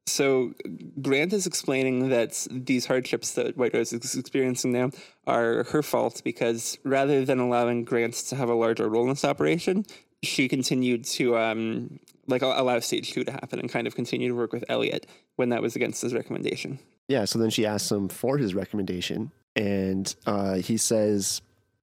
So 0.06 0.52
Grant 1.00 1.32
is 1.32 1.46
explaining 1.46 2.10
that 2.10 2.46
these 2.50 2.86
hardships 2.86 3.32
that 3.32 3.56
White 3.56 3.72
Rose 3.72 3.92
is 3.92 4.14
experiencing 4.14 4.72
now 4.72 4.90
are 5.26 5.64
her 5.64 5.82
fault 5.82 6.20
because 6.22 6.78
rather 6.84 7.24
than 7.24 7.38
allowing 7.40 7.84
Grant 7.84 8.14
to 8.14 8.36
have 8.36 8.50
a 8.50 8.54
larger 8.54 8.88
role 8.88 9.04
in 9.04 9.08
this 9.10 9.24
operation, 9.24 9.86
she 10.24 10.48
continued 10.48 11.04
to 11.04 11.36
um, 11.36 12.00
like 12.26 12.42
allow 12.42 12.78
stage 12.80 13.12
two 13.12 13.24
to 13.24 13.32
happen 13.32 13.58
and 13.58 13.70
kind 13.70 13.86
of 13.86 13.94
continue 13.94 14.28
to 14.28 14.34
work 14.34 14.52
with 14.52 14.64
Elliot 14.68 15.06
when 15.36 15.50
that 15.50 15.62
was 15.62 15.76
against 15.76 16.02
his 16.02 16.14
recommendation. 16.14 16.78
Yeah. 17.08 17.24
So 17.26 17.38
then 17.38 17.50
she 17.50 17.66
asks 17.66 17.90
him 17.90 18.08
for 18.08 18.38
his 18.38 18.54
recommendation, 18.54 19.30
and 19.54 20.14
uh, 20.26 20.54
he 20.54 20.76
says 20.76 21.42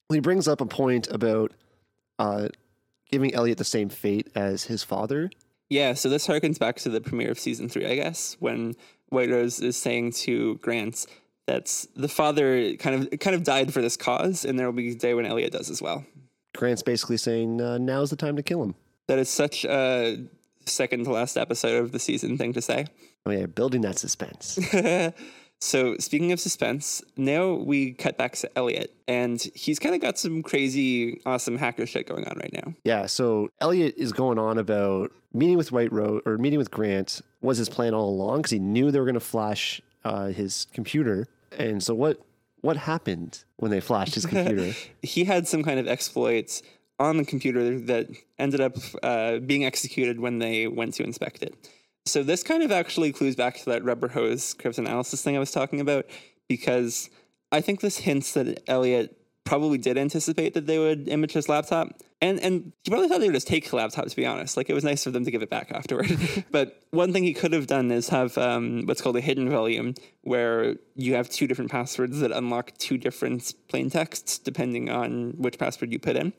he 0.10 0.20
brings 0.20 0.48
up 0.48 0.62
a 0.62 0.66
point 0.66 1.08
about 1.10 1.54
uh, 2.20 2.50
giving 3.12 3.34
Elliot 3.34 3.58
the 3.58 3.64
same 3.64 3.90
fate 3.90 4.30
as 4.36 4.66
his 4.66 4.84
father. 4.84 5.30
Yeah, 5.70 5.94
so 5.94 6.10
this 6.10 6.28
harkens 6.28 6.60
back 6.60 6.78
to 6.80 6.90
the 6.90 7.00
premiere 7.00 7.32
of 7.32 7.40
season 7.40 7.70
three, 7.70 7.86
I 7.86 7.96
guess, 7.96 8.36
when 8.42 8.76
White 9.08 9.30
Rose 9.30 9.62
is 9.62 9.78
saying 9.78 10.12
to 10.14 10.56
Grant 10.56 11.06
that 11.48 11.86
the 11.96 12.10
father 12.10 12.76
kind 12.76 13.08
of 13.08 13.20
kind 13.20 13.36
of 13.36 13.44
died 13.44 13.74
for 13.74 13.82
this 13.82 13.96
cause, 13.98 14.44
and 14.44 14.60
there 14.60 14.66
will 14.66 14.74
be 14.74 14.92
a 14.92 14.96
day 14.96 15.14
when 15.14 15.26
Elliot 15.26 15.54
does 15.54 15.70
as 15.70 15.82
well. 15.82 16.06
Grant's 16.56 16.84
basically 16.84 17.18
saying 17.18 17.62
uh, 17.62 17.78
now's 17.78 18.10
the 18.10 18.16
time 18.16 18.36
to 18.36 18.44
kill 18.44 18.64
him. 18.64 18.76
That 19.08 19.20
is 19.20 19.30
such 19.30 19.66
a 19.66 20.18
second 20.66 21.06
to 21.06 21.12
last 21.12 21.38
episode 21.38 21.84
of 21.84 21.92
the 21.92 22.00
season 22.00 22.38
thing 22.38 22.54
to 22.54 22.62
say. 22.62 22.86
Oh 23.26 23.32
yeah, 23.32 23.46
building 23.46 23.82
that 23.82 23.98
suspense. 23.98 24.60
so 25.60 25.96
speaking 25.98 26.32
of 26.32 26.40
suspense, 26.40 27.04
now 27.18 27.54
we 27.54 27.94
cut 27.94 28.18
back 28.18 28.34
to 28.38 28.58
Elliot, 28.58 28.94
and 29.08 29.42
he's 29.54 29.80
kind 29.80 29.96
of 29.96 30.02
got 30.02 30.18
some 30.18 30.44
crazy, 30.44 31.22
awesome 31.26 31.58
hacker 31.58 31.86
shit 31.86 32.08
going 32.08 32.26
on 32.28 32.38
right 32.38 32.54
now. 32.54 32.74
yeah. 32.84 33.06
So 33.06 33.50
Elliot 33.60 33.96
is 33.98 34.12
going 34.12 34.40
on 34.40 34.58
about 34.58 35.12
meeting 35.34 35.58
with 35.58 35.72
White 35.72 35.92
Rose 35.92 36.22
or 36.26 36.38
meeting 36.38 36.60
with 36.60 36.72
Grant 36.72 37.22
was 37.42 37.58
his 37.58 37.70
plan 37.70 37.94
all 37.94 38.10
along 38.10 38.40
because 38.40 38.52
he 38.52 38.60
knew 38.60 38.92
they 38.92 39.00
were 39.00 39.06
going 39.06 39.14
to 39.14 39.20
flash 39.20 39.82
uh, 40.04 40.28
his 40.28 40.68
computer. 40.74 41.28
And 41.58 41.82
so 41.84 41.94
what 41.94 42.22
what 42.62 42.78
happened 42.78 43.44
when 43.58 43.72
they 43.72 43.80
flashed 43.80 44.16
his 44.16 44.26
computer? 44.28 44.74
he 45.02 45.24
had 45.24 45.48
some 45.48 45.64
kind 45.64 45.80
of 45.80 45.88
exploits 45.88 46.62
on 47.00 47.18
the 47.18 47.26
computer 47.26 47.80
that 47.80 48.08
ended 48.38 48.62
up 48.62 48.78
uh, 49.02 49.40
being 49.40 49.66
executed 49.66 50.20
when 50.20 50.40
they 50.40 50.68
went 50.68 50.94
to 50.94 51.04
inspect 51.04 51.42
it. 51.42 51.56
So 52.06 52.24
this 52.24 52.44
kind 52.44 52.64
of 52.64 52.72
actually 52.72 53.12
clues 53.12 53.36
back 53.36 53.58
to 53.58 53.66
that 53.66 53.84
rubber 53.84 54.08
hose 54.08 54.54
cryptanalysis 54.56 55.22
thing 55.22 55.36
I 55.36 55.40
was 55.40 55.52
talking 55.52 55.80
about, 55.82 56.06
because 56.48 57.10
I 57.52 57.62
think 57.62 57.82
this 57.82 57.98
hints 57.98 58.34
that 58.34 58.64
Elliot 58.68 59.18
probably 59.44 59.78
did 59.78 59.98
anticipate 59.98 60.54
that 60.54 60.68
they 60.68 60.78
would 60.78 61.08
image 61.08 61.34
his 61.34 61.50
laptop. 61.50 61.90
And 62.22 62.40
and 62.40 62.72
he 62.84 62.92
probably 62.92 63.08
thought 63.08 63.20
they 63.20 63.28
would 63.28 63.34
just 63.34 63.48
take 63.48 63.70
the 63.70 63.76
laptop, 63.76 64.08
to 64.08 64.16
be 64.16 64.26
honest. 64.26 64.56
Like 64.56 64.70
it 64.70 64.74
was 64.74 64.84
nice 64.84 65.04
for 65.04 65.12
them 65.12 65.26
to 65.26 65.32
give 65.32 65.42
it 65.42 65.50
back 65.50 65.72
afterward. 65.72 66.12
but 66.52 66.82
one 66.92 67.12
thing 67.12 67.24
he 67.24 67.34
could 67.34 67.52
have 67.54 67.68
done 67.68 67.92
is 67.92 68.10
have 68.10 68.38
um, 68.38 68.86
what's 68.86 69.02
called 69.02 69.18
a 69.18 69.22
hidden 69.22 69.50
volume, 69.50 69.96
where 70.22 70.76
you 70.96 71.16
have 71.16 71.30
two 71.30 71.48
different 71.48 71.72
passwords 71.72 72.20
that 72.20 72.32
unlock 72.32 72.72
two 72.78 72.98
different 72.98 73.54
plain 73.68 73.90
texts 73.90 74.38
depending 74.38 74.90
on 74.90 75.34
which 75.38 75.58
password 75.58 75.92
you 75.92 76.00
put 76.00 76.16
in. 76.16 76.34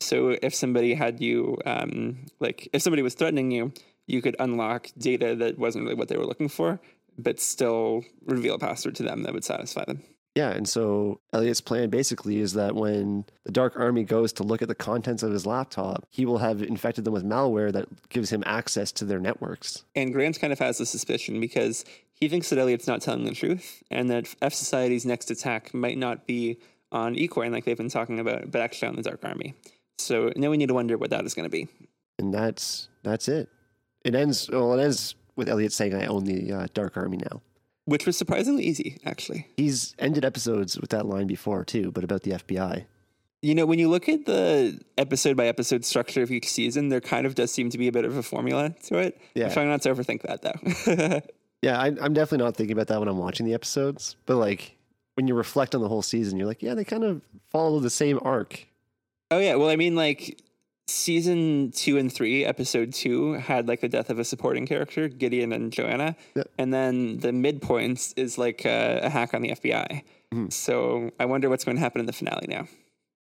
So 0.00 0.36
if 0.42 0.54
somebody 0.54 0.94
had 0.94 1.20
you, 1.20 1.58
um, 1.66 2.26
like 2.40 2.68
if 2.72 2.82
somebody 2.82 3.02
was 3.02 3.14
threatening 3.14 3.50
you, 3.50 3.72
you 4.06 4.22
could 4.22 4.36
unlock 4.38 4.88
data 4.98 5.34
that 5.36 5.58
wasn't 5.58 5.84
really 5.84 5.96
what 5.96 6.08
they 6.08 6.16
were 6.16 6.26
looking 6.26 6.48
for, 6.48 6.80
but 7.18 7.40
still 7.40 8.04
reveal 8.24 8.54
a 8.54 8.58
password 8.58 8.94
to 8.96 9.02
them 9.02 9.22
that 9.24 9.32
would 9.32 9.44
satisfy 9.44 9.84
them. 9.84 10.02
Yeah, 10.36 10.50
and 10.50 10.68
so 10.68 11.18
Elliot's 11.32 11.62
plan 11.62 11.88
basically 11.88 12.40
is 12.40 12.52
that 12.52 12.74
when 12.74 13.24
the 13.44 13.52
Dark 13.52 13.72
Army 13.74 14.04
goes 14.04 14.34
to 14.34 14.42
look 14.42 14.60
at 14.60 14.68
the 14.68 14.74
contents 14.74 15.22
of 15.22 15.32
his 15.32 15.46
laptop, 15.46 16.04
he 16.10 16.26
will 16.26 16.36
have 16.36 16.62
infected 16.62 17.06
them 17.06 17.14
with 17.14 17.24
malware 17.24 17.72
that 17.72 18.10
gives 18.10 18.28
him 18.28 18.42
access 18.44 18.92
to 18.92 19.06
their 19.06 19.18
networks. 19.18 19.84
And 19.94 20.12
Grant 20.12 20.38
kind 20.38 20.52
of 20.52 20.58
has 20.58 20.78
a 20.78 20.84
suspicion 20.84 21.40
because 21.40 21.86
he 22.12 22.28
thinks 22.28 22.50
that 22.50 22.58
Elliot's 22.58 22.86
not 22.86 23.00
telling 23.00 23.24
the 23.24 23.32
truth 23.32 23.82
and 23.90 24.10
that 24.10 24.26
fsociety's 24.42 25.06
next 25.06 25.30
attack 25.30 25.72
might 25.72 25.96
not 25.96 26.26
be 26.26 26.58
on 26.92 27.14
Ecoin 27.14 27.50
like 27.50 27.64
they've 27.64 27.74
been 27.74 27.88
talking 27.88 28.20
about, 28.20 28.50
but 28.50 28.60
actually 28.60 28.88
on 28.88 28.96
the 28.96 29.02
Dark 29.02 29.24
Army. 29.24 29.54
So 29.96 30.30
now 30.36 30.50
we 30.50 30.58
need 30.58 30.68
to 30.68 30.74
wonder 30.74 30.98
what 30.98 31.08
that 31.10 31.24
is 31.24 31.32
going 31.32 31.44
to 31.44 31.50
be. 31.50 31.66
And 32.18 32.34
that's 32.34 32.90
that's 33.02 33.26
it. 33.26 33.48
It 34.04 34.14
ends 34.14 34.50
well, 34.50 34.78
it 34.78 34.82
ends 34.82 35.14
with 35.34 35.48
Elliot 35.48 35.72
saying 35.72 35.94
I 35.94 36.04
own 36.04 36.24
the 36.24 36.52
uh, 36.52 36.66
Dark 36.74 36.98
Army 36.98 37.16
now. 37.16 37.40
Which 37.86 38.04
was 38.06 38.16
surprisingly 38.16 38.64
easy, 38.64 38.98
actually. 39.04 39.48
He's 39.56 39.94
ended 39.98 40.24
episodes 40.24 40.78
with 40.78 40.90
that 40.90 41.06
line 41.06 41.26
before 41.26 41.64
too, 41.64 41.90
but 41.92 42.04
about 42.04 42.22
the 42.22 42.32
FBI. 42.32 42.84
You 43.42 43.54
know, 43.54 43.64
when 43.66 43.78
you 43.78 43.88
look 43.88 44.08
at 44.08 44.26
the 44.26 44.80
episode 44.98 45.36
by 45.36 45.46
episode 45.46 45.84
structure 45.84 46.22
of 46.22 46.30
each 46.30 46.48
season, 46.48 46.88
there 46.88 47.00
kind 47.00 47.26
of 47.26 47.34
does 47.36 47.52
seem 47.52 47.70
to 47.70 47.78
be 47.78 47.86
a 47.86 47.92
bit 47.92 48.04
of 48.04 48.16
a 48.16 48.22
formula 48.22 48.74
to 48.86 48.98
it. 48.98 49.20
Yeah. 49.34 49.46
I'm 49.46 49.52
trying 49.52 49.68
not 49.68 49.82
to 49.82 49.94
overthink 49.94 50.22
that 50.22 50.42
though. 50.42 51.20
Yeah, 51.62 51.80
I, 51.80 51.86
I'm 51.86 52.12
definitely 52.12 52.44
not 52.44 52.54
thinking 52.54 52.74
about 52.74 52.88
that 52.88 53.00
when 53.00 53.08
I'm 53.08 53.16
watching 53.16 53.46
the 53.46 53.54
episodes. 53.54 54.14
But 54.26 54.36
like 54.36 54.76
when 55.14 55.26
you 55.26 55.34
reflect 55.34 55.74
on 55.74 55.80
the 55.80 55.88
whole 55.88 56.02
season, 56.02 56.38
you're 56.38 56.46
like, 56.46 56.62
yeah, 56.62 56.74
they 56.74 56.84
kind 56.84 57.02
of 57.02 57.22
follow 57.50 57.80
the 57.80 57.90
same 57.90 58.20
arc. 58.22 58.66
oh 59.30 59.38
yeah, 59.38 59.54
well 59.54 59.70
I 59.70 59.76
mean 59.76 59.96
like 59.96 60.40
season 60.88 61.70
two 61.72 61.98
and 61.98 62.12
three, 62.12 62.44
episode 62.44 62.92
two 62.92 63.34
had 63.34 63.68
like 63.68 63.80
the 63.80 63.88
death 63.88 64.10
of 64.10 64.18
a 64.18 64.24
supporting 64.24 64.66
character, 64.66 65.08
Gideon 65.08 65.52
and 65.52 65.72
Joanna, 65.72 66.16
Yeah. 66.34 66.44
and 66.58 66.72
then 66.72 67.18
the 67.18 67.30
midpoints 67.30 68.12
is 68.16 68.38
like 68.38 68.64
a, 68.64 69.00
a 69.02 69.08
hack 69.10 69.34
on 69.34 69.42
the 69.42 69.50
FBI. 69.50 70.02
So 70.50 71.10
I 71.18 71.24
wonder 71.24 71.48
what's 71.48 71.64
going 71.64 71.76
to 71.76 71.80
happen 71.80 72.00
in 72.00 72.06
the 72.06 72.12
finale 72.12 72.46
now. 72.48 72.66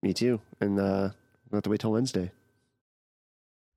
Me 0.03 0.12
too. 0.12 0.41
And 0.61 0.79
uh, 0.81 1.11
we'll 1.51 1.59
have 1.59 1.62
to 1.65 1.71
wait 1.71 1.81
till 1.81 1.93
Wednesday. 1.93 2.33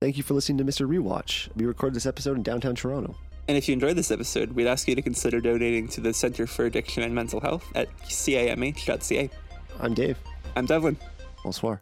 Thank 0.00 0.16
you 0.16 0.22
for 0.22 0.34
listening 0.34 0.58
to 0.58 0.64
Mr. 0.64 0.88
Rewatch. 0.88 1.48
We 1.56 1.64
recorded 1.66 1.94
this 1.94 2.06
episode 2.06 2.36
in 2.36 2.42
downtown 2.42 2.74
Toronto. 2.74 3.16
And 3.46 3.56
if 3.56 3.68
you 3.68 3.72
enjoyed 3.72 3.96
this 3.96 4.10
episode, 4.10 4.52
we'd 4.52 4.66
ask 4.66 4.86
you 4.88 4.94
to 4.94 5.02
consider 5.02 5.40
donating 5.40 5.88
to 5.88 6.00
the 6.00 6.12
Center 6.12 6.46
for 6.46 6.66
Addiction 6.66 7.02
and 7.02 7.14
Mental 7.14 7.40
Health 7.40 7.64
at 7.74 7.88
camh.ca. 8.02 9.30
I'm 9.80 9.94
Dave. 9.94 10.18
I'm 10.56 10.66
Devlin. 10.66 10.96
Bonsoir. 11.44 11.80